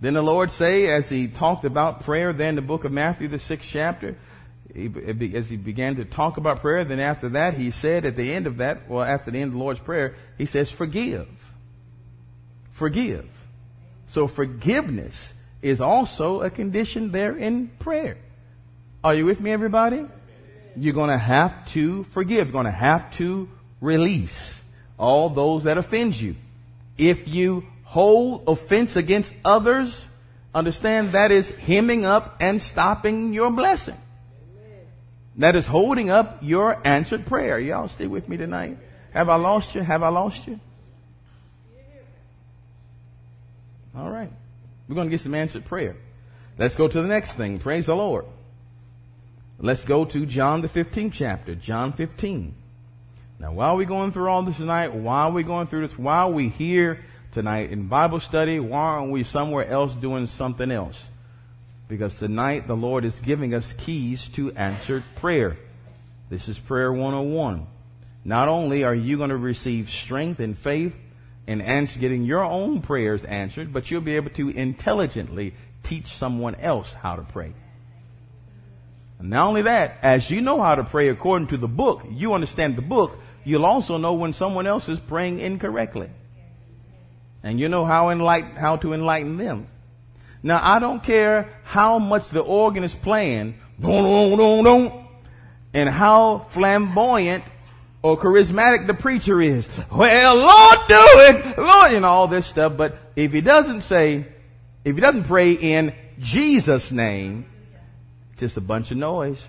Then 0.00 0.14
the 0.14 0.22
Lord 0.22 0.50
say, 0.50 0.88
as 0.88 1.08
he 1.08 1.28
talked 1.28 1.64
about 1.64 2.00
prayer 2.00 2.32
there 2.32 2.48
in 2.48 2.56
the 2.56 2.62
book 2.62 2.84
of 2.84 2.90
Matthew, 2.90 3.28
the 3.28 3.38
sixth 3.38 3.70
chapter, 3.70 4.16
he, 4.74 4.90
as 5.34 5.48
he 5.48 5.56
began 5.56 5.96
to 5.96 6.04
talk 6.04 6.38
about 6.38 6.60
prayer, 6.60 6.84
then 6.84 6.98
after 6.98 7.28
that, 7.30 7.54
he 7.54 7.70
said 7.70 8.04
at 8.04 8.16
the 8.16 8.32
end 8.32 8.48
of 8.48 8.56
that, 8.56 8.88
well, 8.88 9.04
after 9.04 9.30
the 9.30 9.38
end 9.38 9.50
of 9.50 9.52
the 9.52 9.58
Lord's 9.58 9.78
prayer, 9.78 10.16
he 10.38 10.46
says, 10.46 10.70
forgive. 10.70 11.28
Forgive. 12.72 13.28
So 14.08 14.26
forgiveness 14.26 15.32
is 15.62 15.80
also 15.80 16.42
a 16.42 16.50
condition 16.50 17.12
there 17.12 17.36
in 17.36 17.68
prayer. 17.78 18.18
Are 19.02 19.14
you 19.14 19.24
with 19.24 19.40
me, 19.40 19.50
everybody? 19.52 20.04
You're 20.76 20.94
going 20.94 21.10
to 21.10 21.18
have 21.18 21.66
to 21.72 22.04
forgive. 22.04 22.48
You're 22.48 22.52
going 22.52 22.66
to 22.66 22.70
have 22.70 23.10
to 23.12 23.48
release 23.80 24.60
all 24.98 25.28
those 25.28 25.64
that 25.64 25.78
offend 25.78 26.20
you. 26.20 26.36
If 26.98 27.28
you 27.28 27.66
hold 27.84 28.44
offense 28.48 28.96
against 28.96 29.34
others, 29.44 30.04
understand 30.54 31.12
that 31.12 31.30
is 31.30 31.50
hemming 31.50 32.04
up 32.04 32.36
and 32.40 32.60
stopping 32.60 33.32
your 33.32 33.50
blessing. 33.50 33.96
That 35.36 35.56
is 35.56 35.66
holding 35.66 36.10
up 36.10 36.38
your 36.42 36.78
answered 36.86 37.24
prayer. 37.26 37.58
Y'all 37.58 37.88
stay 37.88 38.06
with 38.06 38.28
me 38.28 38.36
tonight. 38.36 38.78
Have 39.12 39.28
I 39.28 39.36
lost 39.36 39.74
you? 39.74 39.82
Have 39.82 40.02
I 40.02 40.08
lost 40.08 40.46
you? 40.46 40.60
All 43.96 44.10
right. 44.10 44.30
We're 44.88 44.94
going 44.94 45.08
to 45.08 45.10
get 45.10 45.20
some 45.20 45.34
answered 45.34 45.64
prayer. 45.64 45.96
Let's 46.58 46.76
go 46.76 46.88
to 46.88 47.02
the 47.02 47.08
next 47.08 47.34
thing. 47.34 47.58
Praise 47.58 47.86
the 47.86 47.96
Lord. 47.96 48.26
Let's 49.58 49.84
go 49.84 50.04
to 50.04 50.26
John 50.26 50.60
the 50.60 50.68
15th 50.68 51.12
chapter. 51.12 51.54
John 51.54 51.92
15. 51.92 52.54
Now, 53.38 53.52
while 53.52 53.76
we're 53.76 53.86
going 53.86 54.12
through 54.12 54.28
all 54.28 54.42
this 54.42 54.56
tonight, 54.56 54.94
while 54.94 55.32
we're 55.32 55.44
going 55.44 55.66
through 55.66 55.86
this, 55.86 55.98
while 55.98 56.32
we 56.32 56.48
here 56.48 57.00
tonight 57.32 57.70
in 57.70 57.88
Bible 57.88 58.20
study? 58.20 58.60
Why 58.60 58.78
aren't 58.78 59.10
we 59.10 59.24
somewhere 59.24 59.66
else 59.66 59.94
doing 59.94 60.26
something 60.26 60.70
else? 60.70 61.08
Because 61.88 62.16
tonight 62.18 62.66
the 62.66 62.76
Lord 62.76 63.04
is 63.04 63.20
giving 63.20 63.54
us 63.54 63.72
keys 63.72 64.28
to 64.28 64.52
answered 64.52 65.02
prayer. 65.16 65.56
This 66.30 66.48
is 66.48 66.58
prayer 66.58 66.92
101. 66.92 67.66
Not 68.24 68.48
only 68.48 68.84
are 68.84 68.94
you 68.94 69.16
going 69.16 69.30
to 69.30 69.36
receive 69.36 69.90
strength 69.90 70.40
and 70.40 70.56
faith 70.56 70.94
in 71.46 71.60
answer, 71.60 71.98
getting 71.98 72.24
your 72.24 72.44
own 72.44 72.80
prayers 72.82 73.24
answered, 73.24 73.72
but 73.72 73.90
you'll 73.90 74.00
be 74.00 74.16
able 74.16 74.30
to 74.30 74.48
intelligently 74.48 75.54
teach 75.82 76.08
someone 76.08 76.54
else 76.56 76.92
how 76.92 77.16
to 77.16 77.22
pray. 77.22 77.52
And 79.18 79.30
not 79.30 79.48
only 79.48 79.62
that, 79.62 79.98
as 80.02 80.30
you 80.30 80.40
know 80.40 80.60
how 80.60 80.74
to 80.74 80.84
pray 80.84 81.08
according 81.08 81.48
to 81.48 81.56
the 81.56 81.68
book, 81.68 82.04
you 82.10 82.34
understand 82.34 82.76
the 82.76 82.82
book, 82.82 83.18
you'll 83.44 83.66
also 83.66 83.96
know 83.96 84.14
when 84.14 84.32
someone 84.32 84.66
else 84.66 84.88
is 84.88 85.00
praying 85.00 85.40
incorrectly. 85.40 86.10
And 87.42 87.58
you 87.58 87.68
know 87.68 87.84
how, 87.84 88.10
enlighten, 88.10 88.54
how 88.54 88.76
to 88.76 88.92
enlighten 88.92 89.36
them. 89.36 89.66
Now, 90.44 90.60
I 90.62 90.78
don't 90.78 91.02
care 91.02 91.52
how 91.64 91.98
much 91.98 92.28
the 92.28 92.40
organ 92.40 92.84
is 92.84 92.94
playing, 92.94 93.58
and 95.74 95.88
how 95.88 96.46
flamboyant 96.50 97.44
or 98.02 98.18
charismatic 98.18 98.86
the 98.86 98.94
preacher 98.94 99.40
is. 99.40 99.66
Well, 99.90 100.36
Lord, 100.36 100.78
do 100.88 100.96
it, 100.98 101.58
Lord, 101.58 102.02
know, 102.02 102.08
all 102.08 102.28
this 102.28 102.46
stuff. 102.46 102.76
But 102.76 102.96
if 103.14 103.32
he 103.32 103.40
doesn't 103.40 103.82
say, 103.82 104.26
if 104.84 104.94
he 104.94 105.00
doesn't 105.00 105.24
pray 105.24 105.52
in 105.52 105.94
Jesus' 106.18 106.90
name, 106.90 107.46
just 108.36 108.56
a 108.56 108.60
bunch 108.60 108.90
of 108.90 108.96
noise. 108.96 109.48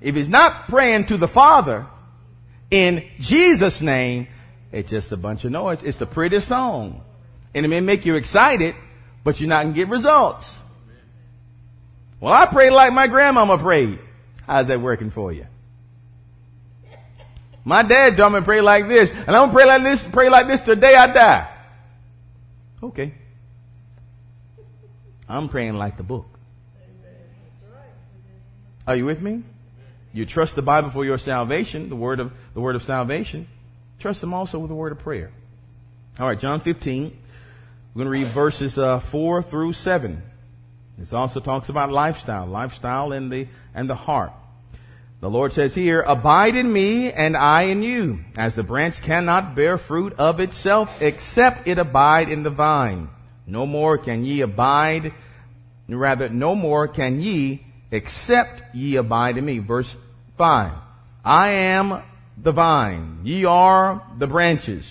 If 0.00 0.14
he's 0.14 0.28
not 0.28 0.66
praying 0.66 1.06
to 1.06 1.16
the 1.16 1.28
Father 1.28 1.86
in 2.70 3.06
Jesus' 3.20 3.80
name, 3.80 4.26
it's 4.72 4.90
just 4.90 5.12
a 5.12 5.16
bunch 5.16 5.44
of 5.44 5.52
noise. 5.52 5.82
It's 5.82 5.98
the 5.98 6.06
prettiest 6.06 6.48
song. 6.48 7.02
And 7.54 7.64
it 7.64 7.68
may 7.68 7.80
make 7.80 8.06
you 8.06 8.16
excited, 8.16 8.74
but 9.24 9.40
you're 9.40 9.48
not 9.48 9.62
going 9.62 9.74
to 9.74 9.76
get 9.76 9.88
results. 9.88 10.58
Well, 12.18 12.32
I 12.32 12.46
pray 12.46 12.70
like 12.70 12.92
my 12.92 13.06
grandmama 13.06 13.58
prayed. 13.58 13.98
How's 14.46 14.66
that 14.68 14.80
working 14.80 15.10
for 15.10 15.32
you? 15.32 15.46
My 17.64 17.82
dad 17.82 18.16
taught 18.16 18.32
me 18.32 18.40
pray 18.40 18.60
like 18.60 18.88
this, 18.88 19.10
and 19.10 19.28
I'm 19.28 19.48
gonna 19.48 19.52
pray 19.52 19.66
like 19.66 19.82
this, 19.82 20.04
pray 20.04 20.28
like 20.28 20.46
this 20.46 20.62
till 20.62 20.74
the 20.74 20.80
day 20.80 20.94
I 20.94 21.06
die. 21.12 21.48
Okay. 22.82 23.14
I'm 25.28 25.48
praying 25.48 25.76
like 25.76 25.96
the 25.96 26.02
book. 26.02 26.26
Are 28.86 28.96
you 28.96 29.04
with 29.04 29.20
me? 29.20 29.42
You 30.12 30.26
trust 30.26 30.56
the 30.56 30.62
Bible 30.62 30.90
for 30.90 31.04
your 31.04 31.18
salvation, 31.18 31.88
the 31.88 31.96
word 31.96 32.18
of 32.18 32.32
the 32.54 32.60
word 32.60 32.74
of 32.74 32.82
salvation. 32.82 33.46
Trust 33.98 34.22
Him 34.22 34.34
also 34.34 34.58
with 34.58 34.70
the 34.70 34.74
word 34.74 34.92
of 34.92 34.98
prayer. 34.98 35.30
All 36.18 36.26
right, 36.26 36.38
John 36.38 36.60
15. 36.60 37.16
We're 37.94 38.04
going 38.04 38.12
to 38.12 38.24
read 38.24 38.28
verses 38.28 38.78
uh, 38.78 39.00
4 39.00 39.42
through 39.42 39.72
7. 39.72 40.22
This 40.96 41.12
also 41.12 41.40
talks 41.40 41.68
about 41.68 41.90
lifestyle, 41.90 42.46
lifestyle 42.46 43.12
in 43.12 43.30
the, 43.30 43.48
and 43.74 43.90
the 43.90 43.94
heart. 43.94 44.32
The 45.20 45.28
Lord 45.28 45.52
says 45.52 45.74
here, 45.74 46.00
abide 46.00 46.56
in 46.56 46.72
me 46.72 47.12
and 47.12 47.36
I 47.36 47.62
in 47.64 47.82
you, 47.82 48.20
as 48.38 48.54
the 48.54 48.62
branch 48.62 49.02
cannot 49.02 49.54
bear 49.54 49.76
fruit 49.76 50.14
of 50.18 50.40
itself 50.40 51.02
except 51.02 51.68
it 51.68 51.78
abide 51.78 52.30
in 52.30 52.42
the 52.42 52.48
vine. 52.50 53.10
No 53.46 53.66
more 53.66 53.98
can 53.98 54.24
ye 54.24 54.40
abide, 54.40 55.12
rather, 55.86 56.30
no 56.30 56.54
more 56.54 56.88
can 56.88 57.20
ye 57.20 57.66
except 57.90 58.74
ye 58.74 58.96
abide 58.96 59.36
in 59.36 59.44
me. 59.44 59.58
Verse 59.58 59.94
5. 60.38 60.72
I 61.22 61.48
am 61.48 62.02
the 62.38 62.52
vine, 62.52 63.20
ye 63.22 63.44
are 63.44 64.02
the 64.16 64.26
branches. 64.26 64.90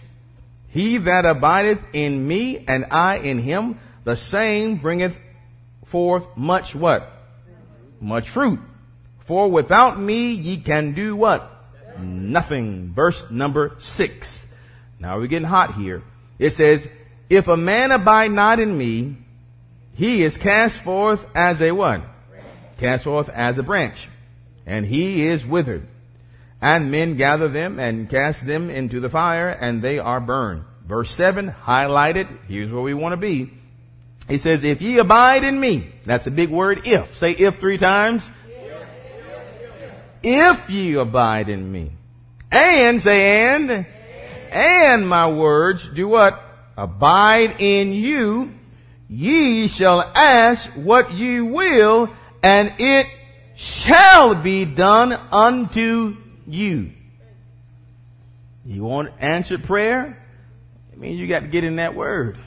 He 0.68 0.98
that 0.98 1.26
abideth 1.26 1.84
in 1.92 2.28
me 2.28 2.64
and 2.68 2.86
I 2.92 3.18
in 3.18 3.40
him, 3.40 3.80
the 4.04 4.16
same 4.16 4.76
bringeth 4.76 5.18
forth 5.86 6.28
much 6.38 6.76
what? 6.76 7.12
Much 8.00 8.30
fruit. 8.30 8.60
For 9.30 9.48
without 9.48 10.00
me 10.00 10.32
ye 10.32 10.58
can 10.58 10.94
do 10.94 11.16
what? 11.16 11.48
Nothing. 12.00 12.94
Verse 12.96 13.30
number 13.30 13.76
six. 13.78 14.48
Now 15.00 15.20
we're 15.20 15.28
getting 15.28 15.48
hot 15.48 15.76
here. 15.76 16.02
It 16.40 16.50
says, 16.50 16.88
if 17.30 17.48
a 17.48 17.56
man 17.56 17.92
abide 17.92 18.32
not 18.32 18.60
in 18.60 18.76
me, 18.76 19.18
he 19.94 20.24
is 20.24 20.36
cast 20.36 20.80
forth 20.80 21.28
as 21.36 21.62
a 21.62 21.70
what? 21.74 22.02
Cast 22.80 23.04
forth 23.04 23.30
as 23.30 23.60
a 23.60 23.62
branch. 23.62 24.10
And 24.66 24.84
he 24.84 25.22
is 25.28 25.46
withered. 25.46 25.86
And 26.60 26.90
men 26.90 27.16
gather 27.16 27.50
them 27.50 27.80
and 27.80 28.10
cast 28.10 28.48
them 28.48 28.72
into 28.72 29.00
the 29.00 29.12
fire 29.12 29.50
and 29.50 29.84
they 29.84 30.00
are 30.00 30.20
burned. 30.20 30.64
Verse 30.88 31.14
7, 31.14 31.52
highlighted. 31.52 32.36
Here's 32.48 32.72
where 32.72 32.82
we 32.82 32.96
want 32.96 33.14
to 33.14 33.18
be. 33.18 33.52
He 34.28 34.40
says, 34.40 34.64
if 34.64 34.82
ye 34.82 34.98
abide 34.98 35.44
in 35.44 35.60
me, 35.60 35.88
that's 36.04 36.26
a 36.26 36.32
big 36.32 36.50
word, 36.50 36.88
if. 36.88 37.16
Say 37.16 37.34
if 37.34 37.60
three 37.60 37.78
times. 37.78 38.28
If 40.24 40.70
ye 40.70 40.94
abide 40.96 41.50
in 41.50 41.72
me. 41.72 41.92
And, 42.52 43.02
say 43.02 43.54
and. 43.54 43.86
And 44.52 45.08
my 45.08 45.30
words 45.30 45.88
do 45.88 46.08
what? 46.08 46.42
Abide 46.78 47.56
in 47.60 47.94
you. 47.94 48.54
Ye 49.10 49.68
shall 49.68 50.02
ask 50.02 50.70
what 50.72 51.14
ye 51.14 51.42
will, 51.42 52.10
and 52.44 52.74
it 52.78 53.08
shall 53.56 54.36
be 54.36 54.66
done 54.66 55.14
unto 55.32 56.16
you. 56.48 56.92
You 58.66 58.84
want 58.84 59.12
answered 59.20 59.64
prayer? 59.64 60.24
It 60.94 61.00
means 61.00 61.20
you 61.20 61.28
got 61.28 61.42
to 61.42 61.48
get 61.48 61.64
in 61.64 61.78
that 61.78 61.96
word. 61.96 62.38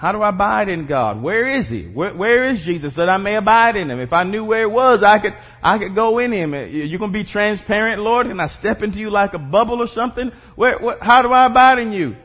How 0.00 0.12
do 0.12 0.22
I 0.22 0.30
abide 0.30 0.70
in 0.70 0.86
God? 0.86 1.20
Where 1.20 1.46
is 1.46 1.68
He? 1.68 1.82
Where, 1.82 2.14
where 2.14 2.44
is 2.44 2.62
Jesus 2.64 2.94
that 2.94 3.10
I 3.10 3.18
may 3.18 3.34
abide 3.34 3.76
in 3.76 3.90
Him? 3.90 4.00
If 4.00 4.14
I 4.14 4.22
knew 4.22 4.46
where 4.46 4.62
it 4.62 4.70
was, 4.70 5.02
I 5.02 5.18
could, 5.18 5.34
I 5.62 5.76
could 5.76 5.94
go 5.94 6.18
in 6.18 6.32
Him. 6.32 6.54
Uh, 6.54 6.60
You're 6.60 6.98
going 6.98 7.12
to 7.12 7.18
be 7.18 7.22
transparent, 7.22 8.00
Lord? 8.00 8.26
Can 8.26 8.40
I 8.40 8.46
step 8.46 8.82
into 8.82 8.98
you 8.98 9.10
like 9.10 9.34
a 9.34 9.38
bubble 9.38 9.82
or 9.82 9.86
something? 9.86 10.32
Where, 10.56 10.78
where 10.78 10.96
how 11.02 11.20
do 11.20 11.30
I 11.34 11.44
abide 11.44 11.80
in 11.80 11.92
you? 11.92 12.16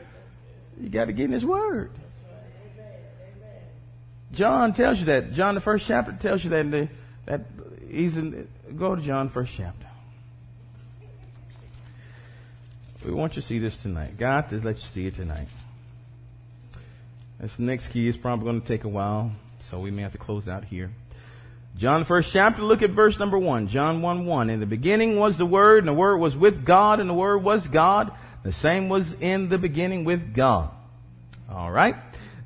You 0.80 0.88
got 0.88 1.04
to 1.08 1.12
get 1.12 1.26
in 1.26 1.32
His 1.32 1.44
Word. 1.44 1.90
John 4.32 4.72
tells 4.72 4.98
you 4.98 5.04
that. 5.06 5.34
John, 5.34 5.54
the 5.54 5.60
first 5.60 5.86
chapter 5.86 6.12
tells 6.12 6.44
you 6.44 6.50
that. 6.50 6.70
The, 6.70 6.88
that 7.26 7.42
he's 7.90 8.16
in, 8.16 8.48
go 8.74 8.96
to 8.96 9.02
John, 9.02 9.28
first 9.28 9.52
chapter. 9.54 9.86
We 13.04 13.12
want 13.12 13.36
you 13.36 13.42
to 13.42 13.46
see 13.46 13.58
this 13.58 13.82
tonight. 13.82 14.16
God 14.16 14.48
just 14.48 14.64
let 14.64 14.76
you 14.76 14.88
see 14.88 15.06
it 15.06 15.14
tonight. 15.14 15.48
This 17.38 17.58
next 17.58 17.88
key 17.88 18.08
is 18.08 18.16
probably 18.16 18.46
going 18.46 18.62
to 18.62 18.66
take 18.66 18.84
a 18.84 18.88
while, 18.88 19.30
so 19.58 19.78
we 19.78 19.90
may 19.90 20.00
have 20.02 20.12
to 20.12 20.18
close 20.18 20.48
out 20.48 20.64
here. 20.64 20.90
John, 21.76 22.04
first 22.04 22.32
chapter, 22.32 22.62
look 22.62 22.80
at 22.80 22.90
verse 22.90 23.18
number 23.18 23.38
one. 23.38 23.68
John 23.68 24.00
1 24.00 24.24
1. 24.24 24.48
In 24.48 24.60
the 24.60 24.66
beginning 24.66 25.18
was 25.18 25.36
the 25.36 25.44
Word, 25.44 25.80
and 25.80 25.88
the 25.88 25.92
Word 25.92 26.16
was 26.16 26.34
with 26.34 26.64
God, 26.64 26.98
and 26.98 27.10
the 27.10 27.14
Word 27.14 27.38
was 27.38 27.68
God. 27.68 28.12
The 28.42 28.52
same 28.52 28.88
was 28.88 29.12
in 29.12 29.50
the 29.50 29.58
beginning 29.58 30.04
with 30.04 30.32
God. 30.32 30.70
All 31.50 31.70
right. 31.70 31.96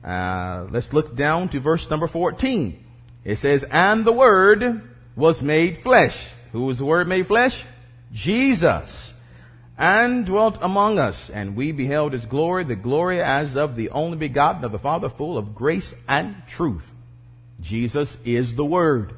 Uh, 0.04 0.66
let's 0.70 0.92
look 0.92 1.14
down 1.14 1.48
to 1.50 1.60
verse 1.60 1.88
number 1.88 2.08
14. 2.08 2.84
It 3.22 3.36
says, 3.36 3.64
And 3.70 4.04
the 4.04 4.12
Word 4.12 4.82
was 5.14 5.40
made 5.40 5.78
flesh. 5.78 6.18
Who 6.50 6.64
was 6.64 6.78
the 6.78 6.84
Word 6.84 7.06
made 7.06 7.28
flesh? 7.28 7.62
Jesus 8.12 9.14
and 9.80 10.26
dwelt 10.26 10.58
among 10.60 10.98
us, 10.98 11.30
and 11.30 11.56
we 11.56 11.72
beheld 11.72 12.12
his 12.12 12.26
glory, 12.26 12.64
the 12.64 12.76
glory 12.76 13.22
as 13.22 13.56
of 13.56 13.76
the 13.76 13.88
only 13.88 14.18
begotten 14.18 14.62
of 14.62 14.72
the 14.72 14.78
Father, 14.78 15.08
full 15.08 15.38
of 15.38 15.54
grace 15.54 15.94
and 16.06 16.36
truth. 16.46 16.92
Jesus 17.62 18.14
is 18.22 18.54
the 18.54 18.64
Word. 18.64 19.14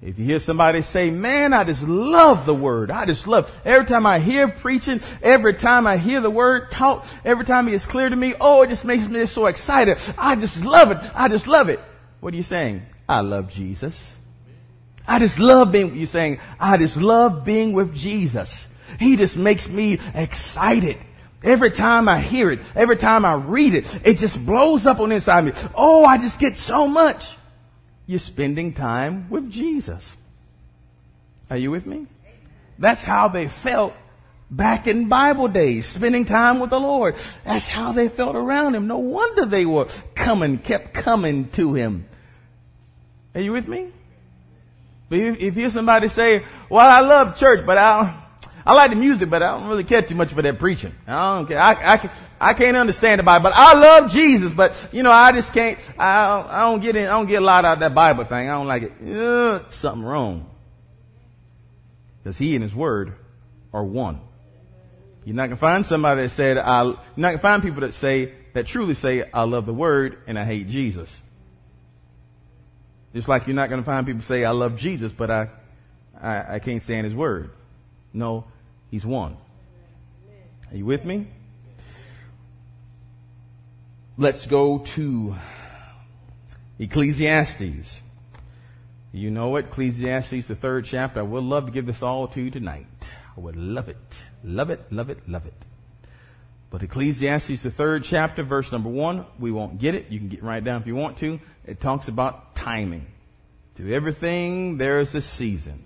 If 0.00 0.16
you 0.16 0.24
hear 0.24 0.38
somebody 0.38 0.82
say, 0.82 1.10
man, 1.10 1.52
I 1.52 1.64
just 1.64 1.82
love 1.82 2.46
the 2.46 2.54
Word. 2.54 2.92
I 2.92 3.06
just 3.06 3.26
love, 3.26 3.60
every 3.64 3.86
time 3.86 4.06
I 4.06 4.20
hear 4.20 4.46
preaching, 4.46 5.00
every 5.20 5.54
time 5.54 5.84
I 5.84 5.96
hear 5.96 6.20
the 6.20 6.30
Word 6.30 6.70
taught, 6.70 7.04
every 7.24 7.44
time 7.44 7.66
it 7.66 7.74
is 7.74 7.84
clear 7.84 8.08
to 8.08 8.14
me, 8.14 8.34
oh, 8.40 8.62
it 8.62 8.68
just 8.68 8.84
makes 8.84 9.08
me 9.08 9.26
so 9.26 9.46
excited. 9.46 9.98
I 10.16 10.36
just 10.36 10.64
love 10.64 10.92
it. 10.92 11.10
I 11.12 11.26
just 11.26 11.48
love 11.48 11.68
it. 11.68 11.80
What 12.20 12.32
are 12.34 12.36
you 12.36 12.44
saying? 12.44 12.86
I 13.08 13.22
love 13.22 13.50
Jesus. 13.50 14.12
I 15.08 15.18
just 15.18 15.40
love 15.40 15.72
being, 15.72 15.96
you're 15.96 16.06
saying, 16.06 16.38
I 16.60 16.76
just 16.76 16.96
love 16.96 17.44
being 17.44 17.72
with 17.72 17.96
Jesus. 17.96 18.67
He 18.98 19.16
just 19.16 19.36
makes 19.36 19.68
me 19.68 19.98
excited. 20.14 20.98
Every 21.42 21.70
time 21.70 22.08
I 22.08 22.20
hear 22.20 22.50
it, 22.50 22.60
every 22.74 22.96
time 22.96 23.24
I 23.24 23.34
read 23.34 23.74
it, 23.74 24.00
it 24.04 24.18
just 24.18 24.44
blows 24.44 24.86
up 24.86 24.98
on 24.98 25.12
inside 25.12 25.44
me. 25.44 25.52
Oh, 25.74 26.04
I 26.04 26.18
just 26.18 26.40
get 26.40 26.56
so 26.56 26.88
much. 26.88 27.36
You're 28.06 28.18
spending 28.18 28.72
time 28.72 29.28
with 29.30 29.50
Jesus. 29.50 30.16
Are 31.50 31.56
you 31.56 31.70
with 31.70 31.86
me? 31.86 32.06
That's 32.78 33.04
how 33.04 33.28
they 33.28 33.48
felt 33.48 33.94
back 34.50 34.86
in 34.86 35.08
Bible 35.08 35.48
days, 35.48 35.86
spending 35.86 36.24
time 36.24 36.58
with 36.58 36.70
the 36.70 36.80
Lord. 36.80 37.16
That's 37.44 37.68
how 37.68 37.92
they 37.92 38.08
felt 38.08 38.34
around 38.34 38.74
Him. 38.74 38.86
No 38.86 38.98
wonder 38.98 39.44
they 39.44 39.66
were 39.66 39.88
coming, 40.14 40.58
kept 40.58 40.94
coming 40.94 41.48
to 41.50 41.74
Him. 41.74 42.06
Are 43.34 43.40
you 43.40 43.52
with 43.52 43.68
me? 43.68 43.92
But 45.08 45.18
If 45.18 45.40
you 45.40 45.50
hear 45.50 45.70
somebody 45.70 46.08
say, 46.08 46.44
well, 46.68 46.88
I 46.88 47.00
love 47.00 47.36
church, 47.36 47.64
but 47.64 47.78
I, 47.78 48.22
I 48.68 48.74
like 48.74 48.90
the 48.90 48.96
music, 48.96 49.30
but 49.30 49.42
I 49.42 49.52
don't 49.52 49.66
really 49.66 49.82
care 49.82 50.02
too 50.02 50.14
much 50.14 50.30
for 50.30 50.42
that 50.42 50.58
preaching. 50.58 50.94
I 51.06 51.36
don't 51.36 51.46
care. 51.46 51.58
I, 51.58 51.94
I, 51.94 52.10
I 52.38 52.52
can't 52.52 52.76
understand 52.76 53.18
the 53.18 53.22
Bible, 53.22 53.44
but 53.44 53.54
I 53.56 53.72
love 53.72 54.12
Jesus, 54.12 54.52
but 54.52 54.90
you 54.92 55.02
know, 55.02 55.10
I 55.10 55.32
just 55.32 55.54
can't, 55.54 55.78
I, 55.98 56.44
I 56.46 56.60
don't 56.60 56.80
get 56.80 56.94
in, 56.94 57.06
I 57.06 57.12
don't 57.12 57.26
get 57.26 57.40
a 57.40 57.44
lot 57.46 57.64
out 57.64 57.72
of 57.72 57.80
that 57.80 57.94
Bible 57.94 58.24
thing. 58.24 58.50
I 58.50 58.52
don't 58.52 58.66
like 58.66 58.82
it. 58.82 58.92
Ugh, 59.10 59.64
something 59.72 60.04
wrong. 60.04 60.50
Because 62.22 62.36
he 62.36 62.56
and 62.56 62.62
his 62.62 62.74
word 62.74 63.14
are 63.72 63.82
one. 63.82 64.20
You're 65.24 65.34
not 65.34 65.46
gonna 65.46 65.56
find 65.56 65.86
somebody 65.86 66.20
that 66.20 66.28
said, 66.28 66.58
I, 66.58 66.84
you're 66.84 66.98
not 67.16 67.30
gonna 67.30 67.38
find 67.38 67.62
people 67.62 67.80
that 67.80 67.94
say, 67.94 68.34
that 68.52 68.66
truly 68.66 68.92
say, 68.92 69.30
I 69.32 69.44
love 69.44 69.64
the 69.64 69.72
word 69.72 70.18
and 70.26 70.38
I 70.38 70.44
hate 70.44 70.68
Jesus. 70.68 71.10
Just 73.14 73.28
like 73.28 73.46
you're 73.46 73.56
not 73.56 73.70
gonna 73.70 73.82
find 73.82 74.06
people 74.06 74.20
say, 74.20 74.44
I 74.44 74.50
love 74.50 74.76
Jesus, 74.76 75.10
but 75.10 75.30
I, 75.30 75.48
I, 76.20 76.56
I 76.56 76.58
can't 76.58 76.82
stand 76.82 77.06
his 77.06 77.14
word. 77.14 77.52
No, 78.12 78.44
He's 78.90 79.04
one. 79.04 79.36
Are 80.70 80.76
you 80.76 80.84
with 80.84 81.04
me? 81.04 81.26
Let's 84.16 84.46
go 84.46 84.78
to 84.78 85.36
Ecclesiastes. 86.78 88.00
You 89.12 89.30
know 89.30 89.56
it, 89.56 89.66
Ecclesiastes, 89.66 90.48
the 90.48 90.54
third 90.54 90.84
chapter. 90.84 91.20
I 91.20 91.22
would 91.22 91.44
love 91.44 91.66
to 91.66 91.72
give 91.72 91.86
this 91.86 92.02
all 92.02 92.28
to 92.28 92.40
you 92.40 92.50
tonight. 92.50 93.12
I 93.36 93.40
would 93.40 93.56
love 93.56 93.88
it. 93.88 94.24
Love 94.44 94.70
it, 94.70 94.92
love 94.92 95.08
it, 95.08 95.28
love 95.28 95.46
it. 95.46 95.66
But 96.70 96.82
Ecclesiastes, 96.82 97.62
the 97.62 97.70
third 97.70 98.04
chapter, 98.04 98.42
verse 98.42 98.70
number 98.70 98.90
one, 98.90 99.24
we 99.38 99.50
won't 99.50 99.78
get 99.78 99.94
it. 99.94 100.10
You 100.10 100.18
can 100.18 100.28
get 100.28 100.42
right 100.42 100.62
down 100.62 100.82
if 100.82 100.86
you 100.86 100.94
want 100.94 101.16
to. 101.18 101.40
It 101.64 101.80
talks 101.80 102.08
about 102.08 102.54
timing. 102.54 103.06
To 103.76 103.94
everything, 103.94 104.76
there 104.76 104.98
is 104.98 105.14
a 105.14 105.22
season. 105.22 105.84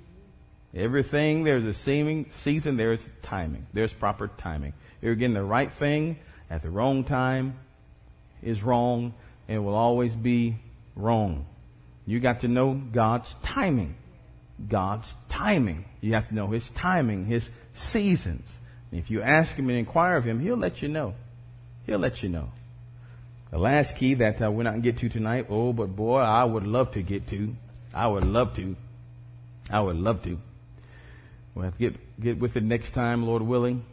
Everything, 0.74 1.44
there's 1.44 1.64
a 1.64 1.74
seeming 1.74 2.26
season, 2.30 2.76
there's 2.76 3.06
timing. 3.20 3.66
There's 3.74 3.92
proper 3.92 4.28
timing. 4.28 4.72
You're 5.02 5.14
getting 5.14 5.34
the 5.34 5.44
right 5.44 5.70
thing 5.70 6.18
at 6.50 6.62
the 6.62 6.70
wrong 6.70 7.04
time 7.04 7.58
is 8.42 8.62
wrong 8.62 9.14
and 9.48 9.64
will 9.64 9.74
always 9.74 10.14
be 10.14 10.56
wrong. 10.96 11.46
You 12.06 12.20
got 12.20 12.40
to 12.40 12.48
know 12.48 12.74
God's 12.74 13.34
timing. 13.42 13.96
God's 14.68 15.14
timing. 15.28 15.84
You 16.00 16.14
have 16.14 16.28
to 16.28 16.34
know 16.34 16.48
His 16.48 16.70
timing, 16.70 17.26
His 17.26 17.48
seasons. 17.74 18.48
if 18.90 19.10
you 19.10 19.22
ask 19.22 19.56
Him 19.56 19.68
and 19.68 19.78
inquire 19.78 20.16
of 20.16 20.24
Him, 20.24 20.40
He'll 20.40 20.56
let 20.56 20.82
you 20.82 20.88
know. 20.88 21.14
He'll 21.84 21.98
let 21.98 22.22
you 22.22 22.28
know. 22.28 22.50
The 23.50 23.58
last 23.58 23.96
key 23.96 24.14
that 24.14 24.40
uh, 24.40 24.50
we're 24.50 24.62
not 24.62 24.80
get 24.80 24.98
to 24.98 25.08
tonight, 25.08 25.46
oh, 25.50 25.72
but 25.72 25.94
boy, 25.94 26.20
I 26.20 26.44
would 26.44 26.66
love 26.66 26.92
to 26.92 27.02
get 27.02 27.26
to. 27.28 27.54
I 27.92 28.06
would 28.06 28.24
love 28.24 28.54
to. 28.56 28.76
I 29.70 29.80
would 29.80 29.96
love 29.96 30.22
to. 30.22 30.38
We'll 31.54 31.66
have 31.66 31.74
to 31.74 31.78
get, 31.78 32.20
get 32.20 32.38
with 32.38 32.56
it 32.56 32.62
next 32.62 32.92
time, 32.92 33.26
Lord 33.26 33.42
willing. 33.42 33.84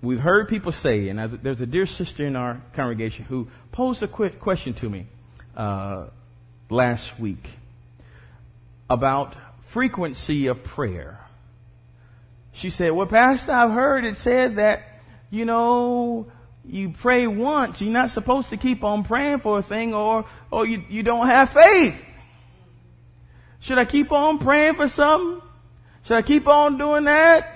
We've 0.00 0.20
heard 0.20 0.48
people 0.48 0.72
say, 0.72 1.08
and 1.08 1.18
there's 1.18 1.60
a 1.60 1.66
dear 1.66 1.84
sister 1.84 2.24
in 2.24 2.36
our 2.36 2.60
congregation 2.72 3.24
who 3.24 3.48
posed 3.72 4.02
a 4.02 4.08
quick 4.08 4.38
question 4.38 4.72
to 4.74 4.88
me 4.88 5.06
uh, 5.56 6.06
last 6.70 7.18
week 7.18 7.50
about 8.88 9.34
frequency 9.66 10.46
of 10.46 10.62
prayer. 10.62 11.20
She 12.52 12.70
said, 12.70 12.92
Well, 12.92 13.06
Pastor, 13.06 13.52
I've 13.52 13.72
heard 13.72 14.04
it 14.04 14.16
said 14.16 14.56
that, 14.56 15.00
you 15.30 15.44
know, 15.44 16.28
you 16.64 16.90
pray 16.90 17.26
once. 17.26 17.80
You're 17.80 17.92
not 17.92 18.10
supposed 18.10 18.50
to 18.50 18.56
keep 18.56 18.84
on 18.84 19.02
praying 19.02 19.40
for 19.40 19.58
a 19.58 19.62
thing 19.62 19.94
or, 19.94 20.26
or 20.50 20.64
you, 20.64 20.84
you 20.88 21.02
don't 21.02 21.26
have 21.26 21.50
faith. 21.50 22.06
Should 23.60 23.78
I 23.78 23.84
keep 23.84 24.12
on 24.12 24.38
praying 24.38 24.76
for 24.76 24.88
something? 24.88 25.42
Should 26.08 26.16
I 26.16 26.22
keep 26.22 26.48
on 26.48 26.78
doing 26.78 27.04
that? 27.04 27.54